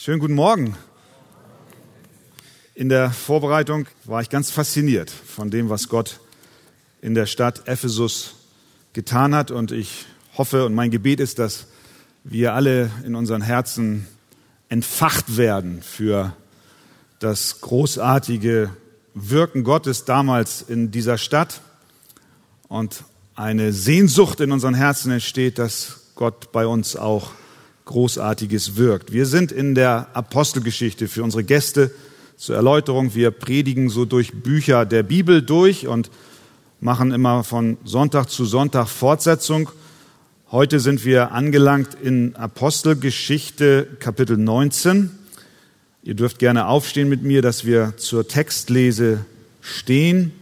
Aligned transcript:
Schönen 0.00 0.20
guten 0.20 0.34
Morgen. 0.34 0.76
In 2.76 2.88
der 2.88 3.10
Vorbereitung 3.10 3.88
war 4.04 4.22
ich 4.22 4.30
ganz 4.30 4.48
fasziniert 4.48 5.10
von 5.10 5.50
dem, 5.50 5.70
was 5.70 5.88
Gott 5.88 6.20
in 7.02 7.16
der 7.16 7.26
Stadt 7.26 7.66
Ephesus 7.66 8.36
getan 8.92 9.34
hat. 9.34 9.50
Und 9.50 9.72
ich 9.72 10.06
hoffe 10.36 10.64
und 10.64 10.76
mein 10.76 10.92
Gebet 10.92 11.18
ist, 11.18 11.40
dass 11.40 11.66
wir 12.22 12.54
alle 12.54 12.92
in 13.04 13.16
unseren 13.16 13.42
Herzen 13.42 14.06
entfacht 14.68 15.36
werden 15.36 15.82
für 15.82 16.32
das 17.18 17.60
großartige 17.60 18.70
Wirken 19.14 19.64
Gottes 19.64 20.04
damals 20.04 20.62
in 20.62 20.92
dieser 20.92 21.18
Stadt 21.18 21.60
und 22.68 23.02
eine 23.34 23.72
Sehnsucht 23.72 24.38
in 24.38 24.52
unseren 24.52 24.74
Herzen 24.74 25.10
entsteht, 25.10 25.58
dass 25.58 26.12
Gott 26.14 26.52
bei 26.52 26.68
uns 26.68 26.94
auch 26.94 27.32
Großartiges 27.88 28.76
wirkt. 28.76 29.12
Wir 29.12 29.24
sind 29.24 29.50
in 29.50 29.74
der 29.74 30.08
Apostelgeschichte 30.12 31.08
für 31.08 31.24
unsere 31.24 31.42
Gäste 31.42 31.90
zur 32.36 32.54
Erläuterung. 32.54 33.14
Wir 33.14 33.30
predigen 33.30 33.88
so 33.88 34.04
durch 34.04 34.42
Bücher 34.42 34.84
der 34.84 35.02
Bibel 35.02 35.42
durch 35.42 35.86
und 35.86 36.10
machen 36.80 37.12
immer 37.12 37.44
von 37.44 37.78
Sonntag 37.84 38.28
zu 38.28 38.44
Sonntag 38.44 38.88
Fortsetzung. 38.88 39.70
Heute 40.52 40.80
sind 40.80 41.04
wir 41.06 41.32
angelangt 41.32 41.96
in 42.00 42.36
Apostelgeschichte 42.36 43.88
Kapitel 43.98 44.36
19. 44.36 45.10
Ihr 46.02 46.14
dürft 46.14 46.38
gerne 46.38 46.66
aufstehen 46.66 47.08
mit 47.08 47.22
mir, 47.22 47.40
dass 47.40 47.64
wir 47.64 47.94
zur 47.96 48.28
Textlese 48.28 49.24
stehen. 49.62 50.32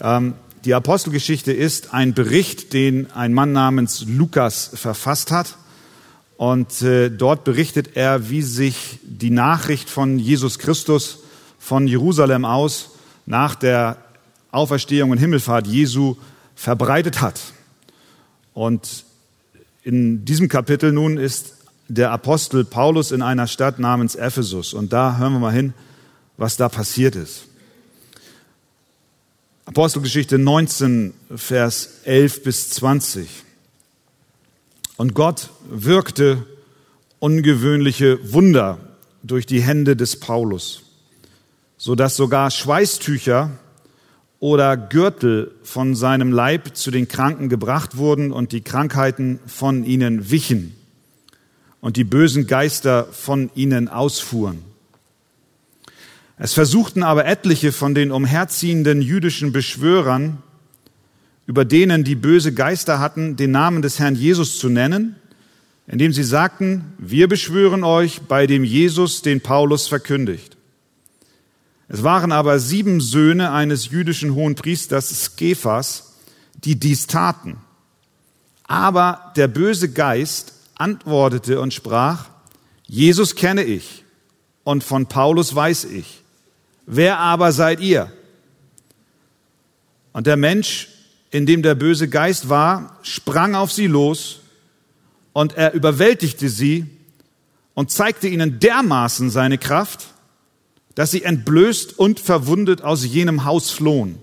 Ähm, 0.00 0.34
die 0.64 0.74
Apostelgeschichte 0.74 1.52
ist 1.52 1.94
ein 1.94 2.12
Bericht, 2.12 2.72
den 2.72 3.10
ein 3.12 3.32
Mann 3.32 3.52
namens 3.52 4.04
Lukas 4.06 4.72
verfasst 4.74 5.30
hat. 5.30 5.56
Und 6.38 6.82
äh, 6.82 7.10
dort 7.10 7.42
berichtet 7.42 7.96
er, 7.96 8.30
wie 8.30 8.42
sich 8.42 9.00
die 9.02 9.30
Nachricht 9.30 9.90
von 9.90 10.20
Jesus 10.20 10.60
Christus 10.60 11.18
von 11.58 11.88
Jerusalem 11.88 12.44
aus 12.44 12.92
nach 13.26 13.56
der 13.56 13.98
Auferstehung 14.52 15.10
und 15.10 15.18
Himmelfahrt 15.18 15.66
Jesu 15.66 16.14
verbreitet 16.54 17.20
hat. 17.20 17.40
Und 18.54 19.04
in 19.82 20.24
diesem 20.24 20.48
Kapitel 20.48 20.92
nun 20.92 21.18
ist 21.18 21.56
der 21.88 22.12
Apostel 22.12 22.64
Paulus 22.64 23.10
in 23.10 23.20
einer 23.20 23.48
Stadt 23.48 23.80
namens 23.80 24.14
Ephesus. 24.14 24.74
Und 24.74 24.92
da 24.92 25.16
hören 25.18 25.32
wir 25.32 25.40
mal 25.40 25.52
hin, 25.52 25.74
was 26.36 26.56
da 26.56 26.68
passiert 26.68 27.16
ist. 27.16 27.46
Apostelgeschichte 29.64 30.38
19, 30.38 31.14
Vers 31.34 32.02
11 32.04 32.44
bis 32.44 32.70
20. 32.70 33.28
Und 34.98 35.14
Gott 35.14 35.50
wirkte 35.70 36.44
ungewöhnliche 37.20 38.32
Wunder 38.32 38.78
durch 39.22 39.46
die 39.46 39.62
Hände 39.62 39.94
des 39.94 40.18
Paulus, 40.18 40.82
so 41.76 41.94
dass 41.94 42.16
sogar 42.16 42.50
Schweißtücher 42.50 43.52
oder 44.40 44.76
Gürtel 44.76 45.52
von 45.62 45.94
seinem 45.94 46.32
Leib 46.32 46.76
zu 46.76 46.90
den 46.90 47.06
Kranken 47.06 47.48
gebracht 47.48 47.96
wurden 47.96 48.32
und 48.32 48.50
die 48.50 48.60
Krankheiten 48.60 49.38
von 49.46 49.84
ihnen 49.84 50.32
wichen 50.32 50.74
und 51.80 51.96
die 51.96 52.02
bösen 52.02 52.48
Geister 52.48 53.06
von 53.12 53.52
ihnen 53.54 53.86
ausfuhren. 53.86 54.64
Es 56.38 56.54
versuchten 56.54 57.04
aber 57.04 57.24
etliche 57.24 57.70
von 57.70 57.94
den 57.94 58.10
umherziehenden 58.10 59.00
jüdischen 59.00 59.52
Beschwörern, 59.52 60.42
über 61.48 61.64
denen 61.64 62.04
die 62.04 62.14
böse 62.14 62.52
Geister 62.52 63.00
hatten, 63.00 63.36
den 63.36 63.52
Namen 63.52 63.80
des 63.80 63.98
Herrn 63.98 64.14
Jesus 64.14 64.58
zu 64.58 64.68
nennen, 64.68 65.16
indem 65.86 66.12
sie 66.12 66.22
sagten, 66.22 66.92
wir 66.98 67.26
beschwören 67.26 67.84
euch 67.84 68.20
bei 68.28 68.46
dem 68.46 68.64
Jesus, 68.64 69.22
den 69.22 69.40
Paulus 69.40 69.88
verkündigt. 69.88 70.58
Es 71.88 72.02
waren 72.02 72.32
aber 72.32 72.58
sieben 72.58 73.00
Söhne 73.00 73.50
eines 73.50 73.88
jüdischen 73.88 74.34
Hohenpriesters 74.34 75.08
Skephas, 75.08 76.16
die 76.64 76.78
dies 76.78 77.06
taten. 77.06 77.56
Aber 78.64 79.32
der 79.36 79.48
böse 79.48 79.90
Geist 79.90 80.52
antwortete 80.74 81.62
und 81.62 81.72
sprach, 81.72 82.26
Jesus 82.86 83.36
kenne 83.36 83.64
ich 83.64 84.04
und 84.64 84.84
von 84.84 85.06
Paulus 85.06 85.54
weiß 85.54 85.84
ich. 85.84 86.22
Wer 86.84 87.18
aber 87.18 87.52
seid 87.52 87.80
ihr? 87.80 88.12
Und 90.12 90.26
der 90.26 90.36
Mensch 90.36 90.88
in 91.30 91.46
dem 91.46 91.62
der 91.62 91.74
böse 91.74 92.08
Geist 92.08 92.48
war, 92.48 92.98
sprang 93.02 93.54
auf 93.54 93.72
sie 93.72 93.86
los 93.86 94.40
und 95.32 95.56
er 95.56 95.74
überwältigte 95.74 96.48
sie 96.48 96.86
und 97.74 97.90
zeigte 97.90 98.28
ihnen 98.28 98.58
dermaßen 98.60 99.30
seine 99.30 99.58
Kraft, 99.58 100.08
dass 100.94 101.10
sie 101.10 101.22
entblößt 101.22 101.98
und 101.98 102.18
verwundet 102.18 102.82
aus 102.82 103.04
jenem 103.04 103.44
Haus 103.44 103.70
flohen. 103.70 104.18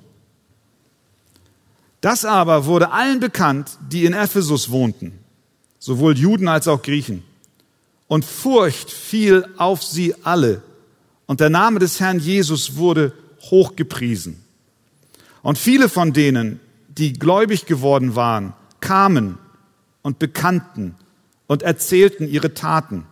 Das 2.02 2.26
aber 2.26 2.66
wurde 2.66 2.92
allen 2.92 3.20
bekannt, 3.20 3.78
die 3.90 4.06
in 4.06 4.14
Ephesus 4.14 4.70
wohnten, 4.70 5.14
sowohl 5.80 6.18
Juden 6.18 6.48
als 6.48 6.68
auch 6.68 6.82
Griechen. 6.82 7.24
Und 8.08 8.26
Furcht 8.26 8.92
fiel 8.92 9.48
auf 9.58 9.84
sie 9.84 10.14
alle. 10.24 10.62
Und 11.26 11.40
der 11.40 11.50
Name 11.50 11.80
des 11.80 12.00
Herrn 12.00 12.20
Jesus 12.20 12.76
wurde 12.76 13.14
hochgepriesen. 13.50 14.44
Und 15.42 15.58
viele 15.58 15.90
von 15.90 16.14
denen, 16.14 16.60
die 16.98 17.14
gläubig 17.14 17.66
geworden 17.66 18.16
waren, 18.16 18.54
kamen 18.80 19.38
und 20.02 20.20
bekannten 20.20 20.96
und 21.48 21.64
erzählten 21.64 22.28
ihre 22.28 22.54
Taten. 22.54 23.06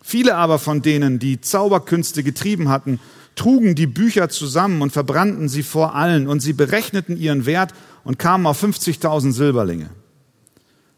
Viele 0.00 0.36
aber 0.36 0.58
von 0.58 0.82
denen, 0.82 1.18
die 1.18 1.40
Zauberkünste 1.40 2.22
getrieben 2.22 2.68
hatten, 2.68 2.98
trugen 3.34 3.74
die 3.74 3.86
Bücher 3.86 4.28
zusammen 4.28 4.82
und 4.82 4.92
verbrannten 4.92 5.48
sie 5.48 5.62
vor 5.62 5.94
allen 5.94 6.28
und 6.28 6.40
sie 6.40 6.52
berechneten 6.52 7.16
ihren 7.16 7.46
Wert 7.46 7.72
und 8.04 8.18
kamen 8.18 8.46
auf 8.46 8.62
50.000 8.62 9.32
Silberlinge. 9.32 9.90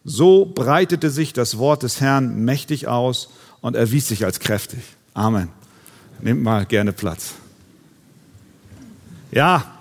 So 0.05 0.45
breitete 0.45 1.11
sich 1.11 1.33
das 1.33 1.59
Wort 1.59 1.83
des 1.83 2.01
Herrn 2.01 2.45
mächtig 2.45 2.89
aus 2.89 3.31
und 3.61 3.77
erwies 3.77 4.09
sich 4.09 4.25
als 4.25 4.41
kräftig. 4.41 4.83
Amen. 5.15 5.49
Nehmt 6.21 6.43
mal 6.43 6.67
gerne 6.67 6.93
Platz. 6.93 7.35
Ja, 9.31 9.74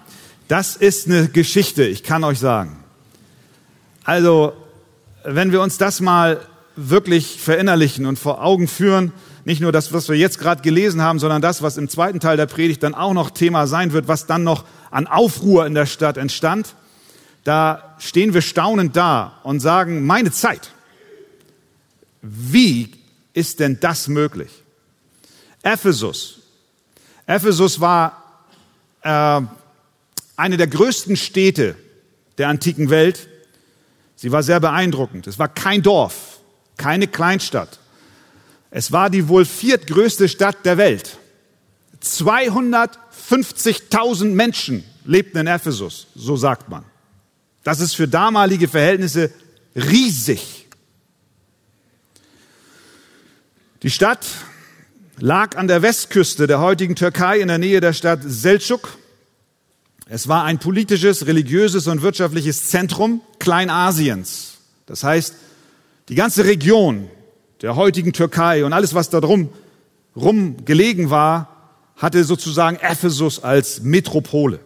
das 0.47 0.75
ist 0.75 1.07
eine 1.07 1.27
Geschichte, 1.29 1.83
ich 1.83 2.03
kann 2.03 2.23
euch 2.23 2.39
sagen. 2.39 2.83
Also, 4.03 4.53
wenn 5.23 5.51
wir 5.51 5.61
uns 5.61 5.77
das 5.77 6.01
mal 6.01 6.41
wirklich 6.75 7.39
verinnerlichen 7.39 8.05
und 8.05 8.19
vor 8.19 8.43
Augen 8.43 8.67
führen, 8.67 9.13
nicht 9.45 9.61
nur 9.61 9.71
das, 9.71 9.93
was 9.93 10.09
wir 10.09 10.15
jetzt 10.15 10.39
gerade 10.39 10.61
gelesen 10.61 11.01
haben, 11.01 11.19
sondern 11.19 11.41
das, 11.41 11.61
was 11.61 11.77
im 11.77 11.89
zweiten 11.89 12.19
Teil 12.19 12.37
der 12.37 12.45
Predigt 12.45 12.83
dann 12.83 12.95
auch 12.95 13.13
noch 13.13 13.29
Thema 13.29 13.67
sein 13.67 13.93
wird, 13.93 14.07
was 14.07 14.25
dann 14.25 14.43
noch 14.43 14.65
an 14.91 15.07
Aufruhr 15.07 15.65
in 15.65 15.73
der 15.73 15.85
Stadt 15.85 16.17
entstand, 16.17 16.75
da 17.43 17.95
stehen 17.99 18.33
wir 18.33 18.41
staunend 18.41 18.95
da 18.95 19.39
und 19.43 19.59
sagen, 19.59 20.05
meine 20.05 20.31
Zeit, 20.31 20.71
wie 22.21 22.91
ist 23.33 23.59
denn 23.59 23.79
das 23.79 24.07
möglich? 24.07 24.49
Ephesus. 25.61 26.39
Ephesus 27.25 27.79
war 27.79 28.23
äh, 29.01 29.41
eine 30.35 30.57
der 30.57 30.67
größten 30.67 31.16
Städte 31.16 31.75
der 32.38 32.49
antiken 32.49 32.89
Welt. 32.89 33.29
Sie 34.16 34.31
war 34.31 34.44
sehr 34.44 34.59
beeindruckend. 34.59 35.27
Es 35.27 35.39
war 35.39 35.47
kein 35.47 35.81
Dorf, 35.81 36.41
keine 36.77 37.07
Kleinstadt. 37.07 37.79
Es 38.71 38.91
war 38.91 39.09
die 39.09 39.27
wohl 39.27 39.45
viertgrößte 39.45 40.27
Stadt 40.27 40.66
der 40.66 40.77
Welt. 40.77 41.17
250.000 42.01 44.25
Menschen 44.25 44.83
lebten 45.05 45.38
in 45.38 45.47
Ephesus, 45.47 46.07
so 46.16 46.35
sagt 46.35 46.69
man. 46.69 46.83
Das 47.63 47.79
ist 47.79 47.95
für 47.95 48.07
damalige 48.07 48.67
Verhältnisse 48.67 49.31
riesig. 49.75 50.67
Die 53.83 53.89
Stadt 53.89 54.25
lag 55.17 55.57
an 55.57 55.67
der 55.67 55.81
Westküste 55.81 56.47
der 56.47 56.59
heutigen 56.59 56.95
Türkei 56.95 57.39
in 57.39 57.50
der 57.50 57.57
Nähe 57.57 57.81
der 57.81 57.94
Stadt 57.94 58.21
Selçuk 58.21 58.88
es 60.07 60.27
war 60.27 60.44
ein 60.44 60.59
politisches, 60.59 61.27
religiöses 61.27 61.88
und 61.88 62.01
wirtschaftliches 62.01 62.69
Zentrum 62.69 63.21
Kleinasiens. 63.39 64.57
Das 64.85 65.03
heißt, 65.03 65.35
die 66.09 66.15
ganze 66.15 66.45
Region 66.45 67.09
der 67.61 67.75
heutigen 67.75 68.11
Türkei 68.11 68.65
und 68.65 68.73
alles, 68.73 68.94
was 68.94 69.09
da 69.09 69.21
drum 69.21 69.50
rum 70.15 70.65
gelegen 70.65 71.09
war, 71.09 71.71
hatte 71.95 72.23
sozusagen 72.23 72.77
Ephesus 72.77 73.41
als 73.41 73.81
Metropole. 73.81 74.59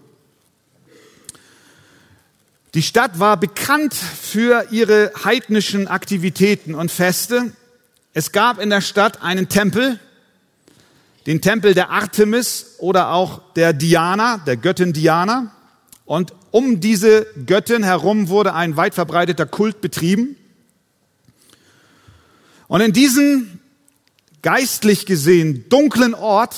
Die 2.74 2.82
Stadt 2.82 3.20
war 3.20 3.38
bekannt 3.38 3.94
für 3.94 4.68
ihre 4.72 5.12
heidnischen 5.24 5.88
Aktivitäten 5.88 6.76
und 6.76 6.92
Feste. 6.92 7.52
Es 8.14 8.32
gab 8.32 8.60
in 8.60 8.70
der 8.70 8.82
Stadt 8.82 9.22
einen 9.22 9.48
Tempel, 9.50 10.00
den 11.28 11.42
Tempel 11.42 11.74
der 11.74 11.90
Artemis 11.90 12.76
oder 12.80 13.12
auch 13.12 13.42
der 13.56 13.74
Diana, 13.74 14.38
der 14.38 14.56
Göttin 14.56 14.94
Diana. 14.94 15.52
Und 16.06 16.34
um 16.52 16.80
diese 16.80 17.28
Göttin 17.46 17.84
herum 17.84 18.30
wurde 18.30 18.54
ein 18.54 18.78
weit 18.78 18.96
verbreiteter 18.96 19.46
Kult 19.46 19.82
betrieben. 19.82 20.38
Und 22.70 22.80
in 22.80 22.94
diesen 22.94 23.60
geistlich 24.42 25.06
gesehen 25.06 25.66
dunklen 25.68 26.14
Ort, 26.14 26.56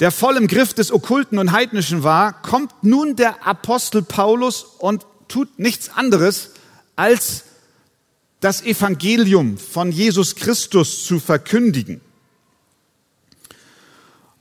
der 0.00 0.10
voll 0.10 0.36
im 0.36 0.46
Griff 0.46 0.74
des 0.74 0.92
Okkulten 0.92 1.38
und 1.38 1.52
Heidnischen 1.52 2.02
war, 2.02 2.42
kommt 2.42 2.84
nun 2.84 3.16
der 3.16 3.46
Apostel 3.46 4.02
Paulus 4.02 4.62
und 4.62 5.06
tut 5.26 5.58
nichts 5.58 5.88
anderes, 5.88 6.50
als 6.96 7.44
das 8.40 8.62
Evangelium 8.62 9.58
von 9.58 9.90
Jesus 9.90 10.36
Christus 10.36 11.04
zu 11.04 11.18
verkündigen. 11.18 12.00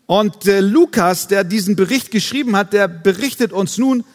Und 0.06 0.46
der 0.46 0.62
Lukas, 0.62 1.28
der 1.28 1.44
diesen 1.44 1.76
Bericht 1.76 2.12
geschrieben 2.12 2.56
hat, 2.56 2.74
der 2.74 2.88
berichtet 2.88 3.52
uns 3.52 3.78
nun 3.78 4.06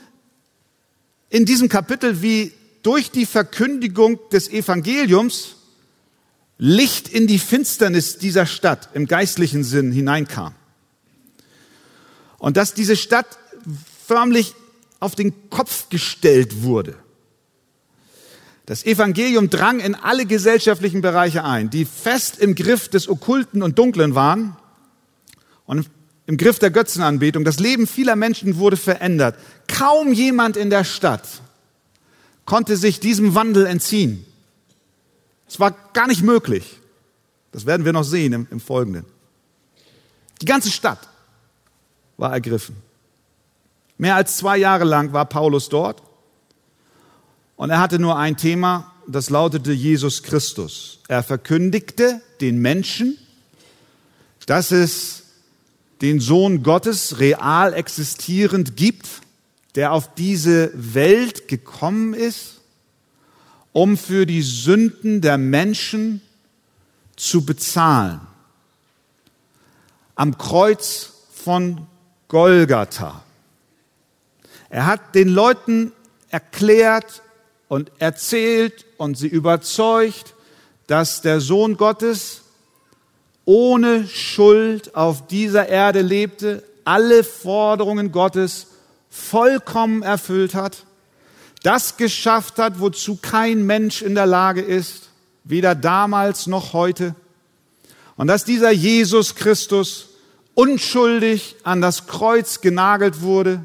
in 1.28 1.44
diesem 1.44 1.68
Kapitel, 1.68 2.22
wie 2.22 2.52
durch 2.82 3.10
die 3.10 3.26
Verkündigung 3.26 4.18
des 4.30 4.48
Evangeliums 4.48 5.56
Licht 6.58 7.08
in 7.08 7.26
die 7.26 7.38
Finsternis 7.38 8.18
dieser 8.18 8.46
Stadt 8.46 8.90
im 8.94 9.06
geistlichen 9.06 9.64
Sinn 9.64 9.90
hineinkam. 9.90 10.54
Und 12.38 12.56
dass 12.56 12.74
diese 12.74 12.96
Stadt 12.96 13.38
förmlich 14.06 14.54
auf 15.00 15.14
den 15.14 15.50
Kopf 15.50 15.88
gestellt 15.88 16.62
wurde. 16.62 17.01
Das 18.66 18.84
Evangelium 18.84 19.50
drang 19.50 19.80
in 19.80 19.94
alle 19.94 20.24
gesellschaftlichen 20.24 21.00
Bereiche 21.00 21.44
ein, 21.44 21.70
die 21.70 21.84
fest 21.84 22.38
im 22.38 22.54
Griff 22.54 22.88
des 22.88 23.08
Okkulten 23.08 23.62
und 23.62 23.78
Dunklen 23.78 24.14
waren 24.14 24.56
und 25.66 25.90
im 26.26 26.36
Griff 26.36 26.60
der 26.60 26.70
Götzenanbetung. 26.70 27.44
Das 27.44 27.58
Leben 27.58 27.86
vieler 27.86 28.14
Menschen 28.14 28.58
wurde 28.58 28.76
verändert. 28.76 29.36
Kaum 29.66 30.12
jemand 30.12 30.56
in 30.56 30.70
der 30.70 30.84
Stadt 30.84 31.26
konnte 32.44 32.76
sich 32.76 33.00
diesem 33.00 33.34
Wandel 33.34 33.66
entziehen. 33.66 34.24
Es 35.48 35.58
war 35.58 35.74
gar 35.92 36.06
nicht 36.06 36.22
möglich. 36.22 36.78
Das 37.50 37.66
werden 37.66 37.84
wir 37.84 37.92
noch 37.92 38.04
sehen 38.04 38.32
im, 38.32 38.46
im 38.50 38.60
Folgenden. 38.60 39.04
Die 40.40 40.46
ganze 40.46 40.70
Stadt 40.70 41.08
war 42.16 42.32
ergriffen. 42.32 42.76
Mehr 43.98 44.14
als 44.16 44.36
zwei 44.36 44.56
Jahre 44.56 44.84
lang 44.84 45.12
war 45.12 45.26
Paulus 45.26 45.68
dort 45.68 46.02
und 47.62 47.70
er 47.70 47.78
hatte 47.78 48.00
nur 48.00 48.18
ein 48.18 48.36
Thema, 48.36 48.92
das 49.06 49.30
lautete 49.30 49.70
Jesus 49.70 50.24
Christus. 50.24 50.98
Er 51.06 51.22
verkündigte 51.22 52.20
den 52.40 52.58
Menschen, 52.58 53.16
dass 54.46 54.72
es 54.72 55.22
den 56.00 56.18
Sohn 56.18 56.64
Gottes 56.64 57.20
real 57.20 57.72
existierend 57.72 58.76
gibt, 58.76 59.06
der 59.76 59.92
auf 59.92 60.12
diese 60.16 60.72
Welt 60.74 61.46
gekommen 61.46 62.14
ist, 62.14 62.62
um 63.70 63.96
für 63.96 64.26
die 64.26 64.42
Sünden 64.42 65.20
der 65.20 65.38
Menschen 65.38 66.20
zu 67.14 67.46
bezahlen. 67.46 68.22
Am 70.16 70.36
Kreuz 70.36 71.12
von 71.32 71.86
Golgatha. 72.26 73.22
Er 74.68 74.86
hat 74.86 75.14
den 75.14 75.28
Leuten 75.28 75.92
erklärt 76.28 77.22
und 77.72 77.90
erzählt 78.00 78.84
und 78.98 79.16
sie 79.16 79.28
überzeugt, 79.28 80.34
dass 80.88 81.22
der 81.22 81.40
Sohn 81.40 81.78
Gottes 81.78 82.42
ohne 83.46 84.06
Schuld 84.06 84.94
auf 84.94 85.26
dieser 85.26 85.70
Erde 85.70 86.02
lebte, 86.02 86.64
alle 86.84 87.24
Forderungen 87.24 88.12
Gottes 88.12 88.66
vollkommen 89.08 90.02
erfüllt 90.02 90.54
hat, 90.54 90.84
das 91.62 91.96
geschafft 91.96 92.58
hat, 92.58 92.78
wozu 92.78 93.16
kein 93.16 93.64
Mensch 93.64 94.02
in 94.02 94.16
der 94.16 94.26
Lage 94.26 94.60
ist, 94.60 95.08
weder 95.44 95.74
damals 95.74 96.46
noch 96.46 96.74
heute. 96.74 97.14
Und 98.18 98.26
dass 98.26 98.44
dieser 98.44 98.70
Jesus 98.70 99.34
Christus 99.34 100.10
unschuldig 100.52 101.56
an 101.62 101.80
das 101.80 102.06
Kreuz 102.06 102.60
genagelt 102.60 103.22
wurde 103.22 103.64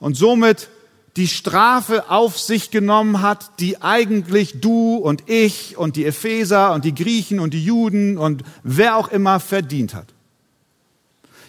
und 0.00 0.16
somit 0.16 0.70
die 1.16 1.28
Strafe 1.28 2.10
auf 2.10 2.38
sich 2.38 2.70
genommen 2.70 3.22
hat, 3.22 3.58
die 3.58 3.80
eigentlich 3.80 4.60
du 4.60 4.96
und 4.96 5.28
ich 5.28 5.76
und 5.78 5.96
die 5.96 6.04
Epheser 6.04 6.74
und 6.74 6.84
die 6.84 6.94
Griechen 6.94 7.40
und 7.40 7.54
die 7.54 7.64
Juden 7.64 8.18
und 8.18 8.42
wer 8.62 8.96
auch 8.96 9.08
immer 9.08 9.40
verdient 9.40 9.94
hat. 9.94 10.06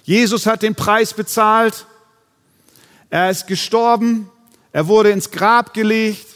Jesus 0.03 0.45
hat 0.45 0.63
den 0.63 0.75
Preis 0.75 1.13
bezahlt, 1.13 1.85
er 3.09 3.29
ist 3.29 3.47
gestorben, 3.47 4.29
er 4.71 4.87
wurde 4.87 5.11
ins 5.11 5.31
Grab 5.31 5.73
gelegt, 5.73 6.27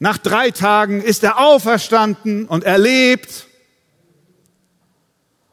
nach 0.00 0.18
drei 0.18 0.50
Tagen 0.50 1.00
ist 1.00 1.22
er 1.22 1.38
auferstanden 1.38 2.46
und 2.46 2.64
er 2.64 2.78
lebt. 2.78 3.46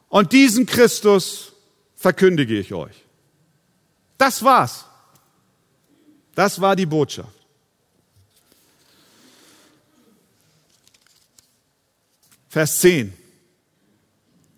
Und 0.09 0.33
diesen 0.33 0.65
Christus 0.65 1.53
verkündige 1.95 2.57
ich 2.57 2.74
euch. 2.74 3.06
Das 4.17 4.44
war's. 4.44 4.85
Das 6.36 6.60
war 6.62 6.75
die 6.75 6.86
Botschaft. 6.86 7.30
Vers 12.50 12.80
10. 12.80 13.13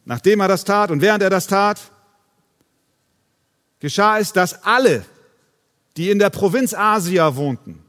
Nachdem 0.05 0.39
er 0.39 0.47
das 0.47 0.63
tat 0.63 0.91
und 0.91 1.01
während 1.01 1.23
er 1.23 1.29
das 1.29 1.47
tat, 1.47 1.79
geschah 3.79 4.17
es, 4.17 4.33
dass 4.33 4.63
alle, 4.63 5.05
die 5.95 6.09
in 6.09 6.19
der 6.19 6.29
Provinz 6.29 6.73
Asia 6.73 7.35
wohnten, 7.35 7.83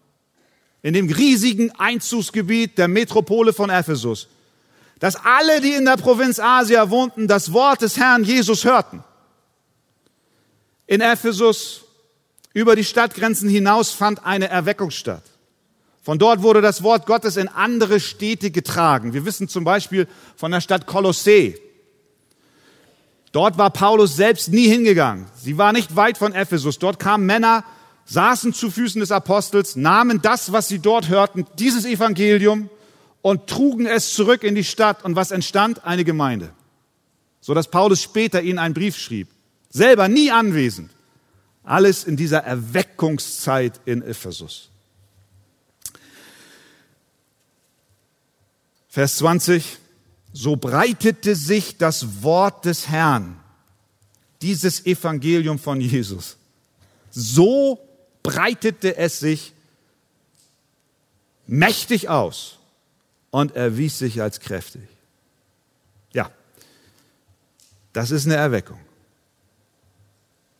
in 0.83 0.93
dem 0.93 1.11
riesigen 1.11 1.71
Einzugsgebiet 1.73 2.77
der 2.77 2.89
Metropole 2.89 3.53
von 3.53 3.71
Ephesus, 3.71 4.29
dass 4.99 5.17
alle, 5.17 5.61
die 5.61 5.73
in 5.73 5.87
der 5.87 5.97
Provinz 5.97 6.39
Asia 6.39 6.91
wohnten, 6.91 7.27
das 7.27 7.53
Wort 7.53 7.81
des 7.81 7.97
Herrn 7.97 8.25
Jesus 8.25 8.65
hörten. 8.65 9.03
In 10.87 11.01
Ephesus 11.01 11.84
über 12.55 12.77
die 12.77 12.85
Stadtgrenzen 12.85 13.51
hinaus 13.51 13.91
fand 13.91 14.25
eine 14.25 14.49
Erweckung 14.49 14.91
statt. 14.91 15.25
Von 16.03 16.19
dort 16.19 16.43
wurde 16.43 16.63
das 16.63 16.83
Wort 16.83 17.07
Gottes 17.07 17.37
in 17.37 17.49
andere 17.49 17.99
Städte 17.99 18.51
getragen. 18.51 19.13
Wir 19.13 19.25
wissen 19.25 19.49
zum 19.49 19.65
Beispiel 19.65 20.07
von 20.37 20.53
der 20.53 20.61
Stadt 20.61 20.87
Kolossee. 20.87 21.59
Dort 23.33 23.59
war 23.59 23.71
Paulus 23.71 24.15
selbst 24.15 24.49
nie 24.49 24.69
hingegangen. 24.69 25.27
Sie 25.35 25.59
war 25.59 25.73
nicht 25.73 25.97
weit 25.97 26.17
von 26.17 26.33
Ephesus. 26.33 26.79
Dort 26.79 27.01
kamen 27.01 27.27
Männer, 27.27 27.65
saßen 28.05 28.53
zu 28.53 28.71
Füßen 28.71 29.01
des 29.01 29.11
Apostels, 29.11 29.75
nahmen 29.75 30.23
das, 30.23 30.53
was 30.53 30.69
sie 30.69 30.79
dort 30.79 31.09
hörten, 31.09 31.47
dieses 31.59 31.85
Evangelium 31.85 32.71
und 33.23 33.49
trugen 33.49 33.87
es 33.87 34.15
zurück 34.15 34.45
in 34.45 34.55
die 34.55 34.63
Stadt. 34.63 35.05
Und 35.05 35.17
was 35.17 35.33
entstand? 35.33 35.85
Eine 35.85 36.05
Gemeinde. 36.05 36.51
So 37.41 37.55
dass 37.55 37.69
Paulus 37.69 38.01
später 38.03 38.43
ihnen 38.43 38.61
einen 38.61 38.75
Brief 38.75 38.97
schrieb. 38.97 39.29
Selber 39.71 40.07
nie 40.07 40.31
anwesend. 40.31 40.94
Alles 41.65 42.05
in 42.05 42.17
dieser 42.17 42.45
Erweckungszeit 42.45 43.81
in 43.87 44.03
Ephesus. 44.03 44.69
Vers 48.89 49.17
20. 49.17 49.79
So 50.33 50.57
breitete 50.57 51.37
sich 51.37 51.79
das 51.79 52.23
Wort 52.23 52.65
des 52.65 52.89
Herrn, 52.89 53.41
dieses 54.43 54.85
Evangelium 54.85 55.59
von 55.59 55.81
Jesus. 55.81 56.37
So 57.11 57.79
breitete 58.23 58.97
es 58.97 59.21
sich 59.21 59.53
mächtig 61.47 62.09
aus 62.09 62.59
und 63.31 63.55
erwies 63.55 63.99
sich 63.99 64.21
als 64.23 64.41
kräftig. 64.41 64.89
Ja, 66.13 66.31
das 67.93 68.11
ist 68.11 68.27
eine 68.27 68.37
Erweckung. 68.37 68.79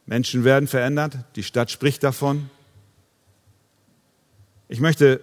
Menschen 0.07 0.45
werden 0.45 0.69
verändert, 0.69 1.17
die 1.37 1.43
Stadt 1.43 1.71
spricht 1.71 2.03
davon. 2.03 2.51
Ich 4.69 4.81
möchte 4.81 5.21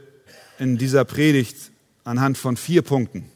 in 0.57 0.77
dieser 0.77 1.05
Predigt 1.05 1.71
anhand 2.03 2.37
von 2.37 2.57
vier 2.57 2.81
Punkten 2.81 3.29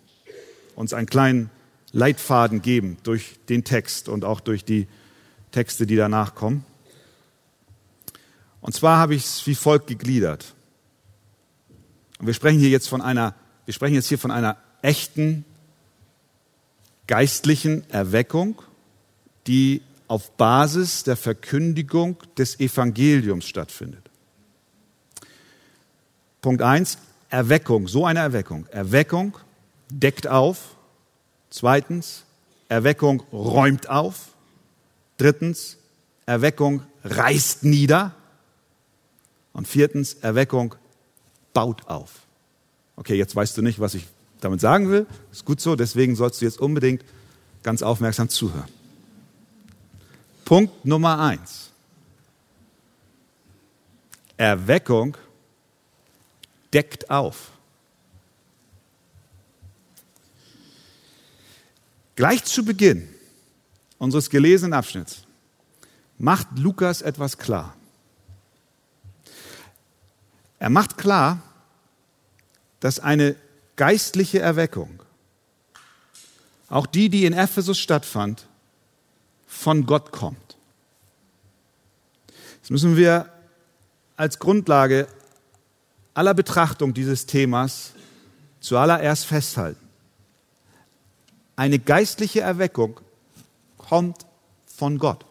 uns 0.76 0.94
einen 0.94 1.08
kleinen 1.08 1.50
Leitfaden 1.92 2.62
geben 2.62 2.98
durch 3.04 3.36
den 3.48 3.64
Text 3.64 4.10
und 4.10 4.26
auch 4.26 4.40
durch 4.40 4.66
die 4.66 4.88
Texte, 5.52 5.86
die 5.86 5.96
danach 5.96 6.36
kommen. 6.36 6.66
Und 8.62 8.74
zwar 8.74 8.98
habe 8.98 9.16
ich 9.16 9.24
es 9.26 9.48
wie 9.48 9.56
folgt 9.56 9.88
gegliedert. 9.88 10.54
Und 12.20 12.28
wir 12.28 12.34
sprechen 12.34 12.60
hier 12.60 12.70
jetzt 12.70 12.90
von 12.90 13.02
einer, 13.02 13.36
wir 13.66 13.74
sprechen 13.74 13.94
jetzt 13.94 14.08
hier 14.08 14.20
von 14.20 14.32
einer 14.32 14.58
echten 14.82 15.46
geistlichen 17.08 17.90
Erweckung, 17.90 18.62
die 19.48 19.82
auf 20.08 20.32
Basis 20.38 21.04
der 21.04 21.18
Verkündigung 21.18 22.18
des 22.38 22.60
Evangeliums 22.60 23.46
stattfindet. 23.46 24.10
Punkt 26.42 26.62
eins: 26.62 26.98
Erweckung, 27.30 27.88
so 27.88 28.06
eine 28.06 28.20
Erweckung. 28.20 28.68
Erweckung 28.72 29.38
deckt 29.90 30.28
auf. 30.28 30.76
Zweitens, 31.50 32.24
Erweckung 32.70 33.24
räumt 33.32 33.90
auf. 33.90 34.30
Drittens, 35.18 35.78
Erweckung 36.26 36.84
reißt 37.04 37.64
nieder. 37.64 38.14
Und 39.54 39.68
viertens, 39.68 40.16
Erweckung 40.16 40.76
baut 41.54 41.88
auf. 41.88 42.12
Okay, 42.98 43.16
jetzt 43.16 43.36
weißt 43.36 43.58
du 43.58 43.62
nicht, 43.62 43.80
was 43.80 43.94
ich 43.94 44.06
damit 44.42 44.62
sagen 44.62 44.90
will, 44.90 45.06
ist 45.32 45.46
gut 45.46 45.62
so, 45.62 45.76
deswegen 45.76 46.16
sollst 46.16 46.42
du 46.42 46.46
jetzt 46.46 46.60
unbedingt 46.60 47.04
ganz 47.64 47.82
aufmerksam 47.82 48.30
zuhören. 48.30 48.70
Punkt 50.46 50.86
Nummer 50.86 51.20
eins. 51.20 51.72
Erweckung 54.38 55.18
deckt 56.72 57.10
auf. 57.10 57.52
Gleich 62.16 62.44
zu 62.46 62.64
Beginn 62.64 63.10
unseres 63.98 64.30
gelesenen 64.30 64.74
Abschnitts 64.74 65.24
macht 66.18 66.48
Lukas 66.58 67.02
etwas 67.02 67.38
klar. 67.38 67.76
Er 70.60 70.70
macht 70.70 70.98
klar, 70.98 71.42
dass 72.80 73.00
eine 73.00 73.36
geistliche 73.76 74.40
Erweckung, 74.40 75.02
auch 76.70 76.86
die, 76.86 77.10
die 77.10 77.26
in 77.26 77.34
Ephesus 77.34 77.80
stattfand, 77.80 78.48
von 79.56 79.86
Gott 79.86 80.12
kommt. 80.12 80.58
Das 82.62 82.70
müssen 82.70 82.98
wir 82.98 83.32
als 84.18 84.40
Grundlage 84.40 85.08
aller 86.14 86.34
Betrachtung 86.34 86.94
dieses 86.94 87.26
Themas 87.26 87.94
zuallererst 88.60 89.26
festhalten. 89.26 89.88
Eine 91.56 91.80
geistliche 91.80 92.42
Erweckung 92.42 93.00
kommt 93.78 94.26
von 94.66 94.98
Gott. 94.98 95.26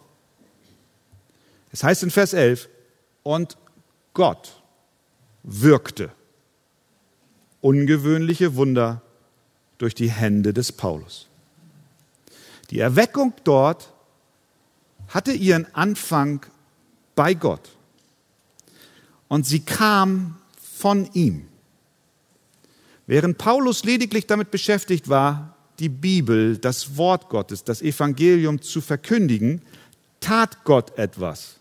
Es 1.71 1.85
heißt 1.85 2.03
in 2.03 2.11
Vers 2.11 2.33
11, 2.33 2.69
und 3.23 3.57
Gott 4.15 4.63
wirkte 5.43 6.11
ungewöhnliche 7.61 8.57
Wunder 8.57 9.03
durch 9.79 9.95
die 9.95 10.11
Hände 10.11 10.53
des 10.53 10.73
Paulus. 10.73 11.29
Die 12.71 12.79
Erweckung 12.79 13.33
dort 13.45 13.94
hatte 15.15 15.33
ihren 15.33 15.73
Anfang 15.75 16.45
bei 17.15 17.35
Gott 17.35 17.71
und 19.29 19.47
sie 19.47 19.61
kam 19.61 20.37
von 20.61 21.09
ihm. 21.15 21.47
Während 23.07 23.39
Paulus 23.39 23.85
lediglich 23.85 24.27
damit 24.27 24.51
beschäftigt 24.51 25.09
war, 25.09 25.57
die 25.79 25.89
Bibel, 25.89 26.59
das 26.59 26.97
Wort 26.97 27.29
Gottes, 27.29 27.63
das 27.63 27.81
Evangelium 27.81 28.61
zu 28.61 28.81
verkündigen, 28.81 29.63
tat 30.19 30.65
Gott 30.65 30.99
etwas 30.99 31.61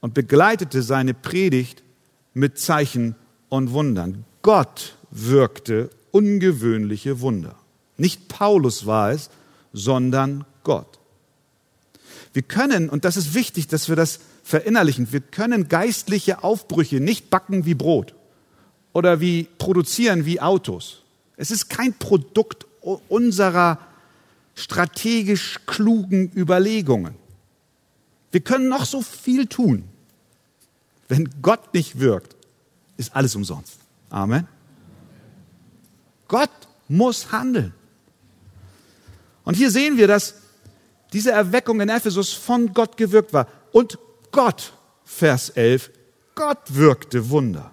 und 0.00 0.14
begleitete 0.14 0.82
seine 0.82 1.12
Predigt 1.12 1.82
mit 2.32 2.58
Zeichen 2.58 3.14
und 3.50 3.72
Wundern. 3.72 4.24
Gott 4.40 4.96
wirkte 5.10 5.90
ungewöhnliche 6.12 7.20
Wunder. 7.20 7.56
Nicht 7.98 8.28
Paulus 8.28 8.86
war 8.86 9.10
es, 9.10 9.28
sondern 9.74 10.46
Gott. 10.62 10.95
Wir 12.36 12.42
können, 12.42 12.90
und 12.90 13.06
das 13.06 13.16
ist 13.16 13.32
wichtig, 13.32 13.66
dass 13.66 13.88
wir 13.88 13.96
das 13.96 14.20
verinnerlichen, 14.44 15.10
wir 15.10 15.22
können 15.22 15.68
geistliche 15.68 16.44
Aufbrüche 16.44 17.00
nicht 17.00 17.30
backen 17.30 17.64
wie 17.64 17.72
Brot 17.72 18.14
oder 18.92 19.22
wie 19.22 19.44
produzieren 19.56 20.26
wie 20.26 20.38
Autos. 20.38 21.00
Es 21.38 21.50
ist 21.50 21.70
kein 21.70 21.94
Produkt 21.94 22.66
unserer 23.08 23.78
strategisch 24.54 25.60
klugen 25.64 26.30
Überlegungen. 26.36 27.14
Wir 28.32 28.42
können 28.42 28.68
noch 28.68 28.84
so 28.84 29.00
viel 29.00 29.46
tun. 29.46 29.84
Wenn 31.08 31.30
Gott 31.40 31.72
nicht 31.72 32.00
wirkt, 32.00 32.36
ist 32.98 33.16
alles 33.16 33.34
umsonst. 33.34 33.78
Amen. 34.10 34.46
Gott 36.28 36.50
muss 36.86 37.32
handeln. 37.32 37.72
Und 39.44 39.54
hier 39.54 39.70
sehen 39.70 39.96
wir, 39.96 40.06
dass 40.06 40.34
diese 41.16 41.32
Erweckung 41.32 41.80
in 41.80 41.88
Ephesus 41.88 42.34
von 42.34 42.74
Gott 42.74 42.98
gewirkt 42.98 43.32
war. 43.32 43.48
Und 43.72 43.98
Gott, 44.32 44.74
Vers 45.02 45.48
11, 45.48 45.90
Gott 46.34 46.58
wirkte 46.68 47.30
Wunder. 47.30 47.72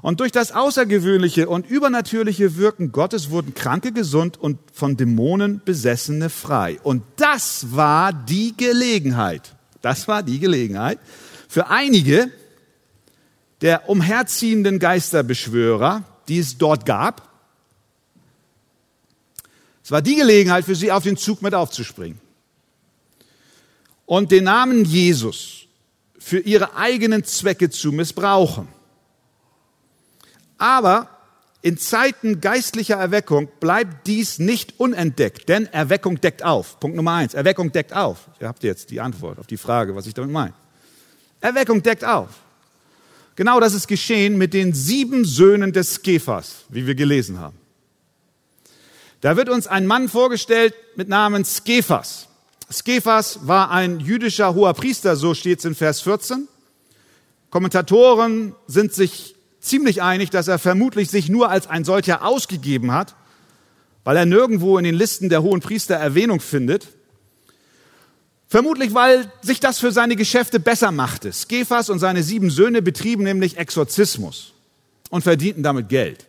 Und 0.00 0.20
durch 0.20 0.32
das 0.32 0.52
außergewöhnliche 0.52 1.50
und 1.50 1.68
übernatürliche 1.68 2.56
Wirken 2.56 2.92
Gottes 2.92 3.28
wurden 3.28 3.52
Kranke 3.52 3.92
gesund 3.92 4.40
und 4.40 4.58
von 4.72 4.96
Dämonen 4.96 5.60
Besessene 5.66 6.30
frei. 6.30 6.80
Und 6.82 7.02
das 7.16 7.76
war 7.76 8.14
die 8.14 8.56
Gelegenheit, 8.56 9.54
das 9.82 10.08
war 10.08 10.22
die 10.22 10.38
Gelegenheit 10.38 10.98
für 11.48 11.66
einige 11.68 12.30
der 13.60 13.90
umherziehenden 13.90 14.78
Geisterbeschwörer, 14.78 16.04
die 16.28 16.38
es 16.38 16.56
dort 16.56 16.86
gab, 16.86 17.28
es 19.84 19.90
war 19.90 20.00
die 20.00 20.16
Gelegenheit 20.16 20.64
für 20.64 20.74
sie, 20.74 20.90
auf 20.90 21.02
den 21.02 21.18
Zug 21.18 21.42
mit 21.42 21.54
aufzuspringen 21.54 22.25
und 24.06 24.32
den 24.32 24.44
Namen 24.44 24.84
Jesus 24.84 25.66
für 26.18 26.38
ihre 26.38 26.76
eigenen 26.76 27.24
Zwecke 27.24 27.70
zu 27.70 27.92
missbrauchen. 27.92 28.68
Aber 30.58 31.10
in 31.62 31.78
Zeiten 31.78 32.40
geistlicher 32.40 32.96
Erweckung 32.96 33.48
bleibt 33.60 34.06
dies 34.06 34.38
nicht 34.38 34.78
unentdeckt, 34.78 35.48
denn 35.48 35.66
Erweckung 35.66 36.20
deckt 36.20 36.44
auf. 36.44 36.78
Punkt 36.80 36.96
Nummer 36.96 37.14
eins, 37.14 37.34
Erweckung 37.34 37.72
deckt 37.72 37.92
auf. 37.92 38.28
Ihr 38.40 38.48
habt 38.48 38.62
jetzt 38.62 38.90
die 38.90 39.00
Antwort 39.00 39.38
auf 39.38 39.46
die 39.46 39.56
Frage, 39.56 39.94
was 39.94 40.06
ich 40.06 40.14
damit 40.14 40.30
meine. 40.30 40.54
Erweckung 41.40 41.82
deckt 41.82 42.04
auf. 42.04 42.28
Genau 43.34 43.60
das 43.60 43.74
ist 43.74 43.86
geschehen 43.86 44.38
mit 44.38 44.54
den 44.54 44.72
sieben 44.72 45.24
Söhnen 45.24 45.72
des 45.72 45.94
Skephas, 45.94 46.64
wie 46.68 46.86
wir 46.86 46.94
gelesen 46.94 47.38
haben. 47.38 47.58
Da 49.20 49.36
wird 49.36 49.48
uns 49.48 49.66
ein 49.66 49.86
Mann 49.86 50.08
vorgestellt 50.08 50.74
mit 50.94 51.08
Namen 51.08 51.44
Skephas. 51.44 52.25
Skephas 52.70 53.46
war 53.46 53.70
ein 53.70 54.00
jüdischer 54.00 54.54
hoher 54.54 54.74
Priester, 54.74 55.14
so 55.16 55.34
steht 55.34 55.60
es 55.60 55.64
in 55.64 55.74
Vers 55.74 56.00
14. 56.00 56.48
Kommentatoren 57.50 58.54
sind 58.66 58.92
sich 58.92 59.36
ziemlich 59.60 60.02
einig, 60.02 60.30
dass 60.30 60.48
er 60.48 60.58
vermutlich 60.58 61.08
sich 61.10 61.28
nur 61.28 61.48
als 61.48 61.68
ein 61.68 61.84
solcher 61.84 62.24
ausgegeben 62.24 62.92
hat, 62.92 63.14
weil 64.04 64.16
er 64.16 64.26
nirgendwo 64.26 64.78
in 64.78 64.84
den 64.84 64.94
Listen 64.94 65.28
der 65.28 65.42
hohen 65.42 65.60
Priester 65.60 65.94
Erwähnung 65.94 66.40
findet. 66.40 66.88
Vermutlich, 68.48 68.94
weil 68.94 69.30
sich 69.42 69.60
das 69.60 69.78
für 69.78 69.92
seine 69.92 70.16
Geschäfte 70.16 70.60
besser 70.60 70.92
machte. 70.92 71.32
Skephas 71.32 71.88
und 71.88 71.98
seine 71.98 72.22
sieben 72.22 72.50
Söhne 72.50 72.82
betrieben 72.82 73.24
nämlich 73.24 73.56
Exorzismus 73.56 74.52
und 75.10 75.22
verdienten 75.22 75.62
damit 75.62 75.88
Geld. 75.88 76.26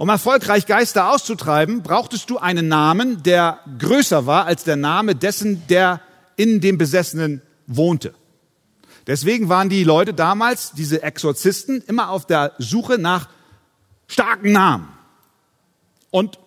Um 0.00 0.08
erfolgreich 0.08 0.64
Geister 0.64 1.10
auszutreiben, 1.10 1.82
brauchtest 1.82 2.30
du 2.30 2.38
einen 2.38 2.68
Namen, 2.68 3.22
der 3.22 3.58
größer 3.78 4.24
war 4.24 4.46
als 4.46 4.64
der 4.64 4.76
Name 4.76 5.14
dessen, 5.14 5.66
der 5.68 6.00
in 6.36 6.62
dem 6.62 6.78
Besessenen 6.78 7.42
wohnte. 7.66 8.14
Deswegen 9.06 9.50
waren 9.50 9.68
die 9.68 9.84
Leute 9.84 10.14
damals, 10.14 10.72
diese 10.72 11.02
Exorzisten, 11.02 11.84
immer 11.86 12.08
auf 12.08 12.24
der 12.24 12.54
Suche 12.56 12.96
nach 12.96 13.28
starken 14.06 14.52
Namen. 14.52 14.88
Und 16.10 16.38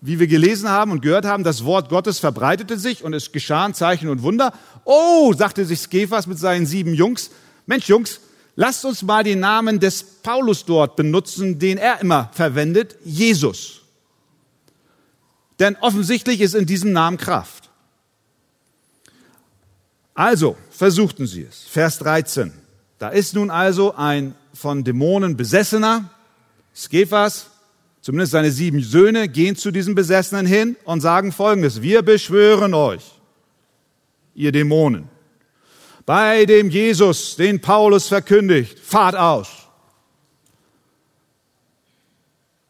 wie 0.00 0.20
wir 0.20 0.28
gelesen 0.28 0.68
haben 0.68 0.92
und 0.92 1.02
gehört 1.02 1.24
haben, 1.24 1.42
das 1.42 1.64
Wort 1.64 1.88
Gottes 1.88 2.20
verbreitete 2.20 2.78
sich 2.78 3.02
und 3.02 3.12
es 3.12 3.32
geschahen 3.32 3.74
Zeichen 3.74 4.08
und 4.08 4.22
Wunder. 4.22 4.52
Oh, 4.84 5.32
sagte 5.36 5.64
sich 5.64 5.80
Skephas 5.80 6.28
mit 6.28 6.38
seinen 6.38 6.64
sieben 6.64 6.94
Jungs, 6.94 7.32
Mensch 7.66 7.88
Jungs, 7.88 8.20
Lasst 8.56 8.84
uns 8.84 9.02
mal 9.02 9.24
den 9.24 9.40
Namen 9.40 9.80
des 9.80 10.02
Paulus 10.02 10.64
dort 10.64 10.96
benutzen, 10.96 11.58
den 11.58 11.78
er 11.78 12.00
immer 12.00 12.30
verwendet, 12.32 12.96
Jesus. 13.04 13.82
Denn 15.58 15.76
offensichtlich 15.80 16.40
ist 16.40 16.54
in 16.54 16.66
diesem 16.66 16.92
Namen 16.92 17.16
Kraft. 17.16 17.70
Also 20.14 20.56
versuchten 20.70 21.26
sie 21.26 21.42
es. 21.42 21.64
Vers 21.64 21.98
13. 21.98 22.52
Da 22.98 23.08
ist 23.08 23.34
nun 23.34 23.50
also 23.50 23.94
ein 23.96 24.34
von 24.52 24.84
Dämonen 24.84 25.36
besessener, 25.36 26.10
Skephas, 26.74 27.50
zumindest 28.00 28.32
seine 28.32 28.52
sieben 28.52 28.80
Söhne, 28.82 29.28
gehen 29.28 29.56
zu 29.56 29.72
diesem 29.72 29.96
Besessenen 29.96 30.46
hin 30.46 30.76
und 30.84 31.00
sagen 31.00 31.32
folgendes, 31.32 31.82
wir 31.82 32.02
beschwören 32.02 32.74
euch, 32.74 33.12
ihr 34.34 34.52
Dämonen, 34.52 35.08
bei 36.06 36.44
dem 36.44 36.70
Jesus, 36.70 37.36
den 37.36 37.60
Paulus 37.60 38.08
verkündigt, 38.08 38.78
fahrt 38.78 39.16
aus. 39.16 39.68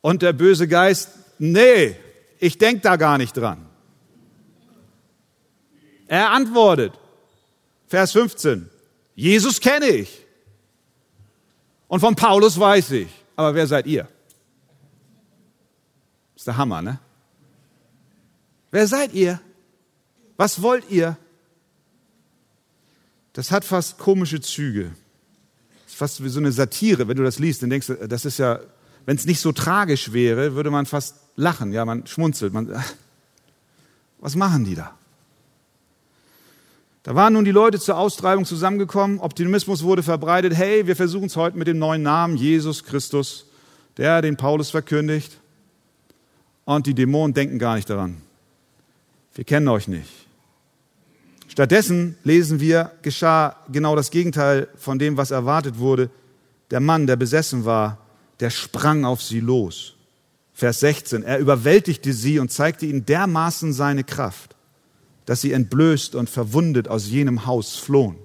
Und 0.00 0.22
der 0.22 0.32
böse 0.32 0.68
Geist, 0.68 1.10
nee, 1.38 1.96
ich 2.38 2.58
denk 2.58 2.82
da 2.82 2.96
gar 2.96 3.18
nicht 3.18 3.36
dran. 3.36 3.66
Er 6.06 6.30
antwortet, 6.30 6.92
Vers 7.86 8.12
15, 8.12 8.68
Jesus 9.14 9.60
kenne 9.60 9.88
ich. 9.88 10.24
Und 11.88 12.00
von 12.00 12.14
Paulus 12.14 12.58
weiß 12.58 12.90
ich. 12.92 13.08
Aber 13.36 13.54
wer 13.54 13.66
seid 13.66 13.86
ihr? 13.86 14.08
Ist 16.36 16.46
der 16.46 16.56
Hammer, 16.56 16.82
ne? 16.82 16.98
Wer 18.70 18.86
seid 18.86 19.12
ihr? 19.12 19.40
Was 20.36 20.60
wollt 20.60 20.90
ihr? 20.90 21.16
Das 23.34 23.50
hat 23.50 23.64
fast 23.64 23.98
komische 23.98 24.40
Züge. 24.40 24.92
Das 25.84 25.92
ist 25.92 25.98
fast 25.98 26.24
wie 26.24 26.28
so 26.28 26.40
eine 26.40 26.50
Satire. 26.50 27.06
Wenn 27.06 27.16
du 27.16 27.22
das 27.22 27.38
liest, 27.38 27.62
dann 27.62 27.70
denkst 27.70 27.88
du, 27.88 28.08
das 28.08 28.24
ist 28.24 28.38
ja 28.38 28.60
wenn 29.06 29.16
es 29.16 29.26
nicht 29.26 29.40
so 29.40 29.52
tragisch 29.52 30.12
wäre, 30.12 30.54
würde 30.54 30.70
man 30.70 30.86
fast 30.86 31.16
lachen. 31.36 31.72
Ja, 31.72 31.84
man 31.84 32.06
schmunzelt. 32.06 32.52
Man, 32.52 32.70
was 34.18 34.36
machen 34.36 34.64
die 34.64 34.74
da? 34.74 34.94
Da 37.02 37.14
waren 37.14 37.34
nun 37.34 37.44
die 37.44 37.50
Leute 37.50 37.78
zur 37.78 37.98
Austreibung 37.98 38.46
zusammengekommen, 38.46 39.20
Optimismus 39.20 39.82
wurde 39.82 40.02
verbreitet, 40.02 40.54
hey, 40.54 40.86
wir 40.86 40.96
versuchen 40.96 41.26
es 41.26 41.36
heute 41.36 41.58
mit 41.58 41.68
dem 41.68 41.78
neuen 41.78 42.00
Namen 42.00 42.38
Jesus 42.38 42.82
Christus, 42.82 43.44
der 43.98 44.22
den 44.22 44.38
Paulus 44.38 44.70
verkündigt. 44.70 45.38
Und 46.64 46.86
die 46.86 46.94
Dämonen 46.94 47.34
denken 47.34 47.58
gar 47.58 47.74
nicht 47.74 47.90
daran. 47.90 48.22
Wir 49.34 49.44
kennen 49.44 49.68
euch 49.68 49.86
nicht. 49.86 50.23
Stattdessen 51.54 52.16
lesen 52.22 52.60
wir, 52.60 52.92
geschah 53.00 53.56
genau 53.72 53.96
das 53.96 54.10
Gegenteil 54.10 54.68
von 54.76 54.98
dem, 54.98 55.16
was 55.16 55.30
erwartet 55.30 55.78
wurde. 55.78 56.10
Der 56.70 56.80
Mann, 56.80 57.06
der 57.06 57.16
besessen 57.16 57.64
war, 57.64 57.98
der 58.40 58.50
sprang 58.50 59.06
auf 59.06 59.22
sie 59.22 59.40
los. 59.40 59.94
Vers 60.52 60.80
16. 60.80 61.22
Er 61.22 61.38
überwältigte 61.38 62.12
sie 62.12 62.38
und 62.38 62.52
zeigte 62.52 62.84
ihnen 62.84 63.06
dermaßen 63.06 63.72
seine 63.72 64.04
Kraft 64.04 64.54
dass 65.26 65.40
sie 65.40 65.52
entblößt 65.52 66.14
und 66.14 66.28
verwundet 66.28 66.88
aus 66.88 67.08
jenem 67.08 67.46
Haus 67.46 67.76
flohen. 67.76 68.16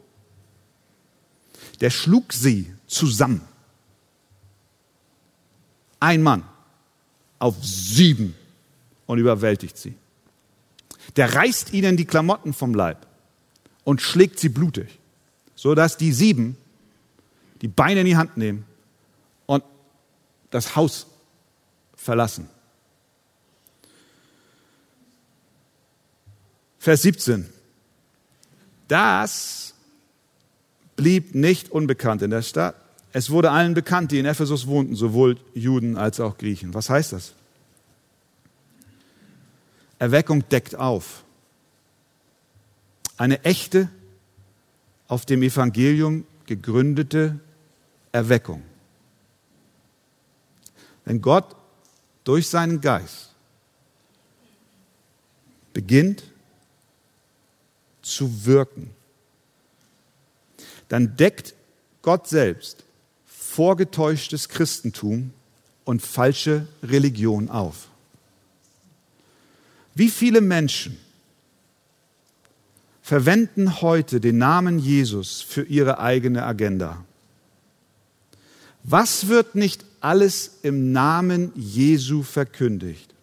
Der 1.81 1.89
schlug 1.89 2.33
sie 2.33 2.73
zusammen. 2.87 3.41
Ein 5.99 6.21
Mann 6.21 6.43
auf 7.39 7.55
sieben 7.61 8.35
und 9.05 9.17
überwältigt 9.17 9.77
sie. 9.77 9.95
Der 11.15 11.33
reißt 11.33 11.73
ihnen 11.73 11.95
die 11.97 12.05
Klamotten 12.05 12.53
vom 12.53 12.73
Leib 12.73 13.07
und 13.89 14.03
schlägt 14.03 14.37
sie 14.37 14.49
blutig, 14.49 14.99
so 15.55 15.73
dass 15.73 15.97
die 15.97 16.13
sieben 16.13 16.55
die 17.63 17.67
Beine 17.67 18.01
in 18.01 18.05
die 18.05 18.17
Hand 18.17 18.37
nehmen 18.37 18.63
und 19.47 19.63
das 20.51 20.75
Haus 20.75 21.07
verlassen. 21.95 22.47
Vers 26.77 27.01
17. 27.01 27.49
Das 28.87 29.73
blieb 30.95 31.33
nicht 31.33 31.71
unbekannt 31.71 32.21
in 32.21 32.29
der 32.29 32.43
Stadt. 32.43 32.75
Es 33.11 33.31
wurde 33.31 33.49
allen 33.49 33.73
bekannt, 33.73 34.11
die 34.11 34.19
in 34.19 34.27
Ephesus 34.27 34.67
wohnten, 34.67 34.95
sowohl 34.95 35.37
Juden 35.55 35.97
als 35.97 36.19
auch 36.19 36.37
Griechen. 36.37 36.75
Was 36.75 36.91
heißt 36.91 37.13
das? 37.13 37.33
Erweckung 39.97 40.47
deckt 40.47 40.75
auf. 40.75 41.23
Eine 43.19 43.43
echte, 43.43 43.89
auf 45.09 45.25
dem 45.25 45.43
Evangelium 45.43 46.25
gegründete 46.45 47.37
Erweckung. 48.13 48.63
Wenn 51.03 51.21
Gott 51.21 51.53
durch 52.23 52.47
seinen 52.47 52.79
Geist 52.79 53.35
beginnt, 55.73 56.23
zu 58.01 58.45
wirken, 58.45 58.89
dann 60.87 61.17
deckt 61.17 61.55
Gott 62.01 62.25
selbst 62.25 62.85
vorgetäuschtes 63.25 64.47
Christentum 64.47 65.33
und 65.83 66.01
falsche 66.01 66.69
Religion 66.81 67.49
auf. 67.49 67.89
Wie 69.93 70.09
viele 70.09 70.39
Menschen 70.39 70.97
verwenden 73.09 73.81
heute 73.81 74.19
den 74.19 74.37
Namen 74.37 74.77
Jesus 74.77 75.41
für 75.41 75.63
ihre 75.63 75.99
eigene 75.99 76.45
Agenda? 76.45 77.03
Was 78.83 79.29
wird 79.29 79.55
nicht 79.55 79.83
alles 79.99 80.59
im 80.61 80.91
Namen 80.91 81.51
Jesu 81.55 82.21
verkündigt? 82.21 83.15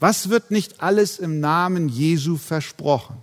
Was 0.00 0.28
wird 0.28 0.50
nicht 0.50 0.82
alles 0.82 1.20
im 1.20 1.38
Namen 1.38 1.88
Jesu 1.88 2.36
versprochen? 2.36 3.22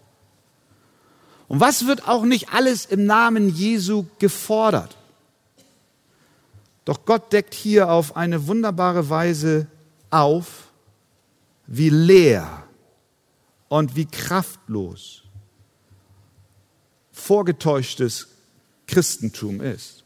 Und 1.50 1.60
was 1.60 1.86
wird 1.86 2.08
auch 2.08 2.24
nicht 2.24 2.54
alles 2.54 2.86
im 2.86 3.06
Namen 3.06 3.50
Jesu 3.50 4.06
gefordert? 4.18 4.96
Doch 6.86 7.04
Gott 7.04 7.34
deckt 7.34 7.54
hier 7.54 7.92
auf 7.92 8.16
eine 8.16 8.48
wunderbare 8.48 9.10
Weise 9.10 9.68
auf, 10.12 10.70
wie 11.68 11.90
leer 11.90 12.64
und 13.68 13.98
wie 13.98 14.06
kraftlos 14.06 15.25
vorgetäuschtes 17.25 18.27
Christentum 18.85 19.59
ist. 19.59 20.03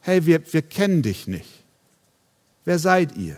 Hey, 0.00 0.24
wir, 0.24 0.40
wir 0.52 0.62
kennen 0.62 1.02
dich 1.02 1.26
nicht. 1.26 1.50
Wer 2.64 2.78
seid 2.78 3.14
ihr? 3.16 3.36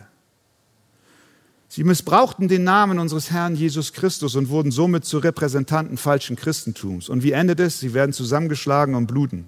Sie 1.69 1.83
missbrauchten 1.83 2.47
den 2.47 2.63
Namen 2.63 3.01
unseres 3.01 3.33
Herrn 3.33 3.57
Jesus 3.57 3.93
Christus 3.93 4.37
und 4.37 4.51
wurden 4.51 4.71
somit 4.71 5.05
zu 5.05 5.19
Repräsentanten 5.19 5.97
falschen 5.97 6.37
Christentums. 6.37 7.09
Und 7.09 7.25
wie 7.25 7.33
endet 7.33 7.59
es? 7.59 7.81
Sie 7.81 7.93
werden 7.93 8.13
zusammengeschlagen 8.13 8.95
und 8.95 9.09
bluten. 9.09 9.47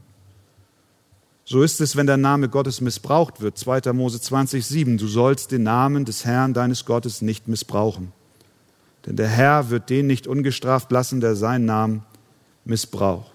So 1.44 1.62
ist 1.62 1.80
es, 1.80 1.94
wenn 1.94 2.06
der 2.08 2.16
Name 2.16 2.48
Gottes 2.48 2.80
missbraucht 2.80 3.40
wird. 3.40 3.56
2. 3.56 3.92
Mose 3.92 4.20
20, 4.20 4.66
7. 4.66 4.98
Du 4.98 5.06
sollst 5.06 5.52
den 5.52 5.62
Namen 5.62 6.06
des 6.06 6.24
Herrn 6.24 6.54
deines 6.54 6.86
Gottes 6.86 7.22
nicht 7.22 7.46
missbrauchen. 7.46 8.12
Denn 9.06 9.14
der 9.14 9.28
Herr 9.28 9.70
wird 9.70 9.90
den 9.90 10.08
nicht 10.08 10.26
ungestraft 10.26 10.90
lassen, 10.90 11.20
der 11.20 11.36
seinen 11.36 11.66
Namen 11.66 12.04
missbraucht. 12.64 13.34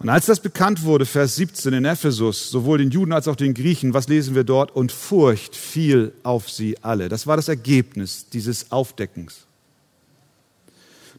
Und 0.00 0.08
als 0.08 0.26
das 0.26 0.40
bekannt 0.40 0.84
wurde, 0.84 1.06
Vers 1.06 1.34
17 1.36 1.72
in 1.72 1.84
Ephesus, 1.84 2.50
sowohl 2.50 2.78
den 2.78 2.90
Juden 2.90 3.12
als 3.12 3.26
auch 3.26 3.34
den 3.34 3.52
Griechen, 3.52 3.94
was 3.94 4.08
lesen 4.08 4.36
wir 4.36 4.44
dort? 4.44 4.70
Und 4.70 4.92
Furcht 4.92 5.56
fiel 5.56 6.12
auf 6.22 6.48
sie 6.48 6.76
alle. 6.82 7.08
Das 7.08 7.26
war 7.26 7.36
das 7.36 7.48
Ergebnis 7.48 8.28
dieses 8.28 8.70
Aufdeckens. 8.70 9.46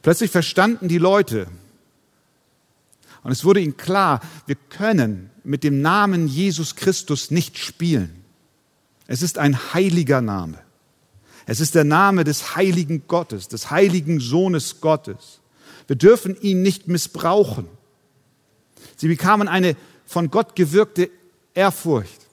Plötzlich 0.01 0.31
verstanden 0.31 0.87
die 0.87 0.97
Leute, 0.97 1.47
und 3.21 3.31
es 3.31 3.43
wurde 3.43 3.59
ihnen 3.59 3.75
klar, 3.75 4.21
wir 4.45 4.55
können 4.55 5.29
mit 5.43 5.65
dem 5.65 5.81
Namen 5.81 6.29
Jesus 6.29 6.77
Christus 6.77 7.31
nicht 7.31 7.57
spielen. 7.57 8.23
Es 9.07 9.21
ist 9.21 9.37
ein 9.37 9.73
heiliger 9.73 10.21
Name. 10.21 10.57
Es 11.49 11.59
ist 11.59 11.73
der 11.73 11.83
Name 11.83 12.25
des 12.25 12.55
heiligen 12.55 13.07
Gottes, 13.07 13.47
des 13.47 13.71
heiligen 13.71 14.19
Sohnes 14.19 14.81
Gottes. 14.81 15.39
Wir 15.87 15.95
dürfen 15.95 16.39
ihn 16.39 16.61
nicht 16.61 16.87
missbrauchen. 16.87 17.67
Sie 18.97 19.07
bekamen 19.07 19.47
eine 19.47 19.75
von 20.05 20.29
Gott 20.29 20.55
gewirkte 20.55 21.09
Ehrfurcht 21.55 22.27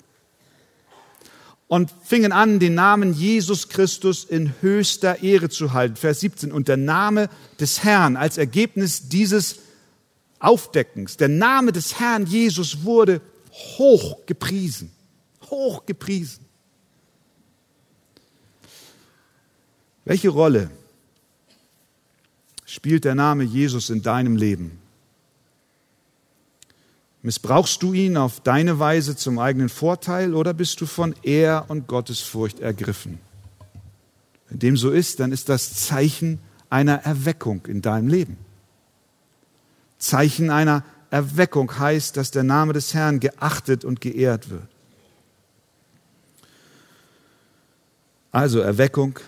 und 1.67 1.91
fingen 2.05 2.31
an, 2.31 2.59
den 2.59 2.75
Namen 2.75 3.15
Jesus 3.15 3.71
Christus 3.71 4.23
in 4.23 4.53
höchster 4.61 5.23
Ehre 5.23 5.49
zu 5.49 5.73
halten. 5.73 5.97
Vers 5.97 6.21
17. 6.21 6.53
Und 6.53 6.69
der 6.69 6.77
Name 6.77 7.31
des 7.59 7.85
Herrn 7.85 8.19
als 8.19 8.37
Ergebnis 8.37 9.09
dieses 9.09 9.61
Aufdeckens, 10.41 11.17
der 11.17 11.29
Name 11.29 11.73
des 11.73 11.99
Herrn 11.99 12.27
Jesus 12.27 12.85
wurde 12.85 13.23
hoch 13.79 14.27
gepriesen. 14.27 14.91
Hoch 15.49 15.87
gepriesen. 15.87 16.46
Welche 20.07 20.29
Rolle 20.29 20.71
spielt 22.65 23.05
der 23.05 23.17
Name 23.17 23.43
Jesus 23.43 23.91
in 23.91 24.03
deinem 24.03 24.37
Leben? 24.37 24.79
Missbrauchst 27.23 27.83
du 27.83 27.93
ihn 27.93 28.17
auf 28.17 28.39
deine 28.39 28.79
Weise 28.79 29.17
zum 29.17 29.41
eigenen 29.41 29.69
Vorteil 29.69 30.33
oder 30.33 30.55
bist 30.55 30.81
du 30.81 30.87
von 30.87 31.13
Ehr 31.25 31.65
und 31.67 31.89
Gottesfurcht 31.89 32.61
ergriffen? 32.61 33.19
Wenn 34.49 34.61
dem 34.61 34.77
so 34.77 34.93
ist, 34.93 35.19
dann 35.19 35.33
ist 35.33 35.49
das 35.49 35.75
Zeichen 35.75 36.39
einer 36.71 37.03
Erweckung 37.03 37.67
in 37.67 37.83
deinem 37.83 38.07
Leben. 38.07 38.39
Zeichen 39.99 40.51
einer 40.51 40.85
Erweckung 41.11 41.81
heißt, 41.81 42.17
dass 42.17 42.31
der 42.31 42.45
Name 42.45 42.75
des 42.75 42.95
Herrn 42.95 43.19
geachtet 43.19 43.85
und 43.85 44.01
geehrt 44.01 44.51
wird. 44.51 44.69
Also 48.31 48.61
Erweckung 48.61 49.19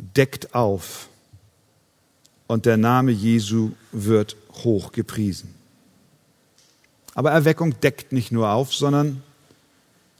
deckt 0.00 0.54
auf 0.54 1.08
und 2.46 2.66
der 2.66 2.76
Name 2.76 3.12
Jesu 3.12 3.72
wird 3.92 4.36
hoch 4.64 4.92
gepriesen. 4.92 5.54
Aber 7.14 7.30
Erweckung 7.30 7.78
deckt 7.80 8.12
nicht 8.12 8.32
nur 8.32 8.50
auf, 8.50 8.74
sondern 8.74 9.22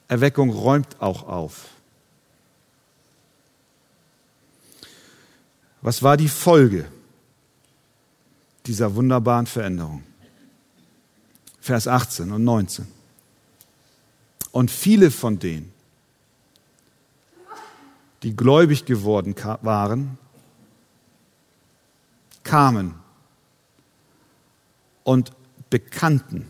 Erweckung 0.09 0.51
räumt 0.51 1.01
auch 1.01 1.23
auf. 1.23 1.69
Was 5.83 6.03
war 6.03 6.17
die 6.17 6.29
Folge 6.29 6.87
dieser 8.67 8.95
wunderbaren 8.95 9.47
Veränderung? 9.47 10.03
Vers 11.61 11.87
18 11.87 12.33
und 12.33 12.45
19. 12.45 12.87
Und 14.53 14.71
viele 14.71 15.11
von 15.11 15.39
denen, 15.39 15.73
die 18.23 18.37
gläubig 18.37 18.85
geworden 18.85 19.35
waren, 19.63 20.19
kamen 22.43 22.95
und 25.05 25.33
bekannten 25.71 26.47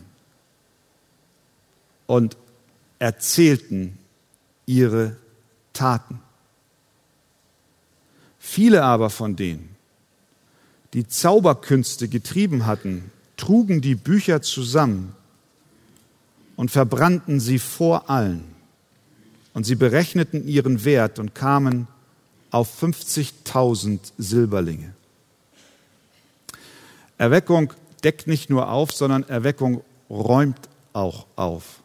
und 2.07 2.37
erzählten 2.99 3.97
ihre 4.65 5.15
Taten. 5.73 6.19
Viele 8.39 8.83
aber 8.83 9.09
von 9.09 9.35
denen, 9.35 9.75
die 10.93 11.07
Zauberkünste 11.07 12.09
getrieben 12.09 12.65
hatten, 12.65 13.11
trugen 13.37 13.81
die 13.81 13.95
Bücher 13.95 14.41
zusammen 14.41 15.15
und 16.57 16.69
verbrannten 16.69 17.39
sie 17.39 17.59
vor 17.59 18.09
allen. 18.09 18.50
Und 19.53 19.65
sie 19.65 19.75
berechneten 19.75 20.47
ihren 20.47 20.85
Wert 20.85 21.19
und 21.19 21.35
kamen 21.35 21.87
auf 22.51 22.81
50.000 22.81 23.99
Silberlinge. 24.17 24.93
Erweckung 27.17 27.73
deckt 28.03 28.27
nicht 28.27 28.49
nur 28.49 28.69
auf, 28.69 28.91
sondern 28.91 29.27
Erweckung 29.27 29.83
räumt 30.09 30.69
auch 30.93 31.27
auf. 31.35 31.81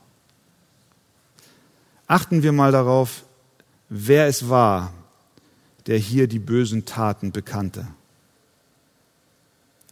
Achten 2.06 2.42
wir 2.42 2.52
mal 2.52 2.72
darauf, 2.72 3.24
wer 3.88 4.26
es 4.26 4.48
war, 4.48 4.92
der 5.86 5.98
hier 5.98 6.26
die 6.26 6.38
bösen 6.38 6.84
Taten 6.84 7.32
bekannte. 7.32 7.86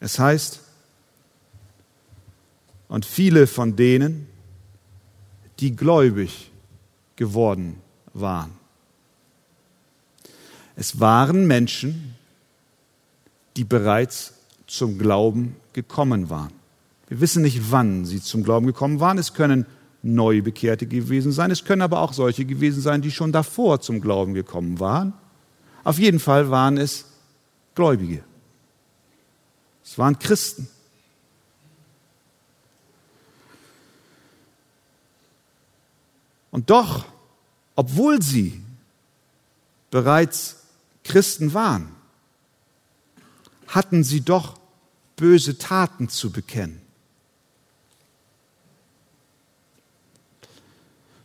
Es 0.00 0.18
heißt, 0.18 0.60
und 2.88 3.04
viele 3.04 3.46
von 3.46 3.76
denen, 3.76 4.28
die 5.60 5.74
gläubig 5.74 6.50
geworden 7.16 7.80
waren. 8.12 8.50
Es 10.76 11.00
waren 11.00 11.46
Menschen, 11.46 12.14
die 13.56 13.64
bereits 13.64 14.34
zum 14.66 14.98
Glauben 14.98 15.56
gekommen 15.72 16.30
waren. 16.30 16.52
Wir 17.08 17.20
wissen 17.20 17.42
nicht, 17.42 17.70
wann 17.70 18.04
sie 18.04 18.20
zum 18.20 18.42
Glauben 18.42 18.66
gekommen 18.66 18.98
waren. 18.98 19.18
Es 19.18 19.34
können 19.34 19.66
Neubekehrte 20.02 20.86
gewesen 20.86 21.32
sein. 21.32 21.50
Es 21.50 21.64
können 21.64 21.82
aber 21.82 22.00
auch 22.00 22.12
solche 22.12 22.44
gewesen 22.44 22.80
sein, 22.80 23.02
die 23.02 23.10
schon 23.10 23.32
davor 23.32 23.80
zum 23.80 24.00
Glauben 24.00 24.34
gekommen 24.34 24.80
waren. 24.80 25.12
Auf 25.84 25.98
jeden 25.98 26.18
Fall 26.18 26.50
waren 26.50 26.76
es 26.76 27.06
Gläubige. 27.74 28.24
Es 29.84 29.98
waren 29.98 30.18
Christen. 30.18 30.68
Und 36.54 36.70
doch, 36.70 37.04
obwohl 37.74 38.22
sie 38.22 38.62
bereits 39.90 40.58
Christen 41.02 41.52
waren, 41.52 41.88
hatten 43.66 44.04
sie 44.04 44.20
doch 44.20 44.60
böse 45.16 45.58
Taten 45.58 46.08
zu 46.08 46.30
bekennen. 46.30 46.80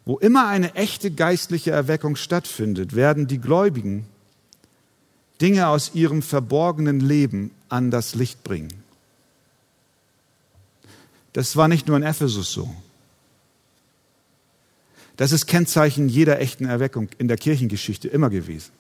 Wo 0.04 0.18
immer 0.18 0.48
eine 0.48 0.74
echte 0.74 1.12
geistliche 1.12 1.70
Erweckung 1.70 2.16
stattfindet, 2.16 2.96
werden 2.96 3.28
die 3.28 3.40
Gläubigen 3.40 4.08
Dinge 5.42 5.68
aus 5.68 5.94
ihrem 5.94 6.24
verborgenen 6.24 7.02
Leben 7.02 7.52
an 7.70 7.92
das 7.92 8.16
Licht 8.16 8.44
bringen. 8.44 8.74
Das 11.34 11.56
war 11.56 11.68
nicht 11.68 11.88
nur 11.88 11.98
in 11.98 12.04
Ephesus 12.04 12.52
so. 12.52 12.76
Das 15.20 15.34
ist 15.34 15.48
Kennzeichen 15.48 16.08
jeder 16.08 16.40
echten 16.40 16.64
Erweckung 16.64 17.10
in 17.18 17.28
der 17.28 17.36
Kirchengeschichte 17.36 18.08
immer 18.08 18.30
gewesen. 18.30 18.72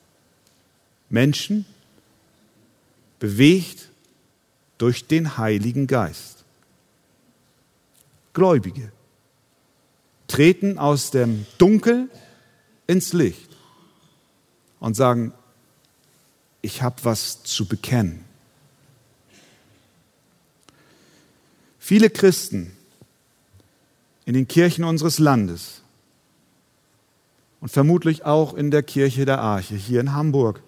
Menschen 1.10 1.65
bewegt 3.19 3.89
durch 4.78 5.06
den 5.06 5.38
Heiligen 5.38 5.86
Geist. 5.86 6.45
Gläubige 8.32 8.93
treten 10.30 10.78
aus 10.78 11.12
dem 11.12 11.45
Dunkel 11.58 12.10
ins 12.88 13.12
Licht 13.12 13.49
und 14.80 14.95
sagen, 14.95 15.34
ich 16.62 16.82
habe 16.82 17.04
was 17.04 17.43
zu 17.43 17.65
bekennen. 17.65 18.23
Viele 21.80 22.10
Christen 22.10 22.71
in 24.23 24.36
den 24.36 24.47
Kirchen 24.47 24.86
unseres 24.86 25.19
Landes 25.19 25.78
und 27.61 27.69
vermutlich 27.69 28.25
auch 28.25 28.53
in 28.53 28.71
der 28.71 28.83
Kirche 28.83 29.25
der 29.25 29.41
Arche 29.41 29.75
hier 29.75 29.99
in 29.99 30.13
Hamburg 30.13 30.61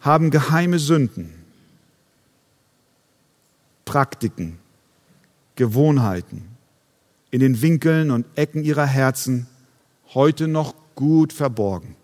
haben 0.00 0.30
geheime 0.30 0.78
Sünden, 0.78 1.32
Praktiken, 3.84 4.58
Gewohnheiten 5.56 6.56
in 7.30 7.40
den 7.40 7.60
Winkeln 7.60 8.10
und 8.10 8.26
Ecken 8.36 8.62
ihrer 8.62 8.86
Herzen 8.86 9.46
heute 10.14 10.48
noch 10.48 10.74
gut 10.94 11.32
verborgen. 11.32 11.96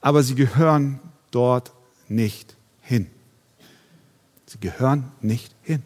Aber 0.00 0.22
sie 0.22 0.34
gehören 0.34 0.98
dort 1.30 1.72
nicht 2.08 2.56
hin. 2.80 3.06
Sie 4.46 4.58
gehören 4.58 5.12
nicht 5.20 5.54
hin. 5.62 5.82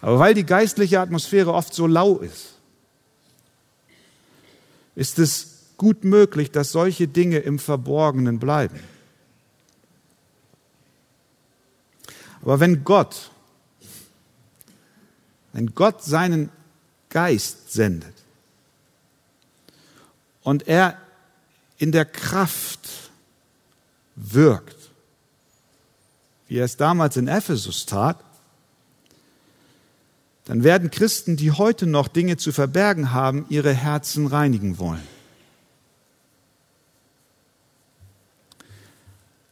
Aber 0.00 0.18
weil 0.18 0.34
die 0.34 0.44
geistliche 0.44 1.00
Atmosphäre 1.00 1.52
oft 1.52 1.74
so 1.74 1.86
lau 1.86 2.18
ist, 2.18 2.54
ist 4.94 5.18
es 5.18 5.56
gut 5.76 6.04
möglich, 6.04 6.50
dass 6.50 6.72
solche 6.72 7.08
Dinge 7.08 7.38
im 7.38 7.58
Verborgenen 7.58 8.38
bleiben. 8.38 8.80
Aber 12.42 12.60
wenn 12.60 12.84
Gott, 12.84 13.30
wenn 15.52 15.74
Gott 15.74 16.02
seinen 16.02 16.50
Geist 17.08 17.72
sendet 17.72 18.14
und 20.42 20.68
er 20.68 21.00
in 21.78 21.92
der 21.92 22.04
Kraft 22.04 22.88
wirkt, 24.14 24.76
wie 26.48 26.58
er 26.58 26.64
es 26.64 26.76
damals 26.76 27.16
in 27.16 27.26
Ephesus 27.26 27.86
tat, 27.86 28.22
dann 30.46 30.62
werden 30.62 30.92
Christen, 30.92 31.36
die 31.36 31.50
heute 31.50 31.86
noch 31.86 32.06
Dinge 32.06 32.36
zu 32.36 32.52
verbergen 32.52 33.12
haben, 33.12 33.46
ihre 33.48 33.74
Herzen 33.74 34.26
reinigen 34.26 34.78
wollen. 34.78 35.02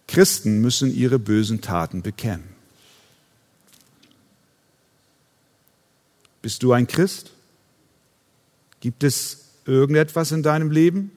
Christen 0.06 0.60
müssen 0.60 0.94
ihre 0.94 1.18
bösen 1.18 1.60
Taten 1.60 2.02
bekennen. 2.02 2.48
Bist 6.40 6.62
du 6.62 6.72
ein 6.72 6.86
Christ? 6.86 7.32
Gibt 8.78 9.02
es 9.02 9.46
irgendetwas 9.64 10.30
in 10.30 10.44
deinem 10.44 10.70
Leben, 10.70 11.10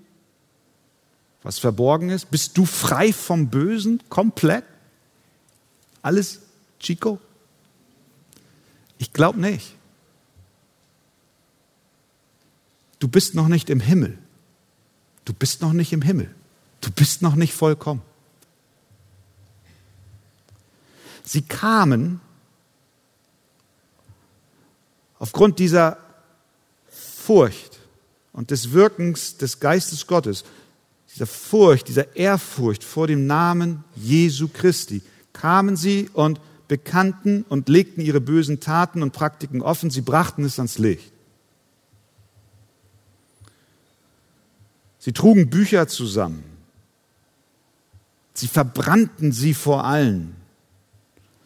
was 1.44 1.60
verborgen 1.60 2.10
ist? 2.10 2.32
Bist 2.32 2.58
du 2.58 2.66
frei 2.66 3.14
vom 3.14 3.50
Bösen 3.50 4.02
komplett? 4.10 4.64
Alles 6.02 6.40
Chico? 6.80 7.20
Ich 8.98 9.14
glaube 9.14 9.40
nicht. 9.40 9.76
Du 13.00 13.08
bist 13.08 13.36
noch 13.36 13.48
nicht 13.48 13.70
im 13.70 13.80
Himmel. 13.80 14.18
Du 15.26 15.34
bist 15.34 15.62
noch 15.62 15.74
nicht 15.74 15.94
im 15.94 16.02
Himmel. 16.02 16.34
Du 16.82 16.92
bist 16.92 17.22
noch 17.22 17.36
nicht 17.36 17.54
vollkommen. 17.54 18.02
Sie 21.24 21.42
kamen 21.42 22.22
aufgrund 25.20 25.60
dieser 25.60 25.98
Furcht 26.90 27.80
und 28.32 28.52
des 28.52 28.72
Wirkens 28.72 29.38
des 29.38 29.60
Geistes 29.60 30.08
Gottes, 30.08 30.46
dieser 31.14 31.28
Furcht, 31.28 31.90
dieser 31.90 32.16
Ehrfurcht 32.16 32.84
vor 32.84 33.08
dem 33.08 33.28
Namen 33.28 33.84
Jesu 33.96 34.48
Christi, 34.48 35.02
kamen 35.34 35.76
sie 35.76 36.10
und 36.14 36.40
bekannten 36.68 37.44
und 37.48 37.70
legten 37.70 38.02
ihre 38.02 38.22
bösen 38.22 38.60
Taten 38.60 39.02
und 39.02 39.12
Praktiken 39.12 39.62
offen, 39.62 39.90
sie 39.90 40.02
brachten 40.02 40.44
es 40.44 40.60
ans 40.60 40.78
Licht. 40.78 41.12
Sie 45.00 45.14
trugen 45.14 45.50
Bücher 45.50 45.88
zusammen. 45.88 46.44
Sie 48.34 48.48
verbrannten 48.48 49.32
sie 49.32 49.54
vor 49.54 49.86
allen. 49.86 50.36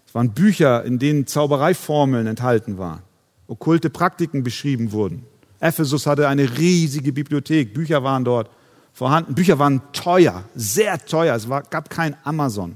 Es 0.08 0.16
waren 0.16 0.32
Bücher, 0.32 0.84
in 0.84 1.00
denen 1.00 1.28
Zaubereiformeln 1.28 2.28
enthalten 2.28 2.78
waren, 2.78 3.02
okkulte 3.48 3.90
Praktiken 3.90 4.44
beschrieben 4.44 4.92
wurden. 4.92 5.26
Ephesus 5.60 6.08
hatte 6.08 6.28
eine 6.28 6.58
riesige 6.58 7.14
Bibliothek, 7.14 7.74
Bücher 7.74 8.04
waren 8.04 8.26
dort 8.26 8.50
vorhanden. 8.94 9.36
Bücher 9.36 9.60
waren 9.60 9.82
teuer, 9.94 10.44
sehr 10.56 10.98
teuer. 11.06 11.36
Es 11.36 11.48
war, 11.48 11.62
gab 11.62 11.90
kein 11.90 12.16
Amazon 12.24 12.76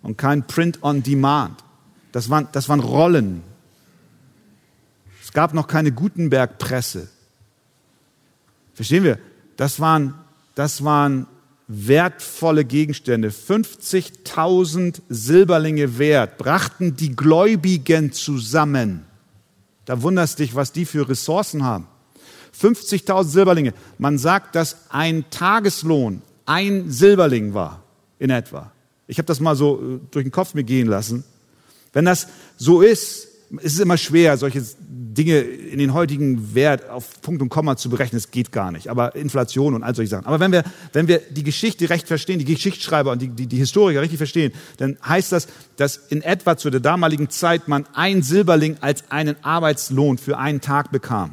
und 0.00 0.16
kein 0.16 0.46
Print 0.46 0.82
on 0.82 1.02
Demand. 1.02 1.62
Das 2.12 2.28
waren, 2.30 2.48
das 2.52 2.68
waren 2.68 2.80
Rollen. 2.80 3.42
Es 5.22 5.32
gab 5.32 5.54
noch 5.54 5.66
keine 5.66 5.92
Gutenberg-Presse. 5.92 7.08
Verstehen 8.74 9.04
wir? 9.04 9.18
Das 9.56 9.78
waren, 9.80 10.14
das 10.54 10.82
waren 10.82 11.26
wertvolle 11.72 12.64
Gegenstände, 12.64 13.28
50.000 13.28 15.02
Silberlinge 15.08 15.98
wert, 15.98 16.36
brachten 16.36 16.96
die 16.96 17.14
Gläubigen 17.14 18.10
zusammen. 18.12 19.04
Da 19.84 20.02
wunderst 20.02 20.40
dich, 20.40 20.56
was 20.56 20.72
die 20.72 20.84
für 20.84 21.08
Ressourcen 21.08 21.62
haben. 21.62 21.86
50.000 22.60 23.24
Silberlinge. 23.24 23.74
Man 23.98 24.18
sagt, 24.18 24.56
dass 24.56 24.90
ein 24.90 25.24
Tageslohn 25.30 26.22
ein 26.44 26.90
Silberling 26.90 27.54
war, 27.54 27.84
in 28.18 28.30
etwa. 28.30 28.72
Ich 29.06 29.18
habe 29.18 29.26
das 29.26 29.38
mal 29.38 29.54
so 29.54 29.76
äh, 29.80 30.00
durch 30.10 30.24
den 30.24 30.32
Kopf 30.32 30.54
mir 30.54 30.64
gehen 30.64 30.88
lassen. 30.88 31.22
Wenn 31.92 32.04
das 32.04 32.28
so 32.56 32.80
ist, 32.82 33.28
es 33.58 33.74
ist 33.74 33.80
immer 33.80 33.96
schwer, 33.96 34.36
solche 34.36 34.62
Dinge 34.78 35.40
in 35.40 35.78
den 35.78 35.92
heutigen 35.92 36.54
Wert 36.54 36.88
auf 36.88 37.20
Punkt 37.20 37.42
und 37.42 37.48
Komma 37.48 37.76
zu 37.76 37.90
berechnen. 37.90 38.18
Es 38.18 38.30
geht 38.30 38.52
gar 38.52 38.70
nicht. 38.70 38.88
Aber 38.88 39.16
Inflation 39.16 39.74
und 39.74 39.82
all 39.82 39.94
solche 39.94 40.10
Sachen. 40.10 40.26
Aber 40.26 40.38
wenn 40.38 40.52
wir, 40.52 40.62
wenn 40.92 41.08
wir 41.08 41.20
die 41.30 41.42
Geschichte 41.42 41.90
recht 41.90 42.06
verstehen, 42.06 42.38
die 42.38 42.44
Geschichtsschreiber 42.44 43.10
und 43.10 43.20
die, 43.20 43.28
die, 43.28 43.46
die 43.46 43.56
Historiker 43.56 44.02
richtig 44.02 44.18
verstehen, 44.18 44.52
dann 44.76 44.96
heißt 45.04 45.32
das, 45.32 45.48
dass 45.76 45.96
in 45.96 46.22
etwa 46.22 46.56
zu 46.56 46.70
der 46.70 46.80
damaligen 46.80 47.28
Zeit 47.28 47.66
man 47.66 47.86
ein 47.92 48.22
Silberling 48.22 48.76
als 48.80 49.10
einen 49.10 49.36
Arbeitslohn 49.42 50.16
für 50.18 50.38
einen 50.38 50.60
Tag 50.60 50.92
bekam. 50.92 51.32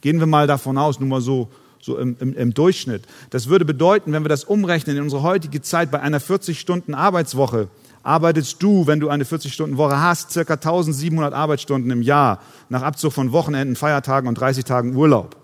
Gehen 0.00 0.18
wir 0.18 0.26
mal 0.26 0.48
davon 0.48 0.76
aus, 0.78 0.98
nur 0.98 1.08
mal 1.08 1.20
so, 1.20 1.48
so 1.80 1.96
im, 1.96 2.16
im, 2.18 2.34
im 2.34 2.54
Durchschnitt. 2.54 3.04
Das 3.30 3.46
würde 3.46 3.64
bedeuten, 3.64 4.12
wenn 4.12 4.24
wir 4.24 4.28
das 4.28 4.42
umrechnen 4.42 4.96
in 4.96 5.02
unsere 5.04 5.22
heutige 5.22 5.62
Zeit 5.62 5.92
bei 5.92 6.00
einer 6.00 6.18
40 6.18 6.58
Stunden 6.58 6.94
Arbeitswoche, 6.94 7.68
arbeitest 8.02 8.62
du, 8.62 8.86
wenn 8.86 9.00
du 9.00 9.08
eine 9.08 9.24
40-Stunden-Woche 9.24 10.00
hast, 10.00 10.32
circa 10.32 10.54
1700 10.54 11.32
Arbeitsstunden 11.32 11.90
im 11.90 12.02
Jahr, 12.02 12.40
nach 12.68 12.82
Abzug 12.82 13.12
von 13.12 13.32
Wochenenden, 13.32 13.76
Feiertagen 13.76 14.28
und 14.28 14.34
30 14.34 14.64
Tagen 14.64 14.96
Urlaub. 14.96 15.36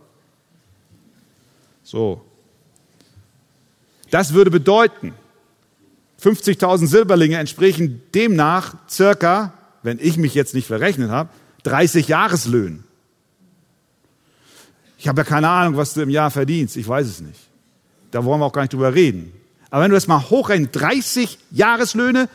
So. 1.82 2.20
Das 4.10 4.32
würde 4.32 4.50
bedeuten, 4.50 5.14
50.000 6.22 6.86
Silberlinge 6.86 7.38
entsprechen 7.38 8.02
demnach 8.14 8.74
circa, 8.88 9.52
wenn 9.82 9.98
ich 10.00 10.16
mich 10.16 10.34
jetzt 10.34 10.54
nicht 10.54 10.66
verrechnet 10.66 11.10
habe, 11.10 11.30
30 11.62 12.08
Jahreslöhnen. 12.08 12.84
Ich 14.98 15.06
habe 15.06 15.20
ja 15.20 15.24
keine 15.24 15.48
Ahnung, 15.48 15.76
was 15.76 15.94
du 15.94 16.00
im 16.00 16.10
Jahr 16.10 16.30
verdienst. 16.30 16.76
Ich 16.76 16.88
weiß 16.88 17.06
es 17.06 17.20
nicht. 17.20 17.38
Da 18.10 18.24
wollen 18.24 18.40
wir 18.40 18.46
auch 18.46 18.52
gar 18.52 18.62
nicht 18.62 18.72
drüber 18.72 18.94
reden. 18.94 19.32
Aber 19.70 19.84
wenn 19.84 19.90
du 19.90 19.96
das 19.96 20.08
mal 20.08 20.28
hochrechnest, 20.30 20.74
30 20.74 21.38
Jahreslöhne 21.52 22.28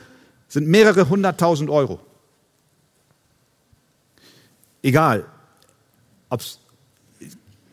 sind 0.53 0.67
mehrere 0.67 1.09
hunderttausend 1.09 1.71
Euro. 1.71 1.99
Egal, 4.83 5.25
ob 6.29 6.41
es 6.41 6.59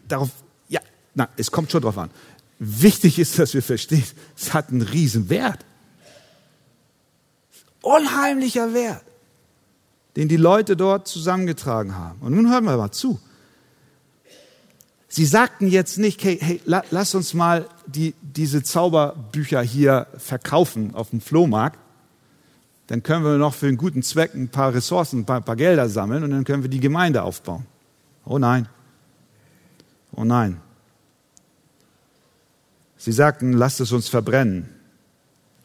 darauf, 0.09 0.31
ja, 0.71 0.81
na, 1.15 1.29
es 1.37 1.51
kommt 1.51 1.71
schon 1.71 1.83
drauf 1.83 1.99
an. 1.99 2.11
Wichtig 2.59 3.19
ist, 3.19 3.39
dass 3.39 3.53
wir 3.53 3.63
verstehen, 3.63 4.05
es 4.35 4.55
hat 4.55 4.71
einen 4.71 4.81
riesen 4.81 5.29
Wert. 5.29 5.67
Unheimlicher 7.83 8.73
Wert, 8.73 9.05
den 10.17 10.29
die 10.29 10.39
Leute 10.39 10.75
dort 10.75 11.07
zusammengetragen 11.07 11.97
haben. 11.97 12.23
Und 12.23 12.35
nun 12.35 12.51
hören 12.51 12.65
wir 12.65 12.79
mal 12.79 12.93
zu. 12.93 13.21
Sie 15.07 15.27
sagten 15.27 15.69
jetzt 15.69 15.99
nicht, 15.99 16.25
hey, 16.25 16.39
hey 16.41 16.63
lass 16.65 17.15
uns 17.15 17.35
mal 17.35 17.69
die, 17.87 18.15
diese 18.23 18.63
Zauberbücher 18.63 19.61
hier 19.61 20.07
verkaufen 20.17 20.95
auf 20.95 21.11
dem 21.11 21.21
Flohmarkt 21.21 21.79
dann 22.91 23.05
können 23.05 23.25
wir 23.25 23.39
noch 23.39 23.55
für 23.55 23.69
einen 23.69 23.77
guten 23.77 24.03
Zweck 24.03 24.35
ein 24.35 24.49
paar 24.49 24.75
Ressourcen, 24.75 25.21
ein 25.21 25.25
paar, 25.25 25.37
ein 25.37 25.45
paar 25.45 25.55
Gelder 25.55 25.89
sammeln 25.89 26.25
und 26.25 26.33
dann 26.33 26.43
können 26.43 26.65
wir 26.65 26.71
die 26.71 26.81
Gemeinde 26.81 27.23
aufbauen. 27.23 27.65
Oh 28.25 28.37
nein. 28.37 28.69
Oh 30.11 30.25
nein. 30.25 30.61
Sie 32.97 33.13
sagten, 33.13 33.53
lasst 33.53 33.79
es 33.79 33.93
uns 33.93 34.09
verbrennen, 34.09 34.69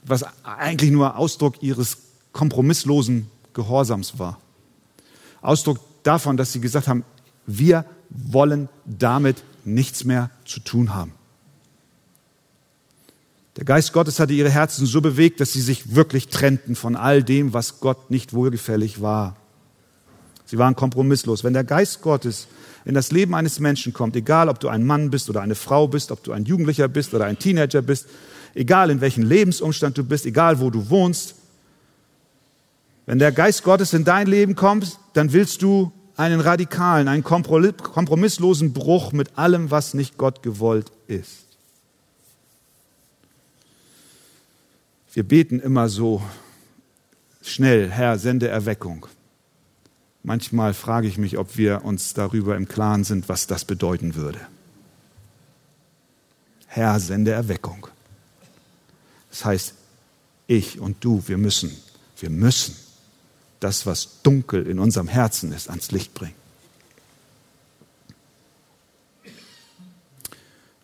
was 0.03 0.23
eigentlich 0.43 0.91
nur 0.91 1.17
Ausdruck 1.17 1.63
ihres 1.63 1.97
kompromisslosen 2.31 3.25
Gehorsams 3.53 4.19
war. 4.19 4.39
Ausdruck 5.41 5.79
davon, 6.03 6.37
dass 6.37 6.53
sie 6.53 6.61
gesagt 6.61 6.87
haben, 6.87 7.03
wir 7.47 7.85
wollen 8.11 8.69
damit 8.85 9.43
nichts 9.63 10.03
mehr 10.03 10.29
zu 10.45 10.59
tun 10.59 10.93
haben. 10.93 11.11
Der 13.57 13.63
Geist 13.63 13.93
Gottes 13.93 14.19
hatte 14.19 14.33
ihre 14.33 14.49
Herzen 14.49 14.85
so 14.85 14.99
bewegt, 14.99 15.39
dass 15.39 15.53
sie 15.53 15.61
sich 15.61 15.95
wirklich 15.95 16.27
trennten 16.27 16.75
von 16.75 16.95
all 16.95 17.23
dem, 17.23 17.53
was 17.53 17.79
Gott 17.79 18.11
nicht 18.11 18.33
wohlgefällig 18.33 19.01
war. 19.01 19.37
Sie 20.45 20.57
waren 20.57 20.75
kompromisslos. 20.75 21.43
Wenn 21.43 21.53
der 21.53 21.63
Geist 21.63 22.01
Gottes 22.01 22.47
in 22.83 22.93
das 22.93 23.11
Leben 23.11 23.33
eines 23.33 23.59
Menschen 23.59 23.93
kommt, 23.93 24.15
egal 24.15 24.49
ob 24.49 24.59
du 24.59 24.67
ein 24.67 24.85
Mann 24.85 25.09
bist 25.09 25.29
oder 25.29 25.41
eine 25.41 25.55
Frau 25.55 25.87
bist, 25.87 26.11
ob 26.11 26.21
du 26.23 26.33
ein 26.33 26.45
Jugendlicher 26.45 26.87
bist 26.87 27.13
oder 27.13 27.25
ein 27.25 27.39
Teenager 27.39 27.81
bist, 27.81 28.07
egal 28.53 28.89
in 28.89 29.01
welchem 29.01 29.23
Lebensumstand 29.23 29.97
du 29.97 30.03
bist, 30.03 30.25
egal 30.25 30.59
wo 30.59 30.69
du 30.69 30.89
wohnst, 30.89 31.35
wenn 33.05 33.19
der 33.19 33.31
Geist 33.31 33.63
Gottes 33.63 33.93
in 33.93 34.03
dein 34.03 34.27
Leben 34.27 34.55
kommt, 34.55 34.99
dann 35.13 35.31
willst 35.31 35.61
du 35.61 35.91
einen 36.17 36.39
radikalen, 36.39 37.07
einen 37.07 37.23
kompromisslosen 37.23 38.73
Bruch 38.73 39.11
mit 39.11 39.37
allem, 39.37 39.71
was 39.71 39.93
nicht 39.93 40.17
Gott 40.17 40.43
gewollt 40.43 40.91
ist. 41.07 41.44
Wir 45.15 45.23
beten 45.23 45.61
immer 45.61 45.87
so 45.87 46.21
schnell, 47.41 47.89
Herr, 47.89 48.19
sende 48.19 48.49
Erweckung. 48.49 49.05
Manchmal 50.23 50.73
frage 50.73 51.07
ich 51.07 51.17
mich, 51.17 51.37
ob 51.37 51.55
wir 51.55 51.85
uns 51.85 52.13
darüber 52.13 52.57
im 52.57 52.67
Klaren 52.67 53.05
sind, 53.05 53.29
was 53.29 53.47
das 53.47 53.63
bedeuten 53.63 54.15
würde. 54.15 54.41
Herr, 56.67 56.99
sende 56.99 57.31
Erweckung. 57.31 57.87
Das 59.29 59.45
heißt, 59.45 59.75
ich 60.47 60.81
und 60.81 61.01
du, 61.05 61.23
wir 61.27 61.37
müssen, 61.37 61.71
wir 62.19 62.29
müssen 62.29 62.75
das, 63.61 63.85
was 63.85 64.21
dunkel 64.21 64.67
in 64.67 64.79
unserem 64.79 65.07
Herzen 65.07 65.53
ist, 65.53 65.69
ans 65.69 65.91
Licht 65.91 66.13
bringen. 66.13 66.35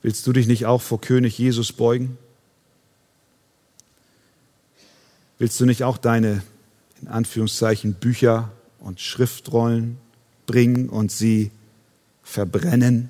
Willst 0.01 0.25
du 0.25 0.31
dich 0.31 0.47
nicht 0.47 0.67
auch 0.67 0.81
vor 0.81 1.01
König 1.01 1.37
Jesus 1.37 1.73
beugen? 1.73 2.17
Willst 5.41 5.59
du 5.59 5.65
nicht 5.65 5.83
auch 5.83 5.97
deine, 5.97 6.43
in 7.01 7.07
Anführungszeichen, 7.07 7.95
Bücher 7.95 8.51
und 8.77 9.01
Schriftrollen 9.01 9.97
bringen 10.45 10.87
und 10.87 11.11
sie 11.11 11.49
verbrennen? 12.21 13.09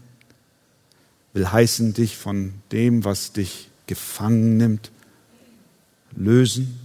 Will 1.34 1.52
heißen, 1.52 1.94
dich 1.94 2.15
von 2.15 2.54
dem, 2.72 3.04
was 3.04 3.34
dich 3.34 3.70
gefangen 3.86 4.56
nimmt, 4.56 4.91
lösen? 6.15 6.80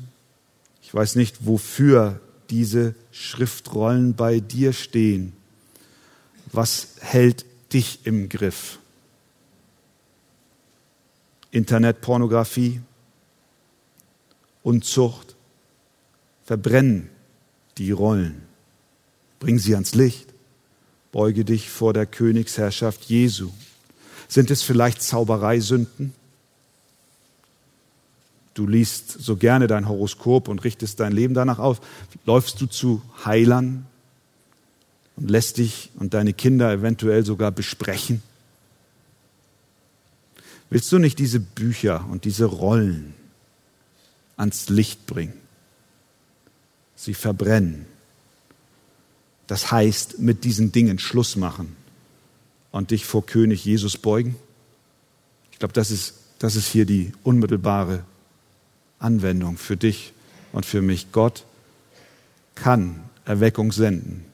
Ich 0.83 0.93
weiß 0.93 1.15
nicht, 1.15 1.47
wofür 1.47 2.21
diese 2.51 2.97
Schriftrollen 3.13 4.17
bei 4.17 4.41
dir 4.41 4.73
stehen. 4.73 5.33
Was 6.51 6.97
hält 6.99 7.47
dich 7.73 8.01
im 8.03 8.29
Griff? 8.29 8.81
Internetpornografie, 11.53 12.81
Unzucht, 14.65 15.26
Verbrennen 16.47 17.11
die 17.77 17.91
Rollen. 17.91 18.43
Bring 19.41 19.59
sie 19.59 19.75
ans 19.75 19.95
Licht. 19.95 20.33
Beuge 21.11 21.45
dich 21.45 21.69
vor 21.71 21.93
der 21.93 22.07
Königsherrschaft 22.07 23.05
Jesu. 23.05 23.51
Sind 24.29 24.51
es 24.51 24.63
vielleicht 24.63 25.03
Zaubereisünden? 25.03 26.15
Du 28.55 28.67
liest 28.67 29.11
so 29.11 29.37
gerne 29.37 29.67
dein 29.67 29.89
Horoskop 29.89 30.49
und 30.49 30.65
richtest 30.65 31.01
dein 31.01 31.13
Leben 31.13 31.35
danach 31.35 31.59
auf. 31.59 31.81
Läufst 32.25 32.61
du 32.61 32.67
zu 32.67 33.03
Heilern 33.25 33.87
und 35.17 35.31
lässt 35.31 35.59
dich 35.59 35.91
und 35.97 36.15
deine 36.15 36.33
Kinder 36.33 36.73
eventuell 36.73 37.25
sogar 37.25 37.51
besprechen? 37.51 38.23
Willst 40.71 40.91
du 40.93 40.99
nicht 40.99 41.19
diese 41.19 41.41
Bücher 41.41 42.07
und 42.11 42.25
diese 42.25 42.47
Rollen 42.47 43.15
ans 44.37 44.69
Licht 44.69 45.07
bringen? 45.07 45.46
Sie 46.97 47.15
verbrennen. 47.15 47.87
Das 49.47 49.71
heißt, 49.71 50.19
mit 50.19 50.45
diesen 50.45 50.73
Dingen 50.73 50.99
Schluss 50.99 51.37
machen 51.37 51.77
und 52.73 52.91
dich 52.91 53.05
vor 53.07 53.25
König 53.25 53.65
Jesus 53.65 53.97
beugen. 53.97 54.37
Ich 55.53 55.59
glaube, 55.59 55.75
das 55.75 55.91
ist, 55.91 56.15
das 56.39 56.57
ist 56.57 56.69
hier 56.69 56.85
die 56.85 57.13
unmittelbare 57.23 58.05
Anwendung 58.99 59.57
für 59.57 59.77
dich 59.77 60.13
und 60.53 60.67
für 60.67 60.83
mich. 60.83 61.13
Gott 61.13 61.45
kann 62.55 63.05
Erweckung 63.25 63.71
senden. 63.73 64.25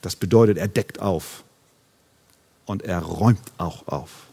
Das 0.00 0.16
bedeutet, 0.16 0.58
er 0.58 0.68
deckt 0.68 1.00
auf 1.00 1.44
und 2.64 2.82
er 2.82 3.00
räumt 3.00 3.52
auch 3.58 3.86
auf. 3.88 4.26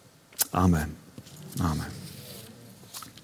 Amen. 0.52 0.96
Amen. 1.60 1.86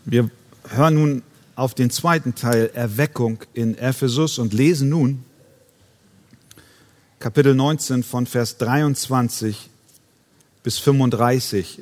Wir 0.06 0.30
hören 0.69 0.93
nun 0.93 1.24
auf 1.56 1.74
den 1.74 1.89
zweiten 1.89 2.36
Teil 2.36 2.72
Erweckung 2.74 3.39
in 3.54 3.78
Ephesus 3.78 4.39
und 4.39 4.54
lesen 4.54 4.89
nun 4.89 5.24
Kapitel 7.20 7.56
19 7.56 8.04
von 8.04 8.28
Vers 8.28 8.58
23 8.58 9.70
bis 10.63 10.78
35. 10.80 11.80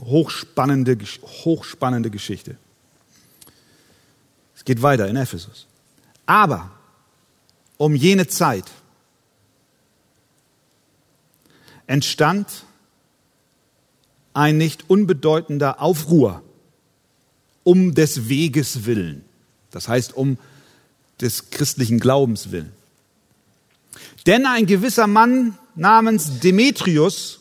hochspannende, 0.00 0.96
hochspannende 1.44 2.10
Geschichte. 2.10 2.56
Es 4.56 4.64
geht 4.64 4.82
weiter 4.82 5.06
in 5.08 5.16
Ephesus. 5.16 5.66
Aber 6.26 6.70
um 7.76 7.94
jene 7.94 8.26
Zeit 8.26 8.64
entstand 11.86 12.64
ein 14.32 14.58
nicht 14.58 14.88
unbedeutender 14.88 15.80
Aufruhr 15.80 16.42
um 17.64 17.94
des 17.94 18.28
Weges 18.28 18.86
willen. 18.86 19.24
Das 19.70 19.88
heißt, 19.88 20.16
um 20.16 20.38
des 21.20 21.50
christlichen 21.50 22.00
Glaubens 22.00 22.50
willen. 22.50 22.72
Denn 24.26 24.46
ein 24.46 24.66
gewisser 24.66 25.06
Mann 25.06 25.58
namens 25.74 26.40
Demetrius, 26.40 27.40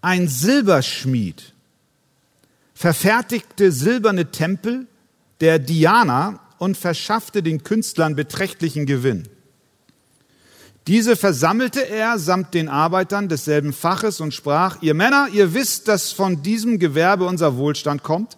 ein 0.00 0.28
Silberschmied, 0.28 1.52
verfertigte 2.74 3.70
silberne 3.70 4.30
Tempel 4.30 4.86
der 5.40 5.58
Diana 5.58 6.40
und 6.58 6.76
verschaffte 6.76 7.42
den 7.42 7.64
Künstlern 7.64 8.16
beträchtlichen 8.16 8.86
Gewinn. 8.86 9.28
Diese 10.88 11.14
versammelte 11.14 11.88
er 11.88 12.18
samt 12.18 12.54
den 12.54 12.68
Arbeitern 12.68 13.28
desselben 13.28 13.72
Faches 13.72 14.20
und 14.20 14.34
sprach, 14.34 14.82
ihr 14.82 14.94
Männer, 14.94 15.28
ihr 15.32 15.54
wisst, 15.54 15.86
dass 15.86 16.10
von 16.10 16.42
diesem 16.42 16.80
Gewerbe 16.80 17.24
unser 17.24 17.56
Wohlstand 17.56 18.02
kommt. 18.02 18.36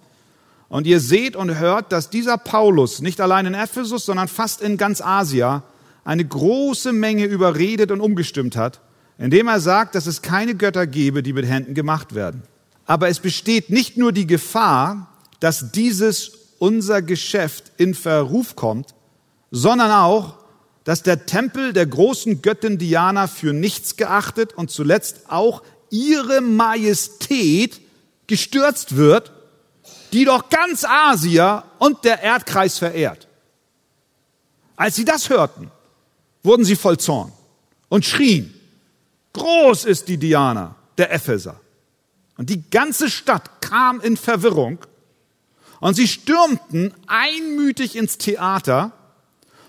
Und 0.75 0.89
ihr 0.89 0.99
seht 0.99 1.37
und 1.37 1.57
hört, 1.57 1.93
dass 1.93 2.11
dieser 2.11 2.37
Paulus 2.37 3.01
nicht 3.01 3.21
allein 3.21 3.47
in 3.47 3.55
Ephesus, 3.55 4.07
sondern 4.07 4.27
fast 4.27 4.61
in 4.61 4.77
ganz 4.77 5.01
Asia 5.01 5.63
eine 6.03 6.25
große 6.25 6.93
Menge 6.93 7.27
überredet 7.27 7.93
und 7.93 8.01
umgestimmt 8.01 8.57
hat, 8.57 8.81
indem 9.17 9.47
er 9.47 9.61
sagt, 9.61 9.95
dass 9.95 10.07
es 10.07 10.21
keine 10.21 10.57
Götter 10.57 10.89
gebe, 10.89 11.23
die 11.23 11.33
mit 11.33 11.47
Händen 11.47 11.75
gemacht 11.75 12.17
werden. 12.17 12.43
Aber 12.87 13.09
es 13.09 13.21
besteht 13.21 13.71
nicht 13.71 13.97
nur 13.97 14.11
die 14.11 14.27
Gefahr, 14.27 15.13
dass 15.39 15.71
dieses 15.71 16.33
unser 16.59 17.03
Geschäft 17.03 17.71
in 17.77 17.95
Verruf 17.95 18.57
kommt, 18.57 18.97
sondern 19.53 19.93
auch, 19.93 20.39
dass 20.83 21.05
der 21.05 21.25
Tempel 21.25 21.73
der 21.73 21.87
großen 21.87 22.43
Göttin 22.43 22.79
Diana 22.79 23.29
für 23.29 23.53
nichts 23.53 23.95
geachtet 23.95 24.55
und 24.55 24.73
zuletzt 24.73 25.27
auch 25.29 25.63
ihre 25.91 26.41
Majestät 26.41 27.81
gestürzt 28.27 28.97
wird, 28.97 29.31
die 30.15 30.25
doch 30.25 30.49
ganz 30.49 30.85
Asia 30.85 31.65
und 31.79 32.05
der 32.05 32.23
Erdkreis 32.23 32.79
verehrt. 32.79 33.27
Als 34.77 34.95
sie 34.95 35.05
das 35.05 35.29
hörten, 35.29 35.73
wurden 36.45 36.65
sie 36.65 36.77
voll 36.77 36.99
Zorn 36.99 37.33
und 37.89 38.05
schrien, 38.05 38.55
groß 39.33 39.85
ist 39.85 40.07
die 40.07 40.17
Diana 40.17 40.77
der 40.99 41.13
Epheser. 41.13 41.61
Und 42.37 42.49
die 42.49 42.63
ganze 42.71 43.11
Stadt 43.11 43.61
kam 43.61 44.01
in 44.01 44.17
Verwirrung 44.17 44.79
und 45.81 45.95
sie 45.95 46.07
stürmten 46.07 46.95
einmütig 47.09 47.97
ins 47.97 48.17
Theater 48.17 48.93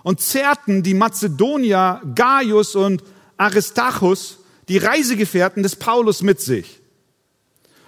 und 0.03 0.21
zerrten 0.21 0.83
die 0.83 0.93
Mazedonier 0.93 2.01
Gaius 2.13 2.75
und 2.75 3.03
Aristarchus, 3.37 4.37
die 4.67 4.77
Reisegefährten 4.77 5.63
des 5.63 5.75
Paulus, 5.75 6.21
mit 6.21 6.39
sich. 6.39 6.81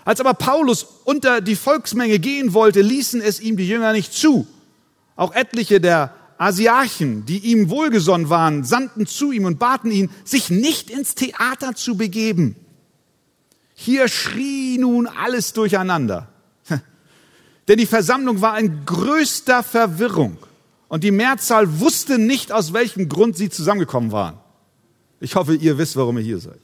Als 0.07 0.21
aber 0.21 0.35
Paulus 0.35 0.87
unter 1.03 1.41
die 1.41 1.57
Volksmenge 1.57 2.17
gehen 2.19 2.53
wollte, 2.53 2.79
ließen 2.79 3.19
es 3.19 3.41
ihm 3.41 3.57
die 3.57 3.67
Jünger 3.67 3.91
nicht 3.91 4.13
zu. 4.13 4.47
Auch 5.17 5.35
etliche 5.35 5.81
der 5.81 6.13
Asiarchen, 6.37 7.25
die 7.25 7.39
ihm 7.39 7.69
wohlgesonnen 7.69 8.29
waren, 8.29 8.63
sandten 8.63 9.05
zu 9.05 9.33
ihm 9.33 9.43
und 9.43 9.59
baten 9.59 9.91
ihn, 9.91 10.09
sich 10.23 10.49
nicht 10.49 10.89
ins 10.89 11.13
Theater 11.15 11.75
zu 11.75 11.97
begeben. 11.97 12.55
Hier 13.73 14.07
schrie 14.07 14.77
nun 14.77 15.07
alles 15.07 15.51
durcheinander. 15.51 16.29
Denn 17.67 17.77
die 17.77 17.85
Versammlung 17.85 18.39
war 18.39 18.57
in 18.57 18.85
größter 18.85 19.61
Verwirrung. 19.61 20.37
Und 20.87 21.03
die 21.03 21.11
Mehrzahl 21.11 21.81
wusste 21.81 22.17
nicht, 22.17 22.53
aus 22.53 22.71
welchem 22.71 23.09
Grund 23.09 23.35
sie 23.35 23.49
zusammengekommen 23.49 24.13
waren. 24.13 24.37
Ich 25.19 25.35
hoffe, 25.35 25.53
ihr 25.55 25.77
wisst, 25.77 25.97
warum 25.97 26.17
ihr 26.17 26.23
hier 26.23 26.39
seid. 26.39 26.61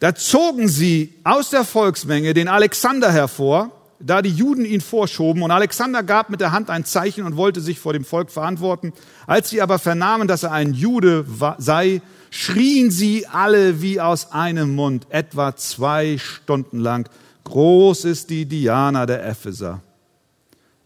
Da 0.00 0.14
zogen 0.14 0.66
sie 0.66 1.14
aus 1.24 1.50
der 1.50 1.64
Volksmenge 1.64 2.32
den 2.32 2.48
Alexander 2.48 3.12
hervor, 3.12 3.70
da 4.00 4.22
die 4.22 4.30
Juden 4.30 4.64
ihn 4.64 4.80
vorschoben. 4.80 5.42
Und 5.42 5.50
Alexander 5.50 6.02
gab 6.02 6.30
mit 6.30 6.40
der 6.40 6.52
Hand 6.52 6.70
ein 6.70 6.86
Zeichen 6.86 7.24
und 7.24 7.36
wollte 7.36 7.60
sich 7.60 7.78
vor 7.78 7.92
dem 7.92 8.06
Volk 8.06 8.30
verantworten. 8.30 8.94
Als 9.26 9.50
sie 9.50 9.60
aber 9.60 9.78
vernahmen, 9.78 10.26
dass 10.26 10.42
er 10.42 10.52
ein 10.52 10.72
Jude 10.72 11.26
sei, 11.58 12.00
schrien 12.30 12.90
sie 12.90 13.26
alle 13.26 13.82
wie 13.82 14.00
aus 14.00 14.32
einem 14.32 14.74
Mund, 14.74 15.06
etwa 15.10 15.54
zwei 15.54 16.16
Stunden 16.16 16.80
lang. 16.80 17.08
Groß 17.44 18.06
ist 18.06 18.30
die 18.30 18.46
Diana 18.46 19.04
der 19.04 19.26
Epheser. 19.26 19.82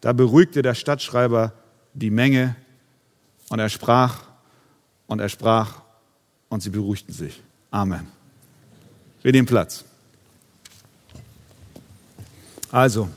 Da 0.01 0.13
beruhigte 0.13 0.63
der 0.63 0.75
Stadtschreiber 0.75 1.53
die 1.93 2.11
Menge 2.11 2.57
und 3.49 3.61
er 3.61 3.69
sprach 3.69 4.23
und 5.07 5.21
er 5.21 5.29
sprach 5.29 5.83
und 6.49 6.65
sie 6.65 6.71
beruhigten 6.71 7.15
sich. 7.15 7.41
Amen. 7.71 8.09
Wir 9.25 9.33
nehmen 9.33 9.47
Platz. 9.47 9.85
Also, 12.71 13.09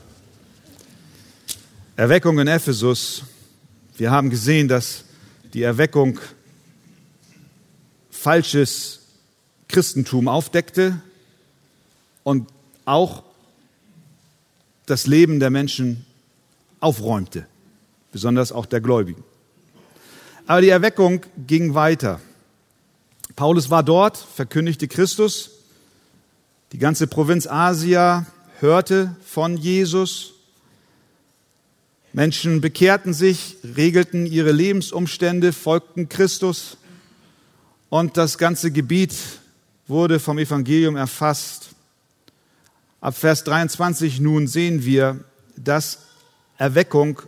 Erweckung 1.96 2.38
in 2.38 2.48
Ephesus. 2.48 3.24
Wir 3.98 4.10
haben 4.10 4.30
gesehen, 4.30 4.68
dass 4.68 5.04
die 5.52 5.62
Erweckung 5.62 6.18
falsches 8.10 9.00
Christentum 9.68 10.28
aufdeckte 10.28 10.98
und 12.22 12.48
auch 12.86 13.22
das 14.86 15.06
Leben 15.06 15.40
der 15.40 15.50
Menschen 15.50 16.06
aufräumte, 16.80 17.46
besonders 18.12 18.50
auch 18.50 18.64
der 18.64 18.80
Gläubigen. 18.80 19.24
Aber 20.46 20.62
die 20.62 20.70
Erweckung 20.70 21.20
ging 21.46 21.74
weiter. 21.74 22.18
Paulus 23.36 23.68
war 23.68 23.82
dort, 23.82 24.16
verkündigte 24.16 24.88
Christus. 24.88 25.57
Die 26.72 26.78
ganze 26.78 27.06
Provinz 27.06 27.46
Asia 27.46 28.26
hörte 28.60 29.16
von 29.24 29.56
Jesus. 29.56 30.34
Menschen 32.12 32.60
bekehrten 32.60 33.14
sich, 33.14 33.56
regelten 33.64 34.26
ihre 34.26 34.52
Lebensumstände, 34.52 35.54
folgten 35.54 36.10
Christus 36.10 36.76
und 37.88 38.18
das 38.18 38.36
ganze 38.36 38.70
Gebiet 38.70 39.14
wurde 39.86 40.20
vom 40.20 40.36
Evangelium 40.36 40.96
erfasst. 40.96 41.70
Ab 43.00 43.16
Vers 43.16 43.44
23 43.44 44.20
nun 44.20 44.46
sehen 44.46 44.84
wir, 44.84 45.24
dass 45.56 46.00
Erweckung 46.58 47.22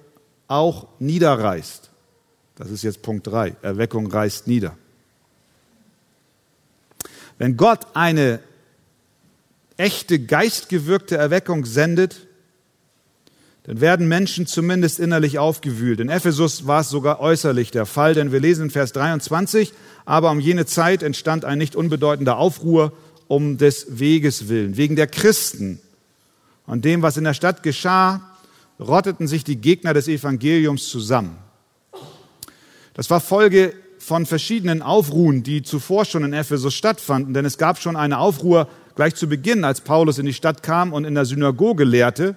auch 0.48 0.88
niederreißt. 0.98 1.88
Das 2.56 2.70
ist 2.70 2.82
jetzt 2.82 3.00
Punkt 3.00 3.26
3. 3.26 3.56
Erweckung 3.62 4.06
reißt 4.06 4.48
nieder. 4.48 4.76
Wenn 7.38 7.56
Gott 7.56 7.86
eine 7.94 8.40
echte 9.80 10.18
geistgewirkte 10.18 11.16
Erweckung 11.16 11.64
sendet, 11.64 12.28
dann 13.64 13.80
werden 13.80 14.08
Menschen 14.08 14.46
zumindest 14.46 15.00
innerlich 15.00 15.38
aufgewühlt. 15.38 16.00
In 16.00 16.08
Ephesus 16.08 16.66
war 16.66 16.80
es 16.80 16.90
sogar 16.90 17.20
äußerlich 17.20 17.70
der 17.70 17.86
Fall, 17.86 18.14
denn 18.14 18.32
wir 18.32 18.40
lesen 18.40 18.64
in 18.64 18.70
Vers 18.70 18.92
23, 18.92 19.72
aber 20.04 20.30
um 20.30 20.40
jene 20.40 20.66
Zeit 20.66 21.02
entstand 21.02 21.44
ein 21.44 21.58
nicht 21.58 21.76
unbedeutender 21.76 22.36
Aufruhr 22.36 22.92
um 23.26 23.58
des 23.58 23.98
Weges 23.98 24.48
willen, 24.48 24.76
wegen 24.76 24.96
der 24.96 25.06
Christen 25.06 25.80
und 26.66 26.84
dem, 26.84 27.02
was 27.02 27.16
in 27.16 27.24
der 27.24 27.34
Stadt 27.34 27.62
geschah, 27.62 28.22
rotteten 28.78 29.28
sich 29.28 29.44
die 29.44 29.56
Gegner 29.56 29.94
des 29.94 30.08
Evangeliums 30.08 30.88
zusammen. 30.88 31.38
Das 32.94 33.08
war 33.10 33.20
Folge 33.20 33.74
von 33.98 34.26
verschiedenen 34.26 34.82
Aufruhen, 34.82 35.42
die 35.42 35.62
zuvor 35.62 36.04
schon 36.04 36.24
in 36.24 36.32
Ephesus 36.32 36.74
stattfanden, 36.74 37.34
denn 37.34 37.44
es 37.44 37.58
gab 37.58 37.78
schon 37.78 37.96
eine 37.96 38.18
Aufruhr 38.18 38.68
gleich 39.00 39.14
zu 39.14 39.30
Beginn, 39.30 39.64
als 39.64 39.80
Paulus 39.80 40.18
in 40.18 40.26
die 40.26 40.34
Stadt 40.34 40.62
kam 40.62 40.92
und 40.92 41.06
in 41.06 41.14
der 41.14 41.24
Synagoge 41.24 41.84
lehrte. 41.84 42.36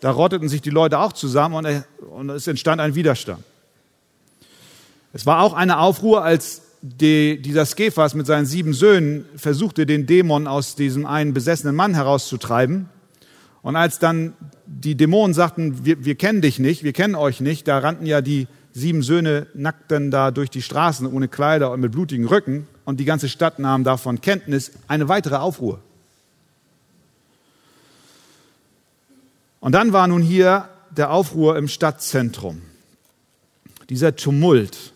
Da 0.00 0.10
rotteten 0.10 0.46
sich 0.46 0.60
die 0.60 0.68
Leute 0.68 0.98
auch 0.98 1.14
zusammen 1.14 1.86
und 2.10 2.28
es 2.28 2.46
entstand 2.46 2.82
ein 2.82 2.94
Widerstand. 2.94 3.42
Es 5.14 5.24
war 5.24 5.40
auch 5.40 5.54
eine 5.54 5.78
Aufruhr, 5.78 6.22
als 6.22 6.60
die, 6.82 7.40
dieser 7.40 7.64
Skephas 7.64 8.12
mit 8.12 8.26
seinen 8.26 8.44
sieben 8.44 8.74
Söhnen 8.74 9.24
versuchte, 9.36 9.86
den 9.86 10.04
Dämon 10.04 10.46
aus 10.46 10.74
diesem 10.74 11.06
einen 11.06 11.32
besessenen 11.32 11.74
Mann 11.74 11.94
herauszutreiben. 11.94 12.90
Und 13.62 13.76
als 13.76 13.98
dann 13.98 14.34
die 14.66 14.96
Dämonen 14.96 15.32
sagten, 15.32 15.86
wir, 15.86 16.04
wir 16.04 16.16
kennen 16.16 16.42
dich 16.42 16.58
nicht, 16.58 16.84
wir 16.84 16.92
kennen 16.92 17.14
euch 17.14 17.40
nicht, 17.40 17.66
da 17.68 17.78
rannten 17.78 18.04
ja 18.04 18.20
die 18.20 18.48
sieben 18.74 19.02
Söhne 19.02 19.46
nackt 19.54 19.90
dann 19.90 20.10
da 20.10 20.30
durch 20.30 20.50
die 20.50 20.60
Straßen 20.60 21.06
ohne 21.06 21.28
Kleider 21.28 21.70
und 21.70 21.80
mit 21.80 21.92
blutigen 21.92 22.26
Rücken 22.26 22.66
und 22.84 23.00
die 23.00 23.06
ganze 23.06 23.30
Stadt 23.30 23.58
nahm 23.58 23.82
davon 23.82 24.20
Kenntnis, 24.20 24.72
eine 24.88 25.08
weitere 25.08 25.36
Aufruhr. 25.36 25.80
Und 29.66 29.72
dann 29.72 29.92
war 29.92 30.06
nun 30.06 30.22
hier 30.22 30.68
der 30.92 31.10
Aufruhr 31.10 31.58
im 31.58 31.66
Stadtzentrum. 31.66 32.62
Dieser 33.88 34.14
Tumult 34.14 34.92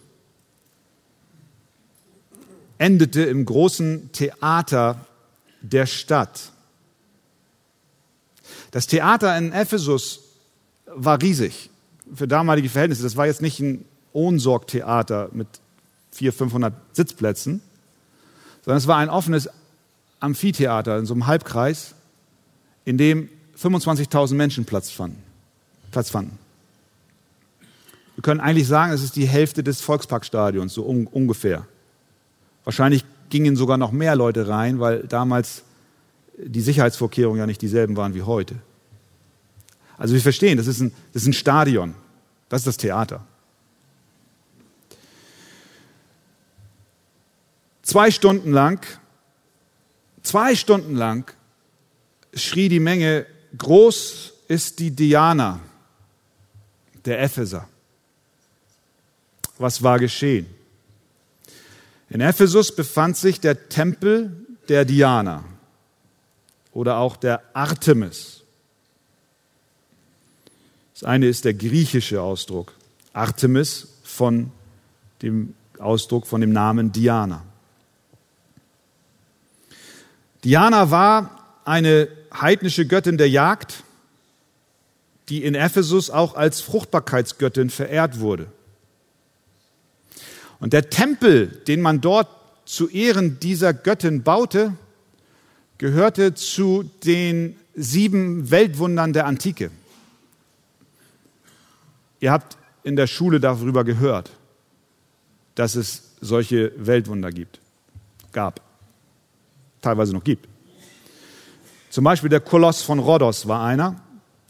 endete 2.78 3.22
im 3.22 3.44
großen 3.44 4.12
Theater 4.12 5.04
der 5.60 5.86
Stadt. 5.86 6.52
Das 8.70 8.86
Theater 8.86 9.36
in 9.36 9.50
Ephesus 9.50 10.20
war 10.86 11.20
riesig 11.20 11.70
für 12.14 12.28
damalige 12.28 12.68
Verhältnisse. 12.68 13.02
Das 13.02 13.16
war 13.16 13.26
jetzt 13.26 13.42
nicht 13.42 13.58
ein 13.58 13.84
Ohnsorgtheater 14.12 15.30
mit 15.32 15.48
400, 16.12 16.38
500 16.38 16.74
Sitzplätzen, 16.92 17.60
sondern 18.64 18.78
es 18.78 18.86
war 18.86 18.98
ein 18.98 19.10
offenes 19.10 19.50
Amphitheater 20.20 20.96
in 20.96 21.06
so 21.06 21.14
einem 21.14 21.26
Halbkreis, 21.26 21.96
in 22.84 22.98
dem 22.98 23.30
25.000 23.62 24.34
Menschen 24.34 24.64
Platz 24.64 24.90
fanden. 24.90 25.22
Platz 25.90 26.10
fanden. 26.10 26.38
Wir 28.16 28.22
können 28.22 28.40
eigentlich 28.40 28.66
sagen, 28.66 28.92
es 28.92 29.02
ist 29.02 29.16
die 29.16 29.26
Hälfte 29.26 29.62
des 29.62 29.80
Volksparkstadions, 29.80 30.74
so 30.74 30.86
un 30.86 31.06
ungefähr. 31.06 31.66
Wahrscheinlich 32.64 33.04
gingen 33.30 33.56
sogar 33.56 33.78
noch 33.78 33.92
mehr 33.92 34.16
Leute 34.16 34.48
rein, 34.48 34.80
weil 34.80 35.04
damals 35.04 35.62
die 36.36 36.60
Sicherheitsvorkehrungen 36.60 37.38
ja 37.38 37.46
nicht 37.46 37.62
dieselben 37.62 37.96
waren 37.96 38.14
wie 38.14 38.22
heute. 38.22 38.56
Also 39.98 40.14
wir 40.14 40.20
verstehen, 40.20 40.56
das 40.56 40.66
ist 40.66 40.80
ein, 40.80 40.92
das 41.12 41.22
ist 41.22 41.28
ein 41.28 41.32
Stadion, 41.34 41.94
das 42.48 42.62
ist 42.62 42.66
das 42.66 42.76
Theater. 42.78 43.24
Zwei 47.82 48.10
Stunden 48.10 48.52
lang, 48.52 48.86
zwei 50.22 50.54
Stunden 50.54 50.94
lang 50.94 51.32
schrie 52.34 52.68
die 52.68 52.80
Menge, 52.80 53.26
groß 53.56 54.32
ist 54.48 54.78
die 54.78 54.90
Diana 54.90 55.60
der 57.04 57.22
Epheser. 57.22 57.68
Was 59.58 59.82
war 59.82 59.98
geschehen? 59.98 60.46
In 62.08 62.20
Ephesus 62.20 62.74
befand 62.74 63.16
sich 63.16 63.40
der 63.40 63.68
Tempel 63.68 64.34
der 64.68 64.84
Diana 64.84 65.44
oder 66.72 66.96
auch 66.96 67.16
der 67.16 67.42
Artemis. 67.54 68.42
Das 70.94 71.04
eine 71.04 71.26
ist 71.26 71.44
der 71.44 71.54
griechische 71.54 72.20
Ausdruck, 72.20 72.72
Artemis 73.12 73.88
von 74.02 74.50
dem 75.22 75.54
Ausdruck 75.78 76.26
von 76.26 76.40
dem 76.40 76.52
Namen 76.52 76.92
Diana. 76.92 77.42
Diana 80.42 80.90
war 80.90 81.39
eine 81.70 82.08
heidnische 82.34 82.84
Göttin 82.84 83.16
der 83.16 83.30
Jagd, 83.30 83.84
die 85.28 85.44
in 85.44 85.54
Ephesus 85.54 86.10
auch 86.10 86.34
als 86.34 86.60
Fruchtbarkeitsgöttin 86.60 87.70
verehrt 87.70 88.18
wurde. 88.18 88.46
Und 90.58 90.72
der 90.72 90.90
Tempel, 90.90 91.46
den 91.68 91.80
man 91.80 92.00
dort 92.00 92.26
zu 92.64 92.88
Ehren 92.88 93.38
dieser 93.38 93.72
Göttin 93.72 94.24
baute, 94.24 94.74
gehörte 95.78 96.34
zu 96.34 96.90
den 97.04 97.54
sieben 97.76 98.50
Weltwundern 98.50 99.12
der 99.12 99.26
Antike. 99.26 99.70
Ihr 102.18 102.32
habt 102.32 102.58
in 102.82 102.96
der 102.96 103.06
Schule 103.06 103.38
darüber 103.38 103.84
gehört, 103.84 104.32
dass 105.54 105.76
es 105.76 106.16
solche 106.20 106.72
Weltwunder 106.76 107.30
gibt, 107.30 107.60
gab, 108.32 108.60
teilweise 109.80 110.12
noch 110.12 110.24
gibt. 110.24 110.48
Zum 111.90 112.04
Beispiel 112.04 112.30
der 112.30 112.40
Koloss 112.40 112.82
von 112.82 112.98
Rhodos 112.98 113.46
war 113.46 113.64
einer, 113.64 114.00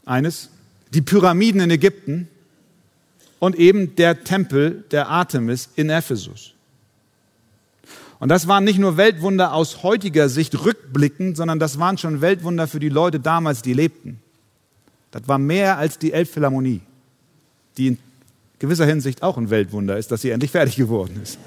eines, 0.05 0.49
die 0.93 1.01
Pyramiden 1.01 1.59
in 1.61 1.71
Ägypten, 1.71 2.29
und 3.39 3.55
eben 3.55 3.95
der 3.95 4.23
Tempel 4.23 4.83
der 4.91 5.09
Artemis 5.09 5.69
in 5.75 5.89
Ephesus. 5.89 6.53
Und 8.19 8.29
das 8.29 8.47
waren 8.47 8.63
nicht 8.63 8.77
nur 8.77 8.97
Weltwunder 8.97 9.53
aus 9.53 9.81
heutiger 9.81 10.29
Sicht 10.29 10.63
rückblickend, 10.63 11.35
sondern 11.35 11.57
das 11.57 11.79
waren 11.79 11.97
schon 11.97 12.21
Weltwunder 12.21 12.67
für 12.67 12.79
die 12.79 12.89
Leute 12.89 13.19
damals, 13.19 13.63
die 13.63 13.73
lebten. 13.73 14.21
Das 15.09 15.27
war 15.27 15.39
mehr 15.39 15.79
als 15.79 15.97
die 15.97 16.13
Elbphilharmonie, 16.13 16.81
die 17.77 17.87
in 17.87 17.97
gewisser 18.59 18.85
Hinsicht 18.85 19.23
auch 19.23 19.37
ein 19.37 19.49
Weltwunder 19.49 19.97
ist, 19.97 20.11
dass 20.11 20.21
sie 20.21 20.29
endlich 20.29 20.51
fertig 20.51 20.75
geworden 20.75 21.19
ist. 21.23 21.39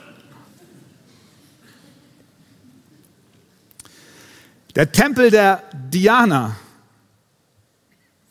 Der 4.74 4.90
Tempel 4.90 5.30
der 5.30 5.62
Diana 5.72 6.56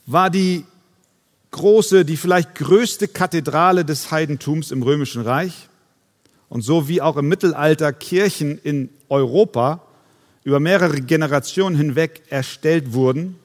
war 0.05 0.29
die 0.29 0.65
große, 1.51 2.03
die 2.03 2.17
vielleicht 2.17 2.55
größte 2.55 3.07
Kathedrale 3.07 3.85
des 3.85 4.11
Heidentums 4.11 4.71
im 4.71 4.83
Römischen 4.83 5.21
Reich. 5.21 5.69
Und 6.49 6.61
so 6.61 6.89
wie 6.89 7.01
auch 7.01 7.15
im 7.15 7.29
Mittelalter 7.29 7.93
Kirchen 7.93 8.57
in 8.57 8.89
Europa 9.07 9.81
über 10.43 10.59
mehrere 10.59 10.99
Generationen 10.99 11.77
hinweg 11.77 12.23
erstellt 12.29 12.91
wurden, 12.91 13.39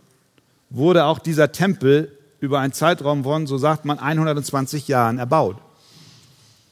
wurde 0.68 1.04
auch 1.04 1.20
dieser 1.20 1.52
Tempel 1.52 2.10
über 2.40 2.58
einen 2.58 2.72
Zeitraum 2.72 3.22
von, 3.22 3.46
so 3.46 3.58
sagt 3.58 3.84
man, 3.84 4.00
120 4.00 4.88
Jahren 4.88 5.18
erbaut. 5.18 5.56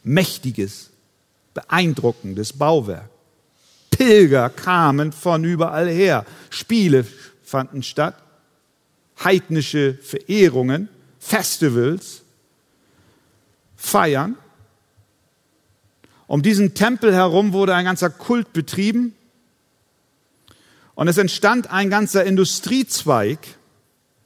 Mächtiges, 0.02 0.90
beeindruckendes 1.54 2.52
Bauwerk. 2.52 3.08
Pilger 3.96 4.50
kamen 4.50 5.10
von 5.10 5.42
überall 5.44 5.88
her. 5.88 6.26
Spiele 6.50 7.06
fanden 7.42 7.82
statt, 7.82 8.14
heidnische 9.24 9.94
Verehrungen 10.02 10.90
Festivals 11.18 12.22
feiern. 13.74 14.36
Um 16.26 16.42
diesen 16.42 16.74
Tempel 16.74 17.14
herum 17.14 17.54
wurde 17.54 17.74
ein 17.74 17.86
ganzer 17.86 18.10
Kult 18.10 18.52
betrieben 18.52 19.14
und 20.94 21.08
es 21.08 21.16
entstand 21.16 21.70
ein 21.70 21.88
ganzer 21.88 22.24
Industriezweig. 22.24 23.38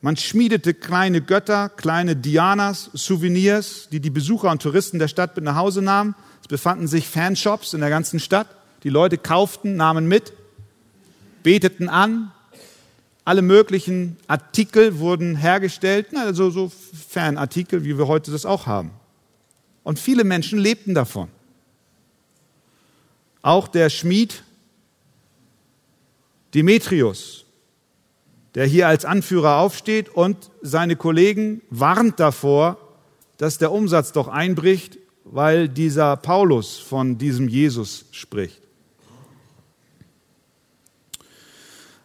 Man 0.00 0.16
schmiedete 0.16 0.74
kleine 0.74 1.20
Götter, 1.20 1.68
kleine 1.68 2.16
Dianas, 2.16 2.90
Souvenirs, 2.94 3.88
die 3.92 4.00
die 4.00 4.10
Besucher 4.10 4.50
und 4.50 4.62
Touristen 4.62 4.98
der 4.98 5.08
Stadt 5.08 5.36
mit 5.36 5.44
nach 5.44 5.56
Hause 5.56 5.82
nahmen. 5.82 6.16
Es 6.42 6.48
befanden 6.48 6.88
sich 6.88 7.06
Fanshops 7.06 7.72
in 7.74 7.80
der 7.80 7.90
ganzen 7.90 8.18
Stadt. 8.18 8.48
Die 8.82 8.88
Leute 8.88 9.18
kauften, 9.18 9.76
nahmen 9.76 10.08
mit, 10.08 10.32
beteten 11.42 11.88
an, 11.88 12.32
alle 13.24 13.42
möglichen 13.42 14.16
Artikel 14.26 14.98
wurden 14.98 15.36
hergestellt, 15.36 16.08
also 16.16 16.50
so 16.50 16.72
Fanartikel, 17.08 17.84
wie 17.84 17.98
wir 17.98 18.08
heute 18.08 18.30
das 18.30 18.46
auch 18.46 18.66
haben. 18.66 18.90
Und 19.82 19.98
viele 19.98 20.24
Menschen 20.24 20.58
lebten 20.58 20.94
davon. 20.94 21.28
Auch 23.42 23.68
der 23.68 23.90
Schmied 23.90 24.42
Demetrius, 26.54 27.44
der 28.54 28.66
hier 28.66 28.88
als 28.88 29.04
Anführer 29.04 29.58
aufsteht 29.58 30.08
und 30.08 30.50
seine 30.62 30.96
Kollegen 30.96 31.62
warnt 31.70 32.18
davor, 32.18 32.78
dass 33.36 33.58
der 33.58 33.72
Umsatz 33.72 34.12
doch 34.12 34.28
einbricht, 34.28 34.98
weil 35.24 35.68
dieser 35.68 36.16
Paulus 36.16 36.78
von 36.78 37.18
diesem 37.18 37.48
Jesus 37.48 38.06
spricht. 38.10 38.60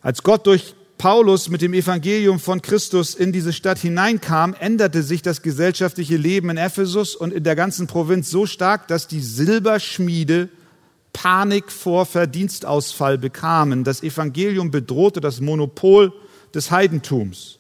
Als 0.05 0.21
Gott 0.21 0.45
durch 0.45 0.75
Paulus 0.99 1.49
mit 1.49 1.63
dem 1.63 1.73
Evangelium 1.73 2.39
von 2.39 2.61
Christus 2.61 3.15
in 3.15 3.31
diese 3.31 3.51
Stadt 3.51 3.79
hineinkam, 3.79 4.53
änderte 4.53 5.01
sich 5.01 5.23
das 5.23 5.41
gesellschaftliche 5.41 6.15
Leben 6.15 6.51
in 6.51 6.57
Ephesus 6.57 7.15
und 7.15 7.33
in 7.33 7.43
der 7.43 7.55
ganzen 7.55 7.87
Provinz 7.87 8.29
so 8.29 8.45
stark, 8.45 8.87
dass 8.87 9.07
die 9.07 9.19
Silberschmiede 9.19 10.49
Panik 11.11 11.71
vor 11.71 12.05
Verdienstausfall 12.05 13.17
bekamen. 13.17 13.83
Das 13.83 14.03
Evangelium 14.03 14.69
bedrohte 14.69 15.21
das 15.21 15.41
Monopol 15.41 16.13
des 16.53 16.69
Heidentums. 16.69 17.57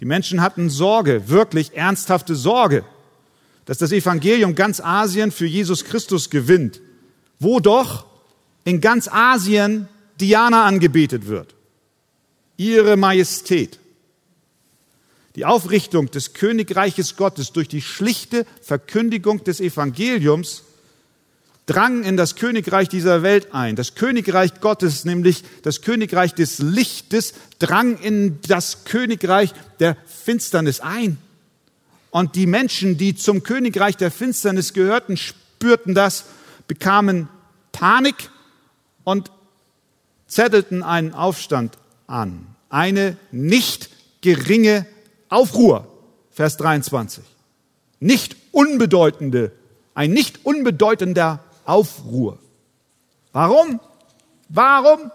Die 0.00 0.06
Menschen 0.06 0.40
hatten 0.40 0.70
Sorge, 0.70 1.28
wirklich 1.28 1.76
ernsthafte 1.76 2.36
Sorge, 2.36 2.86
dass 3.66 3.76
das 3.76 3.92
Evangelium 3.92 4.54
ganz 4.54 4.80
Asien 4.80 5.30
für 5.30 5.46
Jesus 5.46 5.84
Christus 5.84 6.30
gewinnt. 6.30 6.80
Wo 7.38 7.60
doch 7.60 8.06
in 8.64 8.80
ganz 8.80 9.08
Asien 9.08 9.88
Diana 10.18 10.64
angebetet 10.64 11.26
wird 11.26 11.55
ihre 12.56 12.96
Majestät. 12.96 13.78
Die 15.36 15.44
Aufrichtung 15.44 16.10
des 16.10 16.32
Königreiches 16.32 17.16
Gottes 17.16 17.52
durch 17.52 17.68
die 17.68 17.82
schlichte 17.82 18.46
Verkündigung 18.62 19.44
des 19.44 19.60
Evangeliums 19.60 20.62
drang 21.66 22.04
in 22.04 22.16
das 22.16 22.36
Königreich 22.36 22.88
dieser 22.88 23.22
Welt 23.22 23.52
ein. 23.52 23.76
Das 23.76 23.94
Königreich 23.94 24.60
Gottes, 24.60 25.04
nämlich 25.04 25.44
das 25.62 25.82
Königreich 25.82 26.32
des 26.32 26.58
Lichtes, 26.58 27.34
drang 27.58 27.98
in 27.98 28.40
das 28.48 28.84
Königreich 28.84 29.52
der 29.80 29.96
Finsternis 30.06 30.80
ein. 30.80 31.18
Und 32.10 32.34
die 32.34 32.46
Menschen, 32.46 32.96
die 32.96 33.14
zum 33.14 33.42
Königreich 33.42 33.96
der 33.96 34.10
Finsternis 34.10 34.72
gehörten, 34.72 35.16
spürten 35.16 35.94
das, 35.94 36.24
bekamen 36.66 37.28
Panik 37.72 38.30
und 39.04 39.30
zettelten 40.28 40.82
einen 40.82 41.12
Aufstand 41.12 41.76
an. 42.06 42.54
Eine 42.68 43.16
nicht 43.32 43.90
geringe 44.20 44.86
Aufruhr. 45.28 45.86
Vers 46.30 46.56
23. 46.56 47.24
Nicht 48.00 48.36
unbedeutende, 48.52 49.52
ein 49.94 50.12
nicht 50.12 50.44
unbedeutender 50.44 51.42
Aufruhr. 51.64 52.38
Warum? 53.32 53.80
Warum? 54.48 55.10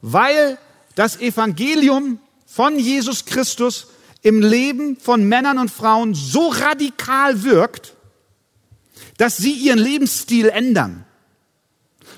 Weil 0.00 0.58
das 0.94 1.20
Evangelium 1.20 2.18
von 2.46 2.78
Jesus 2.78 3.24
Christus 3.24 3.88
im 4.22 4.40
Leben 4.40 4.96
von 4.96 5.24
Männern 5.28 5.58
und 5.58 5.70
Frauen 5.70 6.14
so 6.14 6.48
radikal 6.48 7.42
wirkt, 7.42 7.94
dass 9.16 9.36
sie 9.36 9.52
ihren 9.52 9.78
Lebensstil 9.78 10.48
ändern, 10.48 11.04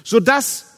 sodass 0.03 0.74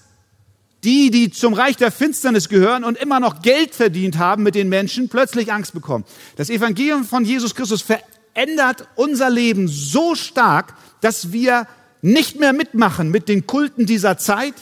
die, 0.86 1.10
die 1.10 1.30
zum 1.30 1.52
Reich 1.52 1.76
der 1.76 1.90
Finsternis 1.90 2.48
gehören 2.48 2.84
und 2.84 2.96
immer 2.96 3.18
noch 3.18 3.42
Geld 3.42 3.74
verdient 3.74 4.18
haben 4.18 4.44
mit 4.44 4.54
den 4.54 4.68
Menschen, 4.68 5.08
plötzlich 5.08 5.52
Angst 5.52 5.74
bekommen. 5.74 6.04
Das 6.36 6.48
Evangelium 6.48 7.04
von 7.04 7.24
Jesus 7.24 7.56
Christus 7.56 7.82
verändert 7.82 8.86
unser 8.94 9.28
Leben 9.28 9.66
so 9.66 10.14
stark, 10.14 10.74
dass 11.00 11.32
wir 11.32 11.66
nicht 12.02 12.38
mehr 12.38 12.52
mitmachen 12.52 13.10
mit 13.10 13.28
den 13.28 13.48
Kulten 13.48 13.84
dieser 13.84 14.16
Zeit. 14.16 14.54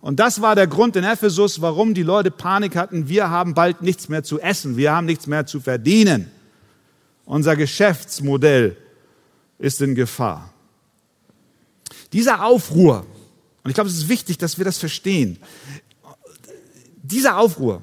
Und 0.00 0.18
das 0.18 0.40
war 0.40 0.56
der 0.56 0.66
Grund 0.66 0.96
in 0.96 1.04
Ephesus, 1.04 1.60
warum 1.60 1.94
die 1.94 2.02
Leute 2.02 2.32
Panik 2.32 2.74
hatten. 2.74 3.08
Wir 3.08 3.30
haben 3.30 3.54
bald 3.54 3.80
nichts 3.80 4.08
mehr 4.08 4.24
zu 4.24 4.40
essen. 4.40 4.76
Wir 4.76 4.92
haben 4.92 5.06
nichts 5.06 5.28
mehr 5.28 5.46
zu 5.46 5.60
verdienen. 5.60 6.32
Unser 7.24 7.54
Geschäftsmodell 7.54 8.76
ist 9.60 9.80
in 9.82 9.94
Gefahr. 9.94 10.52
Dieser 12.12 12.44
Aufruhr, 12.44 13.06
und 13.62 13.70
ich 13.70 13.74
glaube, 13.74 13.90
es 13.90 13.96
ist 13.96 14.08
wichtig, 14.08 14.38
dass 14.38 14.58
wir 14.58 14.64
das 14.64 14.78
verstehen, 14.78 15.38
dieser 17.02 17.38
Aufruhr 17.38 17.82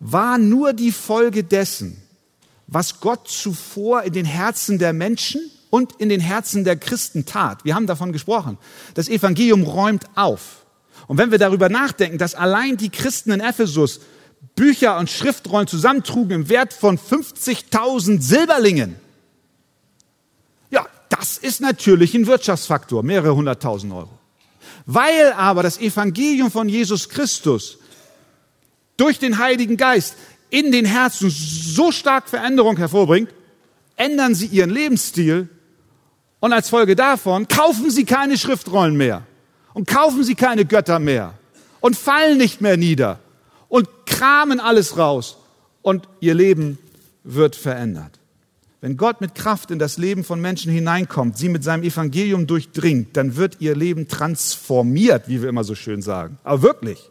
war 0.00 0.38
nur 0.38 0.72
die 0.72 0.92
Folge 0.92 1.44
dessen, 1.44 2.00
was 2.66 3.00
Gott 3.00 3.28
zuvor 3.28 4.02
in 4.02 4.12
den 4.12 4.26
Herzen 4.26 4.78
der 4.78 4.92
Menschen 4.92 5.40
und 5.70 5.92
in 5.98 6.08
den 6.08 6.20
Herzen 6.20 6.64
der 6.64 6.76
Christen 6.76 7.24
tat. 7.24 7.64
Wir 7.64 7.74
haben 7.74 7.86
davon 7.86 8.12
gesprochen. 8.12 8.58
Das 8.94 9.08
Evangelium 9.08 9.64
räumt 9.64 10.04
auf. 10.14 10.66
Und 11.06 11.18
wenn 11.18 11.30
wir 11.30 11.38
darüber 11.38 11.68
nachdenken, 11.68 12.18
dass 12.18 12.34
allein 12.34 12.76
die 12.76 12.90
Christen 12.90 13.32
in 13.32 13.40
Ephesus 13.40 14.00
Bücher 14.54 14.98
und 14.98 15.10
Schriftrollen 15.10 15.66
zusammentrugen 15.66 16.42
im 16.42 16.48
Wert 16.48 16.72
von 16.72 16.98
50.000 16.98 18.20
Silberlingen, 18.20 18.96
ja, 20.70 20.86
das 21.08 21.38
ist 21.38 21.60
natürlich 21.60 22.14
ein 22.14 22.26
Wirtschaftsfaktor, 22.26 23.02
mehrere 23.02 23.34
hunderttausend 23.34 23.92
Euro. 23.92 24.17
Weil 24.90 25.34
aber 25.34 25.62
das 25.62 25.78
Evangelium 25.78 26.50
von 26.50 26.66
Jesus 26.66 27.10
Christus 27.10 27.76
durch 28.96 29.18
den 29.18 29.36
Heiligen 29.36 29.76
Geist 29.76 30.14
in 30.48 30.72
den 30.72 30.86
Herzen 30.86 31.28
so 31.28 31.92
stark 31.92 32.26
Veränderung 32.26 32.78
hervorbringt, 32.78 33.28
ändern 33.96 34.34
sie 34.34 34.46
ihren 34.46 34.70
Lebensstil 34.70 35.50
und 36.40 36.54
als 36.54 36.70
Folge 36.70 36.96
davon 36.96 37.48
kaufen 37.48 37.90
sie 37.90 38.06
keine 38.06 38.38
Schriftrollen 38.38 38.96
mehr 38.96 39.26
und 39.74 39.86
kaufen 39.86 40.24
sie 40.24 40.34
keine 40.34 40.64
Götter 40.64 40.98
mehr 40.98 41.34
und 41.80 41.94
fallen 41.94 42.38
nicht 42.38 42.62
mehr 42.62 42.78
nieder 42.78 43.18
und 43.68 43.88
kramen 44.06 44.58
alles 44.58 44.96
raus 44.96 45.36
und 45.82 46.08
ihr 46.20 46.32
Leben 46.32 46.78
wird 47.24 47.56
verändert. 47.56 48.17
Wenn 48.80 48.96
Gott 48.96 49.20
mit 49.20 49.34
Kraft 49.34 49.70
in 49.72 49.78
das 49.78 49.98
Leben 49.98 50.22
von 50.22 50.40
Menschen 50.40 50.70
hineinkommt, 50.70 51.36
sie 51.36 51.48
mit 51.48 51.64
seinem 51.64 51.82
Evangelium 51.82 52.46
durchdringt, 52.46 53.16
dann 53.16 53.34
wird 53.36 53.56
ihr 53.60 53.74
Leben 53.74 54.06
transformiert, 54.06 55.28
wie 55.28 55.42
wir 55.42 55.48
immer 55.48 55.64
so 55.64 55.74
schön 55.74 56.00
sagen. 56.00 56.38
Aber 56.44 56.62
wirklich. 56.62 57.10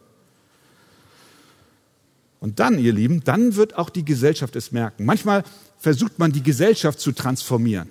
Und 2.40 2.58
dann, 2.60 2.78
ihr 2.78 2.92
Lieben, 2.92 3.22
dann 3.24 3.56
wird 3.56 3.76
auch 3.76 3.90
die 3.90 4.04
Gesellschaft 4.04 4.56
es 4.56 4.72
merken. 4.72 5.04
Manchmal 5.04 5.44
versucht 5.78 6.18
man 6.18 6.32
die 6.32 6.42
Gesellschaft 6.42 7.00
zu 7.00 7.12
transformieren. 7.12 7.88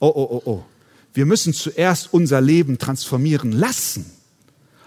Oh, 0.00 0.12
oh, 0.14 0.28
oh, 0.30 0.42
oh. 0.44 0.64
Wir 1.14 1.24
müssen 1.24 1.52
zuerst 1.54 2.12
unser 2.12 2.40
Leben 2.40 2.78
transformieren 2.78 3.52
lassen. 3.52 4.04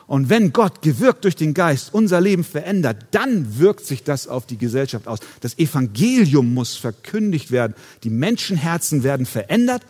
Und 0.08 0.30
wenn 0.30 0.52
Gott 0.52 0.82
gewirkt 0.82 1.24
durch 1.24 1.36
den 1.36 1.54
Geist 1.54 1.94
unser 1.94 2.20
Leben 2.20 2.44
verändert, 2.44 3.06
dann 3.12 3.60
wirkt 3.60 3.86
sich 3.86 4.04
das 4.04 4.28
auf 4.28 4.46
die 4.46 4.58
Gesellschaft 4.58 5.08
aus. 5.08 5.20
Das 5.40 5.58
Evangelium 5.58 6.54
muss 6.54 6.76
verkündigt 6.76 7.52
werden. 7.52 7.76
Die 8.04 8.10
Menschenherzen 8.10 9.04
werden 9.04 9.26
verändert 9.26 9.84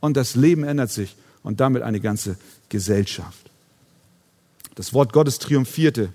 und 0.00 0.16
das 0.16 0.34
Leben 0.34 0.64
ändert 0.64 0.90
sich 0.90 1.16
und 1.42 1.60
damit 1.60 1.82
eine 1.82 2.00
ganze 2.00 2.36
Gesellschaft. 2.68 3.50
Das 4.74 4.92
Wort 4.92 5.12
Gottes 5.12 5.38
triumphierte 5.38 6.10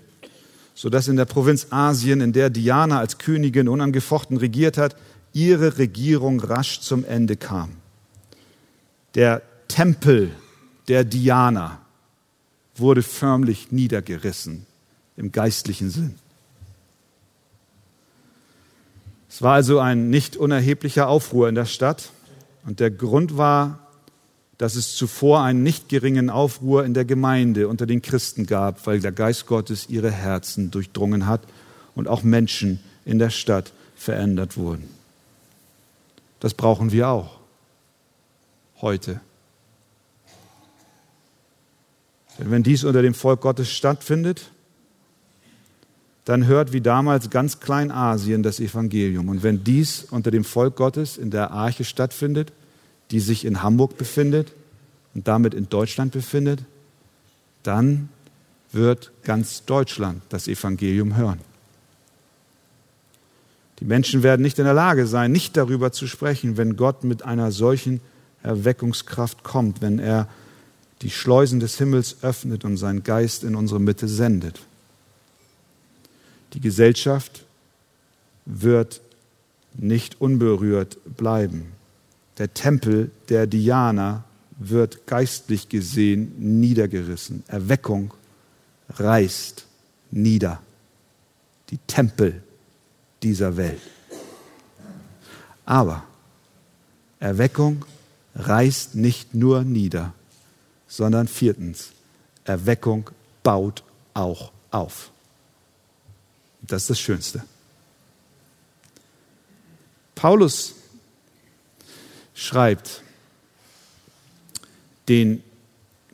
sodass 0.74 1.08
in 1.08 1.16
der 1.16 1.24
Provinz 1.24 1.68
Asien, 1.70 2.20
in 2.20 2.32
der 2.32 2.50
Diana 2.50 2.98
als 2.98 3.18
Königin 3.18 3.68
unangefochten 3.68 4.36
regiert 4.36 4.76
hat, 4.76 4.96
ihre 5.32 5.78
Regierung 5.78 6.40
rasch 6.40 6.80
zum 6.80 7.04
Ende 7.04 7.36
kam. 7.36 7.70
Der 9.14 9.42
Tempel 9.68 10.32
der 10.88 11.04
Diana 11.04 11.80
wurde 12.76 13.02
förmlich 13.02 13.72
niedergerissen 13.72 14.66
im 15.16 15.32
geistlichen 15.32 15.90
Sinn. 15.90 16.14
Es 19.28 19.42
war 19.42 19.54
also 19.54 19.80
ein 19.80 20.10
nicht 20.10 20.36
unerheblicher 20.36 21.08
Aufruhr 21.08 21.48
in 21.48 21.54
der 21.54 21.66
Stadt 21.66 22.10
und 22.64 22.80
der 22.80 22.90
Grund 22.90 23.36
war 23.36 23.84
dass 24.58 24.76
es 24.76 24.94
zuvor 24.94 25.42
einen 25.42 25.62
nicht 25.62 25.88
geringen 25.88 26.30
Aufruhr 26.30 26.84
in 26.84 26.94
der 26.94 27.04
Gemeinde 27.04 27.68
unter 27.68 27.86
den 27.86 28.02
Christen 28.02 28.46
gab, 28.46 28.86
weil 28.86 29.00
der 29.00 29.12
Geist 29.12 29.46
Gottes 29.46 29.88
ihre 29.88 30.10
Herzen 30.10 30.70
durchdrungen 30.70 31.26
hat 31.26 31.42
und 31.94 32.08
auch 32.08 32.22
Menschen 32.22 32.80
in 33.04 33.18
der 33.18 33.30
Stadt 33.30 33.72
verändert 33.96 34.56
wurden. 34.56 34.88
Das 36.40 36.54
brauchen 36.54 36.92
wir 36.92 37.08
auch 37.08 37.38
heute. 38.80 39.20
Denn 42.38 42.50
wenn 42.50 42.62
dies 42.62 42.84
unter 42.84 43.02
dem 43.02 43.14
Volk 43.14 43.40
Gottes 43.40 43.70
stattfindet, 43.70 44.50
dann 46.24 46.46
hört 46.46 46.72
wie 46.72 46.80
damals 46.80 47.30
ganz 47.30 47.60
Kleinasien 47.60 48.42
das 48.42 48.60
Evangelium. 48.60 49.28
Und 49.28 49.42
wenn 49.42 49.62
dies 49.62 50.04
unter 50.04 50.30
dem 50.30 50.44
Volk 50.44 50.76
Gottes 50.76 51.18
in 51.18 51.30
der 51.30 51.50
Arche 51.50 51.84
stattfindet, 51.84 52.52
die 53.10 53.20
sich 53.20 53.44
in 53.44 53.62
Hamburg 53.62 53.98
befindet 53.98 54.52
und 55.14 55.28
damit 55.28 55.54
in 55.54 55.68
Deutschland 55.68 56.12
befindet, 56.12 56.64
dann 57.62 58.08
wird 58.72 59.12
ganz 59.22 59.64
Deutschland 59.64 60.22
das 60.30 60.48
Evangelium 60.48 61.16
hören. 61.16 61.40
Die 63.80 63.84
Menschen 63.84 64.22
werden 64.22 64.42
nicht 64.42 64.58
in 64.58 64.64
der 64.64 64.74
Lage 64.74 65.06
sein, 65.06 65.30
nicht 65.30 65.56
darüber 65.56 65.92
zu 65.92 66.06
sprechen, 66.06 66.56
wenn 66.56 66.76
Gott 66.76 67.04
mit 67.04 67.24
einer 67.24 67.52
solchen 67.52 68.00
Erweckungskraft 68.42 69.42
kommt, 69.42 69.82
wenn 69.82 69.98
er 69.98 70.28
die 71.02 71.10
Schleusen 71.10 71.60
des 71.60 71.78
Himmels 71.78 72.16
öffnet 72.22 72.64
und 72.64 72.76
seinen 72.76 73.02
Geist 73.02 73.44
in 73.44 73.54
unsere 73.54 73.80
Mitte 73.80 74.08
sendet. 74.08 74.60
Die 76.52 76.60
Gesellschaft 76.60 77.44
wird 78.46 79.00
nicht 79.74 80.20
unberührt 80.20 80.98
bleiben. 81.16 81.72
Der 82.38 82.52
Tempel 82.54 83.10
der 83.28 83.46
Diana 83.46 84.24
wird 84.58 85.06
geistlich 85.06 85.68
gesehen 85.68 86.60
niedergerissen. 86.60 87.42
Erweckung 87.48 88.14
reißt 88.90 89.66
nieder. 90.10 90.60
Die 91.70 91.78
Tempel 91.86 92.42
dieser 93.22 93.56
Welt. 93.56 93.80
Aber 95.64 96.04
Erweckung 97.18 97.84
reißt 98.34 98.96
nicht 98.96 99.34
nur 99.34 99.64
nieder, 99.64 100.12
sondern 100.96 101.26
viertens, 101.26 101.90
Erweckung 102.44 103.10
baut 103.42 103.82
auch 104.12 104.52
auf. 104.70 105.10
Das 106.62 106.82
ist 106.82 106.90
das 106.90 107.00
Schönste. 107.00 107.44
Paulus 110.14 110.76
schreibt 112.32 113.02
den 115.08 115.42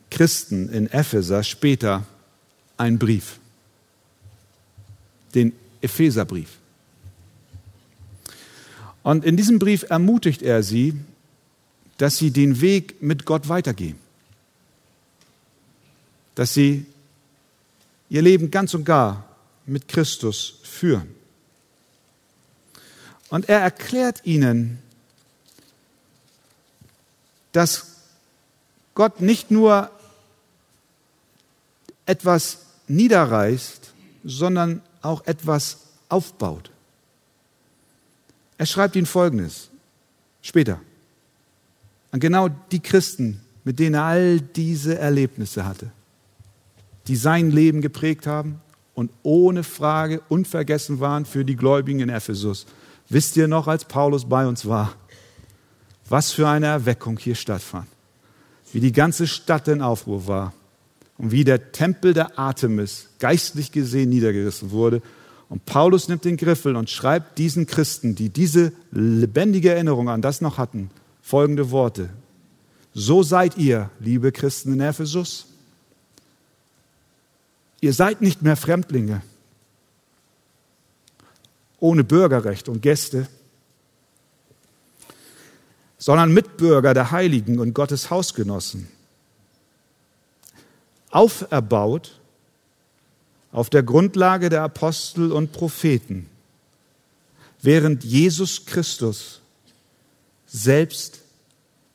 Christen 0.09 0.67
in 0.69 0.87
Epheser 0.87 1.43
später 1.43 2.03
einen 2.75 2.97
Brief, 2.97 3.37
den 5.35 5.53
Epheserbrief. 5.81 6.57
Und 9.03 9.25
in 9.25 9.37
diesem 9.37 9.59
Brief 9.59 9.85
ermutigt 9.91 10.41
er 10.41 10.63
sie, 10.63 10.99
dass 11.99 12.17
sie 12.17 12.31
den 12.31 12.61
Weg 12.61 12.99
mit 13.03 13.25
Gott 13.25 13.47
weitergehen, 13.47 13.99
dass 16.35 16.53
sie 16.53 16.85
ihr 18.09 18.21
Leben 18.21 18.51
ganz 18.51 18.73
und 18.73 18.83
gar 18.83 19.25
mit 19.65 19.87
Christus 19.87 20.59
führen. 20.63 21.15
Und 23.29 23.47
er 23.47 23.59
erklärt 23.59 24.25
ihnen, 24.25 24.79
dass 27.53 27.95
Gott 28.93 29.21
nicht 29.21 29.51
nur 29.51 29.89
etwas 32.05 32.59
niederreißt, 32.87 33.93
sondern 34.23 34.81
auch 35.01 35.25
etwas 35.25 35.77
aufbaut. 36.09 36.71
Er 38.57 38.65
schreibt 38.65 38.95
ihnen 38.95 39.05
Folgendes 39.05 39.69
später 40.41 40.79
an 42.11 42.19
genau 42.19 42.49
die 42.49 42.81
Christen, 42.81 43.41
mit 43.63 43.79
denen 43.79 43.95
er 43.95 44.03
all 44.03 44.41
diese 44.41 44.97
Erlebnisse 44.97 45.65
hatte, 45.65 45.91
die 47.07 47.15
sein 47.15 47.51
Leben 47.51 47.81
geprägt 47.81 48.27
haben 48.27 48.61
und 48.93 49.11
ohne 49.23 49.63
Frage 49.63 50.21
unvergessen 50.29 50.99
waren 50.99 51.25
für 51.25 51.45
die 51.45 51.55
Gläubigen 51.55 51.99
in 51.99 52.09
Ephesus. 52.09 52.65
Wisst 53.09 53.35
ihr 53.37 53.47
noch, 53.47 53.67
als 53.67 53.85
Paulus 53.85 54.25
bei 54.25 54.45
uns 54.47 54.65
war, 54.65 54.93
was 56.07 56.31
für 56.31 56.47
eine 56.47 56.67
Erweckung 56.67 57.17
hier 57.17 57.35
stattfand? 57.35 57.87
Wie 58.73 58.79
die 58.79 58.91
ganze 58.91 59.27
Stadt 59.27 59.67
in 59.67 59.81
Aufruhr 59.81 60.27
war 60.27 60.53
und 61.17 61.31
wie 61.31 61.43
der 61.43 61.71
Tempel 61.71 62.13
der 62.13 62.39
Artemis 62.39 63.09
geistlich 63.19 63.71
gesehen 63.71 64.09
niedergerissen 64.09 64.71
wurde. 64.71 65.01
Und 65.49 65.65
Paulus 65.65 66.07
nimmt 66.07 66.25
den 66.25 66.37
Griffel 66.37 66.75
und 66.75 66.89
schreibt 66.89 67.37
diesen 67.37 67.65
Christen, 67.65 68.15
die 68.15 68.29
diese 68.29 68.71
lebendige 68.91 69.71
Erinnerung 69.71 70.09
an 70.09 70.21
das 70.21 70.41
noch 70.41 70.57
hatten, 70.57 70.89
folgende 71.21 71.71
Worte. 71.71 72.09
So 72.93 73.23
seid 73.23 73.57
ihr, 73.57 73.89
liebe 73.99 74.31
Christen 74.31 74.73
in 74.73 74.79
Ephesus. 74.79 75.47
Ihr 77.81 77.93
seid 77.93 78.21
nicht 78.21 78.43
mehr 78.43 78.55
Fremdlinge, 78.55 79.23
ohne 81.79 82.03
Bürgerrecht 82.03 82.69
und 82.69 82.81
Gäste, 82.81 83.27
sondern 85.97 86.31
Mitbürger 86.31 86.93
der 86.93 87.11
Heiligen 87.11 87.59
und 87.59 87.73
Gottes 87.73 88.11
Hausgenossen. 88.11 88.87
Auferbaut 91.09 92.19
auf 93.51 93.69
der 93.69 93.83
Grundlage 93.83 94.49
der 94.49 94.61
Apostel 94.61 95.31
und 95.31 95.51
Propheten, 95.51 96.29
während 97.61 98.03
Jesus 98.03 98.65
Christus 98.65 99.41
selbst 100.45 101.21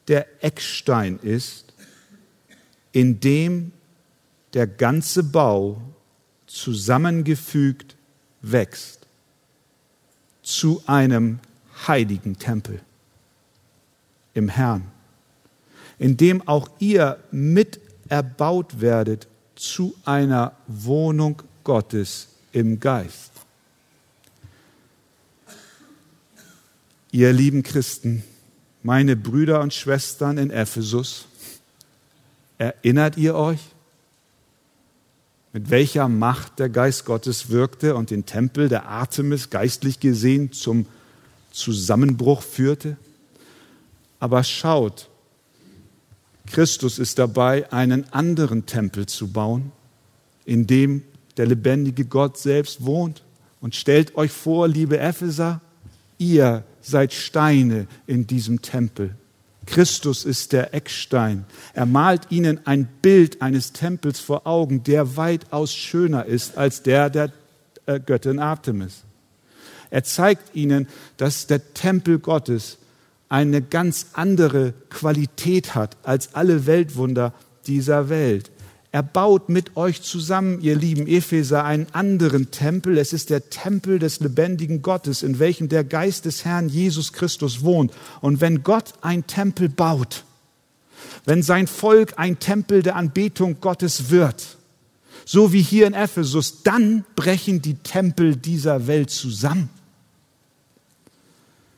der 0.08 0.26
Eckstein 0.44 1.18
ist, 1.20 1.72
in 2.92 3.20
dem 3.20 3.72
der 4.56 4.66
ganze 4.66 5.22
Bau 5.22 5.82
zusammengefügt 6.46 7.94
wächst 8.40 9.06
zu 10.42 10.82
einem 10.86 11.40
heiligen 11.86 12.38
Tempel 12.38 12.80
im 14.32 14.48
Herrn, 14.48 14.90
in 15.98 16.16
dem 16.16 16.48
auch 16.48 16.70
ihr 16.78 17.22
mit 17.30 17.80
erbaut 18.08 18.80
werdet 18.80 19.28
zu 19.56 19.94
einer 20.06 20.56
Wohnung 20.66 21.42
Gottes 21.62 22.28
im 22.52 22.80
Geist. 22.80 23.32
Ihr 27.12 27.30
lieben 27.34 27.62
Christen, 27.62 28.24
meine 28.82 29.16
Brüder 29.16 29.60
und 29.60 29.74
Schwestern 29.74 30.38
in 30.38 30.48
Ephesus, 30.48 31.26
erinnert 32.56 33.18
ihr 33.18 33.34
euch, 33.34 33.75
mit 35.56 35.70
welcher 35.70 36.06
Macht 36.10 36.58
der 36.58 36.68
Geist 36.68 37.06
Gottes 37.06 37.48
wirkte 37.48 37.94
und 37.94 38.10
den 38.10 38.26
Tempel 38.26 38.68
der 38.68 38.90
Artemis 38.90 39.48
geistlich 39.48 40.00
gesehen 40.00 40.52
zum 40.52 40.84
Zusammenbruch 41.50 42.42
führte? 42.42 42.98
Aber 44.20 44.44
schaut, 44.44 45.08
Christus 46.46 46.98
ist 46.98 47.18
dabei, 47.18 47.72
einen 47.72 48.04
anderen 48.12 48.66
Tempel 48.66 49.06
zu 49.06 49.28
bauen, 49.28 49.72
in 50.44 50.66
dem 50.66 51.02
der 51.38 51.46
lebendige 51.46 52.04
Gott 52.04 52.36
selbst 52.36 52.84
wohnt. 52.84 53.22
Und 53.62 53.74
stellt 53.74 54.14
euch 54.14 54.32
vor, 54.32 54.68
liebe 54.68 54.98
Epheser, 54.98 55.62
ihr 56.18 56.64
seid 56.82 57.14
Steine 57.14 57.86
in 58.06 58.26
diesem 58.26 58.60
Tempel. 58.60 59.16
Christus 59.66 60.24
ist 60.24 60.52
der 60.52 60.72
Eckstein. 60.72 61.44
Er 61.74 61.86
malt 61.86 62.28
ihnen 62.30 62.60
ein 62.66 62.88
Bild 63.02 63.42
eines 63.42 63.72
Tempels 63.72 64.20
vor 64.20 64.46
Augen, 64.46 64.84
der 64.84 65.16
weitaus 65.16 65.74
schöner 65.74 66.24
ist 66.24 66.56
als 66.56 66.82
der 66.82 67.10
der 67.10 67.32
äh, 67.86 68.00
Göttin 68.00 68.38
Artemis. 68.38 69.02
Er 69.90 70.04
zeigt 70.04 70.54
ihnen, 70.54 70.88
dass 71.16 71.46
der 71.46 71.74
Tempel 71.74 72.18
Gottes 72.18 72.78
eine 73.28 73.62
ganz 73.62 74.08
andere 74.12 74.72
Qualität 74.88 75.74
hat 75.74 75.96
als 76.02 76.34
alle 76.34 76.66
Weltwunder 76.66 77.34
dieser 77.66 78.08
Welt. 78.08 78.50
Er 78.96 79.02
baut 79.02 79.50
mit 79.50 79.76
euch 79.76 80.00
zusammen, 80.00 80.62
ihr 80.62 80.74
lieben 80.74 81.06
Epheser, 81.06 81.64
einen 81.64 81.86
anderen 81.92 82.50
Tempel. 82.50 82.96
Es 82.96 83.12
ist 83.12 83.28
der 83.28 83.50
Tempel 83.50 83.98
des 83.98 84.20
lebendigen 84.20 84.80
Gottes, 84.80 85.22
in 85.22 85.38
welchem 85.38 85.68
der 85.68 85.84
Geist 85.84 86.24
des 86.24 86.46
Herrn 86.46 86.70
Jesus 86.70 87.12
Christus 87.12 87.62
wohnt. 87.62 87.92
Und 88.22 88.40
wenn 88.40 88.62
Gott 88.62 88.94
ein 89.02 89.26
Tempel 89.26 89.68
baut, 89.68 90.24
wenn 91.26 91.42
sein 91.42 91.66
Volk 91.66 92.14
ein 92.16 92.38
Tempel 92.38 92.82
der 92.82 92.96
Anbetung 92.96 93.60
Gottes 93.60 94.08
wird, 94.08 94.56
so 95.26 95.52
wie 95.52 95.60
hier 95.60 95.86
in 95.86 95.92
Ephesus, 95.92 96.62
dann 96.62 97.04
brechen 97.16 97.60
die 97.60 97.74
Tempel 97.74 98.34
dieser 98.34 98.86
Welt 98.86 99.10
zusammen. 99.10 99.68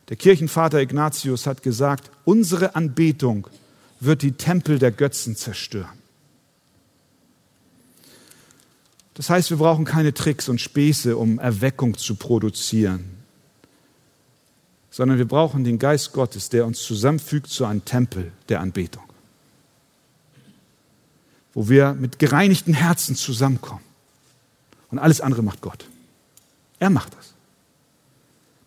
Der 0.09 0.17
Kirchenvater 0.17 0.81
Ignatius 0.81 1.49
hat 1.49 1.65
gesagt, 1.65 2.13
unsere 2.25 2.77
Anbetung 2.77 3.49
wird 3.99 4.23
die 4.23 4.31
Tempel 4.31 4.79
der 4.79 4.93
Götzen 4.93 5.35
zerstören. 5.35 5.99
Das 9.19 9.31
heißt, 9.31 9.51
wir 9.51 9.57
brauchen 9.57 9.85
keine 9.85 10.15
Tricks 10.15 10.49
und 10.49 10.61
Späße, 10.61 11.17
um 11.17 11.41
Erweckung 11.41 11.99
zu 11.99 12.15
produzieren, 12.15 13.05
sondern 14.93 15.19
wir 15.19 15.27
brauchen 15.27 15.65
den 15.65 15.81
Geist 15.81 16.13
Gottes, 16.13 16.51
der 16.51 16.65
uns 16.65 16.81
zusammenfügt 16.85 17.49
zu 17.49 17.65
einem 17.65 17.85
Tempel 17.85 18.31
der 18.49 18.61
Anbetung, 18.61 19.03
wo 21.53 21.69
wir 21.69 21.95
mit 21.95 22.21
gereinigten 22.21 22.75
Herzen 22.75 23.17
zusammenkommen. 23.17 23.83
Und 24.93 25.01
alles 25.01 25.21
andere 25.21 25.43
macht 25.43 25.63
Gott. 25.63 25.85
Er 26.79 26.89
macht 26.89 27.13
das. 27.19 27.35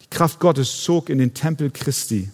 Kraft 0.10 0.38
Gottes 0.41 0.84
zog 0.84 1.10
in 1.10 1.18
den 1.20 1.34
Tempel 1.34 1.72
Christi, 1.72 2.30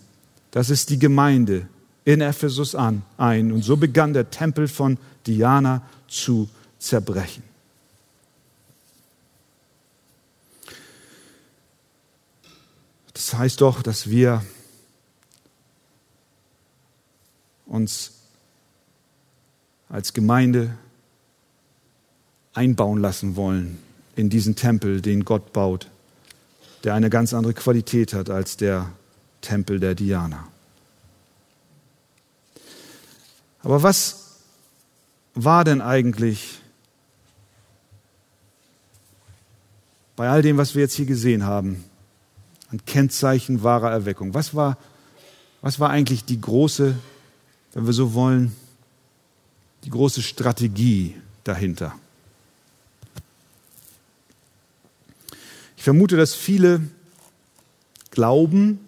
das 0.49 0.72
ist 0.72 0.89
die 0.89 0.97
Gemeinde, 0.97 1.68
in 2.03 2.22
Ephesus 2.22 2.74
an, 2.74 3.03
ein. 3.18 3.51
Und 3.51 3.61
so 3.61 3.78
begann 3.78 4.13
der 4.13 4.32
Tempel 4.32 4.68
von 4.68 4.97
Diana 5.28 5.84
zu 6.07 6.49
zerbrechen. 6.80 7.46
Das 13.18 13.34
heißt 13.34 13.61
doch, 13.61 13.82
dass 13.82 14.09
wir 14.09 14.45
uns 17.65 18.13
als 19.89 20.13
Gemeinde 20.13 20.78
einbauen 22.53 23.01
lassen 23.01 23.36
wollen 23.36 23.78
in 24.15 24.30
diesen 24.30 24.55
Tempel, 24.55 25.01
den 25.01 25.26
Gott 25.26 25.51
baut 25.51 25.89
der 26.84 26.93
eine 26.93 27.09
ganz 27.09 27.34
andere 27.34 27.53
Qualität 27.53 28.13
hat 28.13 28.30
als 28.30 28.55
der 28.55 28.89
Tempel 29.41 29.80
der 29.80 29.95
Diana. 29.95 30.47
Aber 33.61 33.84
was 33.84 34.38
war 35.36 35.65
denn 35.65 35.82
eigentlich 35.82 36.59
bei 40.15 40.30
all 40.30 40.41
dem, 40.41 40.57
was 40.57 40.76
wir 40.76 40.84
jetzt 40.84 40.93
hier 40.93 41.05
gesehen 41.05 41.43
haben, 41.43 41.84
ein 42.72 42.86
Kennzeichen 42.86 43.63
wahrer 43.63 43.91
Erweckung? 43.91 44.34
Was 44.34 44.53
war, 44.53 44.78
was 45.61 45.80
war 45.80 45.89
eigentlich 45.89 46.26
die 46.26 46.39
große, 46.39 46.95
wenn 47.74 47.86
wir 47.86 47.93
so 47.93 48.13
wollen, 48.13 48.55
die 49.84 49.89
große 49.89 50.22
Strategie 50.22 51.15
dahinter? 51.43 51.93
Ich 55.78 55.84
vermute, 55.84 56.18
dass 56.18 56.34
viele 56.34 56.82
glauben, 58.11 58.80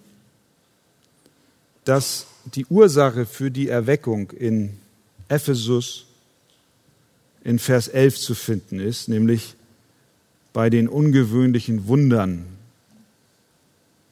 dass 1.86 2.26
die 2.46 2.66
Ursache 2.66 3.26
für 3.26 3.52
die 3.52 3.70
Erweckung 3.70 4.32
in 4.32 4.78
Ephesus 5.28 6.06
in 7.44 7.60
Vers 7.60 7.88
11 7.88 8.20
zu 8.20 8.36
finden 8.36 8.80
ist, 8.80 9.08
nämlich 9.08 9.56
bei 10.52 10.70
den 10.70 10.90
ungewöhnlichen 10.90 11.88
Wundern, 11.88 12.46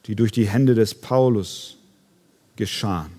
die 0.08 0.16
durch 0.16 0.32
die 0.32 0.48
Hände 0.48 0.74
des 0.74 0.94
Paulus 0.94 1.76
geschahen. 2.56 3.12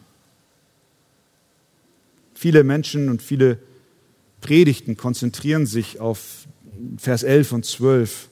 Viele 2.34 2.64
Menschen 2.64 3.10
und 3.10 3.22
viele 3.22 3.60
Predigten 4.42 4.98
konzentrieren 4.98 5.66
sich 5.66 6.00
auf 6.00 6.48
Vers 6.98 7.24
11 7.24 7.52
und 7.52 7.66
12 7.66 8.30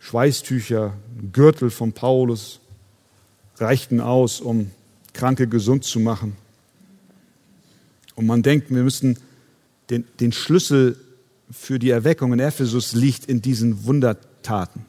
Schweißtücher, 0.00 0.94
Gürtel 1.32 1.70
von 1.70 1.92
Paulus 1.92 2.60
reichten 3.58 4.00
aus, 4.00 4.40
um 4.40 4.70
Kranke 5.12 5.46
gesund 5.46 5.84
zu 5.84 6.00
machen. 6.00 6.36
Und 8.16 8.26
man 8.26 8.42
denkt, 8.42 8.70
wir 8.70 8.82
müssen 8.82 9.18
den, 9.90 10.04
den 10.18 10.32
Schlüssel 10.32 10.96
für 11.50 11.78
die 11.78 11.90
Erweckung 11.90 12.32
in 12.32 12.40
Ephesus 12.40 12.92
liegt 12.92 13.26
in 13.26 13.42
diesen 13.42 13.84
Wundertaten. 13.84 14.86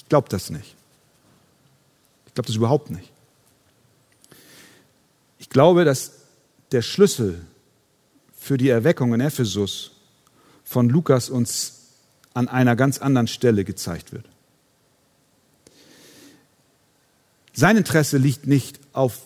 Ich 0.00 0.08
glaube 0.08 0.28
das 0.30 0.50
nicht. 0.50 0.74
Ich 2.26 2.34
glaube 2.34 2.46
das 2.46 2.56
überhaupt 2.56 2.90
nicht. 2.90 3.12
Ich 5.38 5.50
glaube, 5.50 5.84
dass 5.84 6.12
der 6.72 6.80
Schlüssel 6.80 7.44
für 8.32 8.56
die 8.56 8.70
Erweckung 8.70 9.12
in 9.12 9.20
Ephesus 9.20 9.92
von 10.64 10.88
Lukas 10.88 11.28
uns 11.28 11.80
an 12.32 12.48
einer 12.48 12.76
ganz 12.76 12.98
anderen 12.98 13.26
Stelle 13.26 13.64
gezeigt 13.64 14.12
wird. 14.12 14.24
Sein 17.52 17.76
Interesse 17.76 18.16
liegt 18.16 18.46
nicht 18.46 18.80
auf 18.94 19.18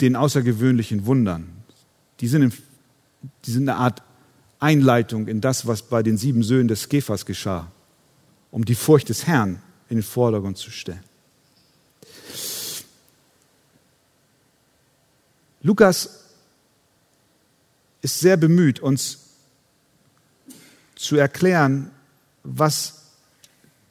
den 0.00 0.16
außergewöhnlichen 0.16 1.04
Wundern. 1.04 1.48
Die 2.20 2.28
sind, 2.28 2.42
in, 2.42 2.52
die 3.44 3.50
sind 3.50 3.68
eine 3.68 3.78
Art 3.78 4.02
Einleitung 4.60 5.28
in 5.28 5.42
das, 5.42 5.66
was 5.66 5.82
bei 5.82 6.02
den 6.02 6.16
sieben 6.16 6.42
Söhnen 6.42 6.68
des 6.68 6.88
Kephas 6.88 7.26
geschah, 7.26 7.70
um 8.50 8.64
die 8.64 8.74
Furcht 8.74 9.08
des 9.08 9.26
Herrn 9.26 9.62
in 9.88 9.98
den 9.98 10.02
Vordergrund 10.02 10.58
zu 10.58 10.70
stellen. 10.70 11.04
Lukas 15.62 16.24
ist 18.00 18.20
sehr 18.20 18.36
bemüht, 18.36 18.80
uns 18.80 19.18
zu 20.94 21.16
erklären, 21.16 21.90
was 22.42 23.02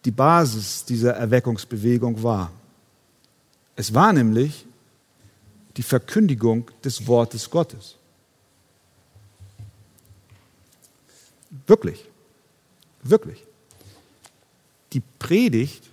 die 0.05 0.11
Basis 0.11 0.85
dieser 0.85 1.13
Erweckungsbewegung 1.13 2.23
war. 2.23 2.51
Es 3.75 3.93
war 3.93 4.13
nämlich 4.13 4.65
die 5.75 5.83
Verkündigung 5.83 6.71
des 6.83 7.05
Wortes 7.05 7.49
Gottes. 7.49 7.95
Wirklich, 11.67 12.09
wirklich. 13.03 13.46
Die 14.93 15.01
Predigt 15.19 15.83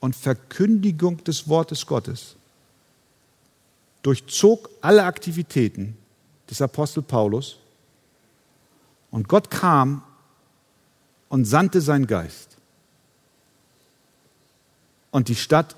und 0.00 0.14
Verkündigung 0.14 1.22
des 1.24 1.48
Wortes 1.48 1.86
Gottes 1.86 2.36
durchzog 4.02 4.70
alle 4.80 5.04
Aktivitäten 5.04 5.96
des 6.48 6.62
Apostel 6.62 7.02
Paulus 7.02 7.58
und 9.10 9.28
Gott 9.28 9.50
kam 9.50 10.02
und 11.28 11.44
sandte 11.44 11.80
seinen 11.80 12.06
Geist. 12.06 12.56
Und 15.10 15.28
die 15.28 15.34
Stadt 15.34 15.74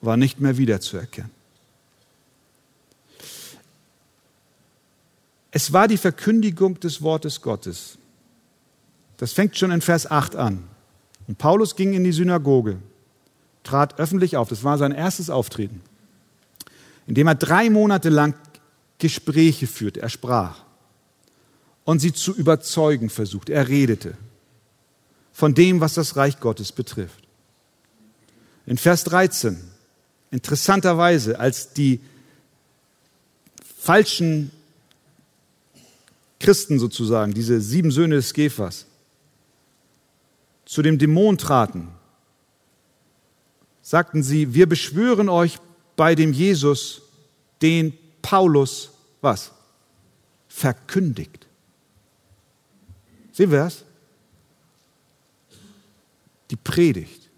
war 0.00 0.16
nicht 0.16 0.40
mehr 0.40 0.56
wiederzuerkennen. 0.56 1.30
Es 5.50 5.72
war 5.72 5.88
die 5.88 5.96
Verkündigung 5.96 6.78
des 6.80 7.02
Wortes 7.02 7.40
Gottes. 7.40 7.98
Das 9.16 9.32
fängt 9.32 9.56
schon 9.56 9.70
in 9.70 9.80
Vers 9.80 10.10
8 10.10 10.36
an. 10.36 10.64
Und 11.28 11.38
Paulus 11.38 11.76
ging 11.76 11.92
in 11.92 12.02
die 12.02 12.12
Synagoge, 12.12 12.78
trat 13.62 14.00
öffentlich 14.00 14.36
auf. 14.36 14.48
Das 14.48 14.64
war 14.64 14.78
sein 14.78 14.92
erstes 14.92 15.30
Auftreten 15.30 15.82
indem 17.08 17.26
er 17.26 17.34
drei 17.34 17.70
Monate 17.70 18.10
lang 18.10 18.34
Gespräche 18.98 19.66
führte. 19.66 20.00
Er 20.00 20.10
sprach 20.10 20.60
und 21.84 22.00
sie 22.00 22.12
zu 22.12 22.34
überzeugen 22.34 23.08
versuchte. 23.08 23.54
Er 23.54 23.66
redete 23.66 24.14
von 25.32 25.54
dem, 25.54 25.80
was 25.80 25.94
das 25.94 26.16
Reich 26.16 26.38
Gottes 26.38 26.70
betrifft. 26.70 27.24
In 28.66 28.76
Vers 28.76 29.04
13, 29.04 29.58
interessanterweise, 30.30 31.40
als 31.40 31.72
die 31.72 32.00
falschen 33.80 34.50
Christen 36.40 36.78
sozusagen, 36.78 37.32
diese 37.32 37.62
sieben 37.62 37.90
Söhne 37.90 38.16
des 38.16 38.34
Käfers, 38.34 38.84
zu 40.68 40.82
dem 40.82 40.98
Dämon 40.98 41.38
traten, 41.38 41.88
sagten 43.80 44.22
sie, 44.22 44.52
wir 44.52 44.68
beschwören 44.68 45.30
euch 45.30 45.58
bei 45.96 46.14
dem 46.14 46.34
Jesus, 46.34 47.00
den 47.62 47.94
Paulus 48.20 48.90
was? 49.22 49.50
Verkündigt. 50.46 51.46
Sehen 53.32 53.50
wir 53.50 53.60
das? 53.60 53.82
Die 56.50 56.56
Predigt, 56.56 57.30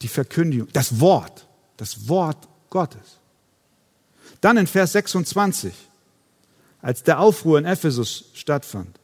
die 0.00 0.08
Verkündigung, 0.08 0.68
das 0.72 1.00
Wort, 1.00 1.44
das 1.76 2.08
Wort 2.08 2.46
Gottes. 2.70 3.18
Dann 4.40 4.58
in 4.58 4.68
Vers 4.68 4.92
26, 4.92 5.74
als 6.82 7.02
der 7.02 7.18
Aufruhr 7.18 7.58
in 7.58 7.64
Ephesus 7.64 8.26
stattfand, 8.34 9.00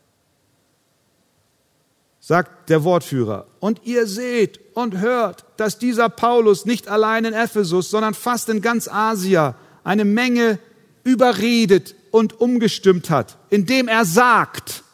sagt 2.25 2.71
der 2.71 2.85
Wortführer, 2.85 3.49
und 3.59 3.81
ihr 3.85 4.07
seht 4.07 4.61
und 4.75 5.01
hört, 5.01 5.45
dass 5.57 5.81
dieser 5.81 6.09
Paulus 6.09 6.65
nicht 6.65 6.87
allein 6.87 7.25
in 7.25 7.35
Ephesus, 7.35 7.91
sondern 7.91 8.15
fast 8.15 8.49
in 8.49 8.63
ganz 8.63 8.87
Asia 8.87 9.57
eine 9.83 10.05
Menge 10.05 10.61
überredet 11.03 11.97
und 12.13 12.41
umgestimmt 12.41 13.11
hat, 13.11 13.39
indem 13.51 13.89
er 13.89 14.05
sagt, 14.05 14.85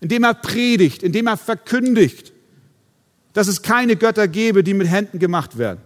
indem 0.00 0.24
er 0.24 0.34
predigt, 0.34 1.04
indem 1.04 1.28
er 1.28 1.36
verkündigt, 1.36 2.32
dass 3.32 3.46
es 3.46 3.62
keine 3.62 3.94
Götter 3.94 4.26
gebe, 4.26 4.64
die 4.64 4.74
mit 4.74 4.88
Händen 4.88 5.20
gemacht 5.20 5.56
werden. 5.56 5.80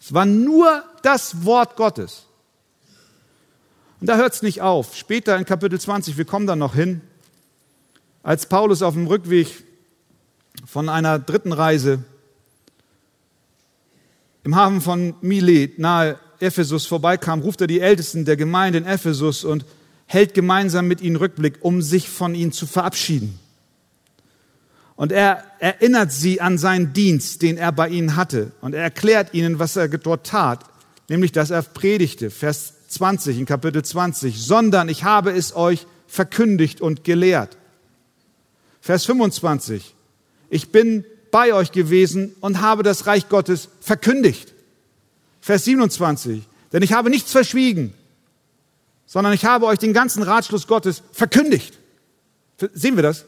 Es 0.00 0.12
war 0.12 0.26
nur 0.26 0.82
das 1.02 1.44
Wort 1.44 1.76
Gottes. 1.76 2.24
Und 4.00 4.08
da 4.08 4.16
hört 4.16 4.32
es 4.32 4.42
nicht 4.42 4.60
auf. 4.60 4.96
Später 4.96 5.36
in 5.36 5.44
Kapitel 5.44 5.80
20, 5.80 6.16
wir 6.16 6.24
kommen 6.24 6.48
da 6.48 6.56
noch 6.56 6.74
hin, 6.74 7.00
als 8.28 8.44
Paulus 8.44 8.82
auf 8.82 8.92
dem 8.92 9.06
Rückweg 9.06 9.64
von 10.66 10.90
einer 10.90 11.18
dritten 11.18 11.54
Reise 11.54 12.04
im 14.44 14.54
Hafen 14.54 14.82
von 14.82 15.14
Milet 15.22 15.78
nahe 15.78 16.18
Ephesus 16.38 16.84
vorbeikam, 16.84 17.40
ruft 17.40 17.62
er 17.62 17.66
die 17.66 17.80
Ältesten 17.80 18.26
der 18.26 18.36
Gemeinde 18.36 18.80
in 18.80 18.84
Ephesus 18.84 19.44
und 19.44 19.64
hält 20.04 20.34
gemeinsam 20.34 20.86
mit 20.86 21.00
ihnen 21.00 21.16
Rückblick, 21.16 21.60
um 21.62 21.80
sich 21.80 22.10
von 22.10 22.34
ihnen 22.34 22.52
zu 22.52 22.66
verabschieden. 22.66 23.38
Und 24.94 25.10
er 25.10 25.42
erinnert 25.58 26.12
sie 26.12 26.42
an 26.42 26.58
seinen 26.58 26.92
Dienst, 26.92 27.40
den 27.40 27.56
er 27.56 27.72
bei 27.72 27.88
ihnen 27.88 28.14
hatte. 28.14 28.52
Und 28.60 28.74
er 28.74 28.82
erklärt 28.82 29.32
ihnen, 29.32 29.58
was 29.58 29.74
er 29.76 29.88
dort 29.88 30.26
tat, 30.26 30.66
nämlich, 31.08 31.32
dass 31.32 31.48
er 31.48 31.62
predigte, 31.62 32.28
Vers 32.28 32.74
20 32.88 33.38
in 33.38 33.46
Kapitel 33.46 33.82
20, 33.82 34.38
sondern 34.38 34.90
ich 34.90 35.04
habe 35.04 35.30
es 35.30 35.56
euch 35.56 35.86
verkündigt 36.06 36.82
und 36.82 37.04
gelehrt. 37.04 37.56
Vers 38.80 39.04
25. 39.04 39.94
Ich 40.50 40.70
bin 40.70 41.04
bei 41.30 41.52
euch 41.52 41.72
gewesen 41.72 42.34
und 42.40 42.60
habe 42.60 42.82
das 42.82 43.06
Reich 43.06 43.28
Gottes 43.28 43.68
verkündigt. 43.80 44.54
Vers 45.40 45.64
27. 45.64 46.42
Denn 46.72 46.82
ich 46.82 46.92
habe 46.92 47.10
nichts 47.10 47.32
verschwiegen, 47.32 47.94
sondern 49.06 49.32
ich 49.32 49.44
habe 49.44 49.66
euch 49.66 49.78
den 49.78 49.92
ganzen 49.92 50.22
Ratschluss 50.22 50.66
Gottes 50.66 51.02
verkündigt. 51.12 51.78
Sehen 52.74 52.96
wir 52.96 53.02
das? 53.02 53.24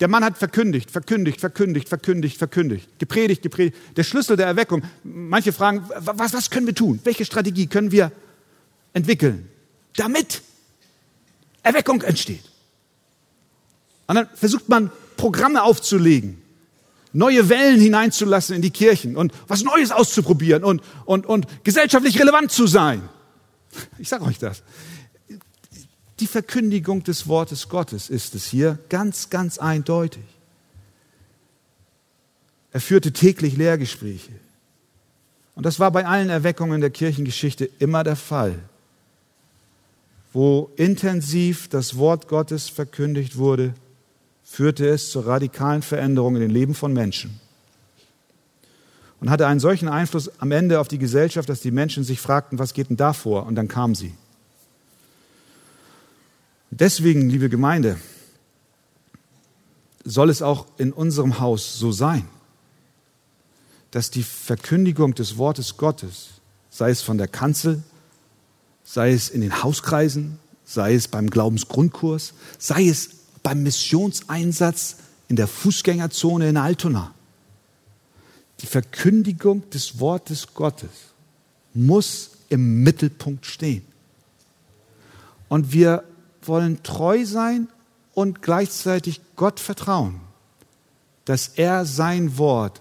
Der 0.00 0.08
Mann 0.08 0.24
hat 0.24 0.36
verkündigt, 0.36 0.90
verkündigt, 0.90 1.40
verkündigt, 1.40 1.88
verkündigt, 1.88 2.36
verkündigt, 2.36 2.98
gepredigt, 2.98 3.42
gepredigt. 3.42 3.76
Der 3.96 4.02
Schlüssel 4.02 4.36
der 4.36 4.46
Erweckung. 4.46 4.82
Manche 5.04 5.52
fragen, 5.52 5.88
was, 5.88 6.32
was 6.32 6.50
können 6.50 6.66
wir 6.66 6.74
tun? 6.74 7.00
Welche 7.04 7.24
Strategie 7.24 7.68
können 7.68 7.92
wir 7.92 8.10
entwickeln, 8.92 9.48
damit 9.96 10.42
Erweckung 11.62 12.02
entsteht? 12.02 12.42
Und 14.06 14.16
dann 14.16 14.28
versucht 14.34 14.68
man, 14.68 14.90
Programme 15.16 15.62
aufzulegen, 15.62 16.42
neue 17.12 17.48
Wellen 17.48 17.80
hineinzulassen 17.80 18.56
in 18.56 18.62
die 18.62 18.70
Kirchen 18.70 19.16
und 19.16 19.32
was 19.46 19.62
Neues 19.62 19.90
auszuprobieren 19.92 20.64
und, 20.64 20.82
und, 21.04 21.26
und 21.26 21.46
gesellschaftlich 21.64 22.20
relevant 22.20 22.50
zu 22.50 22.66
sein. 22.66 23.08
Ich 23.98 24.08
sage 24.08 24.24
euch 24.24 24.38
das. 24.38 24.62
Die 26.20 26.26
Verkündigung 26.26 27.02
des 27.02 27.26
Wortes 27.26 27.68
Gottes 27.68 28.10
ist 28.10 28.34
es 28.34 28.46
hier 28.46 28.78
ganz, 28.88 29.30
ganz 29.30 29.58
eindeutig. 29.58 30.22
Er 32.72 32.80
führte 32.80 33.12
täglich 33.12 33.56
Lehrgespräche. 33.56 34.32
Und 35.54 35.64
das 35.64 35.78
war 35.78 35.90
bei 35.90 36.04
allen 36.06 36.30
Erweckungen 36.30 36.80
der 36.80 36.90
Kirchengeschichte 36.90 37.68
immer 37.78 38.02
der 38.02 38.16
Fall. 38.16 38.58
Wo 40.32 40.72
intensiv 40.76 41.68
das 41.68 41.96
Wort 41.96 42.26
Gottes 42.26 42.68
verkündigt 42.68 43.36
wurde, 43.36 43.74
führte 44.44 44.86
es 44.86 45.10
zur 45.10 45.26
radikalen 45.26 45.82
Veränderung 45.82 46.36
in 46.36 46.42
den 46.42 46.50
Leben 46.50 46.74
von 46.74 46.92
Menschen 46.92 47.40
und 49.24 49.30
hatte 49.30 49.46
einen 49.46 49.58
solchen 49.58 49.88
Einfluss 49.88 50.30
am 50.38 50.52
Ende 50.52 50.78
auf 50.78 50.86
die 50.86 50.98
Gesellschaft, 50.98 51.48
dass 51.48 51.62
die 51.62 51.70
Menschen 51.70 52.04
sich 52.04 52.20
fragten, 52.20 52.58
was 52.58 52.74
geht 52.74 52.90
denn 52.90 52.98
da 52.98 53.14
vor? 53.14 53.46
Und 53.46 53.54
dann 53.54 53.68
kam 53.68 53.94
sie. 53.94 54.12
Deswegen, 56.70 57.30
liebe 57.30 57.48
Gemeinde, 57.48 57.98
soll 60.04 60.28
es 60.28 60.42
auch 60.42 60.66
in 60.76 60.92
unserem 60.92 61.40
Haus 61.40 61.78
so 61.78 61.90
sein, 61.90 62.28
dass 63.92 64.10
die 64.10 64.24
Verkündigung 64.24 65.14
des 65.14 65.38
Wortes 65.38 65.78
Gottes, 65.78 66.40
sei 66.68 66.90
es 66.90 67.00
von 67.00 67.16
der 67.16 67.28
Kanzel, 67.28 67.82
sei 68.82 69.12
es 69.12 69.30
in 69.30 69.40
den 69.40 69.62
Hauskreisen, 69.62 70.38
sei 70.64 70.94
es 70.94 71.08
beim 71.08 71.30
Glaubensgrundkurs, 71.30 72.34
sei 72.58 72.88
es 72.88 73.23
beim 73.44 73.62
Missionseinsatz 73.62 74.96
in 75.28 75.36
der 75.36 75.46
Fußgängerzone 75.46 76.48
in 76.48 76.56
Altona. 76.56 77.14
Die 78.60 78.66
Verkündigung 78.66 79.68
des 79.70 80.00
Wortes 80.00 80.54
Gottes 80.54 80.90
muss 81.74 82.30
im 82.48 82.82
Mittelpunkt 82.82 83.46
stehen. 83.46 83.84
Und 85.48 85.72
wir 85.72 86.04
wollen 86.42 86.82
treu 86.82 87.24
sein 87.26 87.68
und 88.14 88.42
gleichzeitig 88.42 89.20
Gott 89.36 89.60
vertrauen, 89.60 90.20
dass 91.26 91.48
er 91.48 91.84
sein 91.84 92.38
Wort 92.38 92.80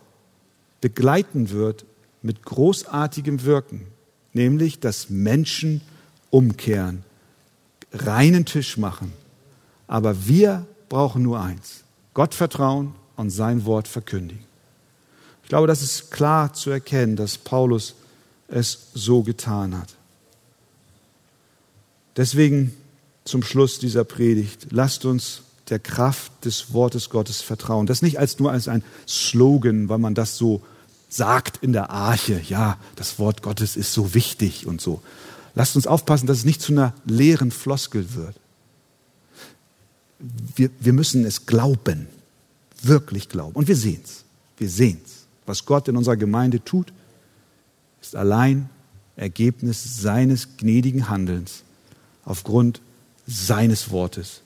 begleiten 0.80 1.50
wird 1.50 1.86
mit 2.22 2.44
großartigem 2.44 3.44
Wirken, 3.44 3.88
nämlich 4.32 4.80
dass 4.80 5.10
Menschen 5.10 5.82
umkehren, 6.30 7.04
reinen 7.92 8.46
Tisch 8.46 8.78
machen. 8.78 9.12
Aber 9.88 10.26
wir 10.26 10.66
brauchen 10.90 11.24
nur 11.24 11.42
eins, 11.42 11.84
Gott 12.14 12.34
vertrauen 12.34 12.96
und 13.16 13.30
sein 13.30 13.66
Wort 13.66 13.88
verkündigen. 13.88 14.44
Ich 15.44 15.50
glaube, 15.50 15.68
das 15.68 15.82
ist 15.82 16.12
klar 16.12 16.54
zu 16.54 16.70
erkennen, 16.70 17.16
dass 17.16 17.38
Paulus 17.38 17.96
es 18.48 18.88
so 18.94 19.24
getan 19.24 19.78
hat. 19.78 19.90
Deswegen 22.16 22.76
zum 23.26 23.44
Schluss 23.44 23.80
dieser 23.80 24.04
Predigt, 24.04 24.68
lasst 24.72 25.06
uns 25.06 25.42
der 25.70 25.80
Kraft 25.80 26.46
des 26.46 26.74
Wortes 26.74 27.10
Gottes 27.10 27.42
vertrauen. 27.42 27.88
Das 27.88 28.02
nicht 28.02 28.20
als 28.20 28.40
nur 28.40 28.52
als 28.52 28.68
ein 28.68 28.84
Slogan, 29.08 29.90
weil 29.90 29.98
man 29.98 30.14
das 30.14 30.38
so 30.38 30.62
sagt 31.10 31.58
in 31.64 31.74
der 31.74 31.90
Arche, 31.90 32.42
ja, 32.48 32.78
das 32.96 33.20
Wort 33.20 33.42
Gottes 33.42 33.76
ist 33.76 33.94
so 33.94 34.14
wichtig 34.14 34.68
und 34.68 34.82
so. 34.82 35.02
Lasst 35.56 35.76
uns 35.76 35.88
aufpassen, 35.88 36.28
dass 36.28 36.40
es 36.40 36.46
nicht 36.46 36.62
zu 36.62 36.72
einer 36.72 36.94
leeren 37.06 37.52
Floskel 37.52 38.16
wird. 38.16 38.36
Wir, 40.56 40.70
wir 40.80 40.94
müssen 40.94 41.26
es 41.26 41.46
glauben, 41.46 42.08
wirklich 42.82 43.30
glauben. 43.30 43.56
Und 43.56 43.68
wir 43.68 43.76
sehen 43.76 44.02
es. 44.04 44.24
Wir 44.58 44.70
sehen 44.70 45.02
es. 45.04 45.26
Was 45.46 45.66
Gott 45.66 45.88
in 45.88 45.98
unserer 45.98 46.16
Gemeinde 46.16 46.64
tut, 46.64 46.94
ist 48.02 48.16
allein 48.16 48.70
Ergebnis 49.16 49.98
seines 50.02 50.58
gnädigen 50.58 51.10
Handelns 51.10 51.64
aufgrund 52.26 52.82
seines 53.28 53.92
Wortes, 53.92 54.42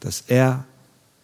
das 0.00 0.24
er 0.26 0.64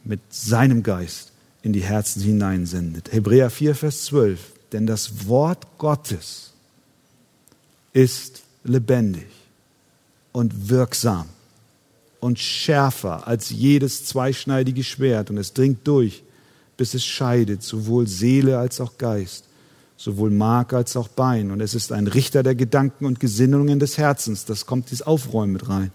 mit 0.05 0.21
seinem 0.31 0.83
Geist 0.83 1.33
in 1.63 1.73
die 1.73 1.83
Herzen 1.83 2.23
hineinsendet. 2.23 3.13
Hebräer 3.13 3.51
4, 3.51 3.75
Vers 3.75 4.05
12. 4.05 4.53
Denn 4.73 4.87
das 4.87 5.27
Wort 5.27 5.67
Gottes 5.79 6.53
ist 7.93 8.43
lebendig 8.65 9.29
und 10.33 10.69
wirksam 10.69 11.29
und 12.25 12.39
schärfer 12.39 13.29
als 13.29 13.51
jedes 13.51 14.07
zweischneidige 14.07 14.83
Schwert 14.83 15.29
und 15.29 15.37
es 15.37 15.53
dringt 15.53 15.87
durch, 15.87 16.23
bis 16.79 16.95
es 16.95 17.05
scheidet, 17.05 17.63
sowohl 17.63 18.07
Seele 18.07 18.59
als 18.59 18.81
auch 18.81 18.97
Geist, 18.97 19.45
sowohl 19.99 20.31
Mark 20.31 20.73
als 20.73 20.97
auch 20.97 21.09
Bein. 21.09 21.51
Und 21.51 21.61
es 21.61 21.75
ist 21.75 21.93
ein 21.93 22.07
Richter 22.07 22.43
der 22.43 22.55
Gedanken 22.55 23.05
und 23.05 23.21
Gesinnungen 23.21 23.79
des 23.79 23.99
Herzens. 23.99 24.47
Das 24.47 24.65
kommt 24.65 24.91
dieses 24.91 25.07
Aufräumen 25.07 25.53
mit 25.53 25.69
rein. 25.69 25.93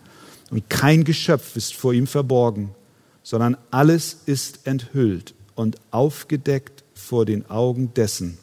Und 0.51 0.69
kein 0.69 1.03
Geschöpf 1.03 1.55
ist 1.55 1.73
vor 1.73 1.93
ihm 1.93 2.05
verborgen, 2.05 2.75
sondern 3.23 3.57
alles 3.71 4.17
ist 4.27 4.67
enthüllt 4.67 5.33
und 5.55 5.77
aufgedeckt 5.89 6.83
vor 6.93 7.25
den 7.25 7.49
Augen 7.49 7.91
dessen, 7.95 8.37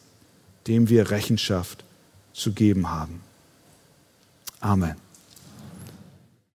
dem 0.67 0.89
wir 0.89 1.09
Rechenschaft 1.09 1.85
zu 2.33 2.51
geben 2.51 2.89
haben. 2.91 3.21
Amen. 4.59 5.06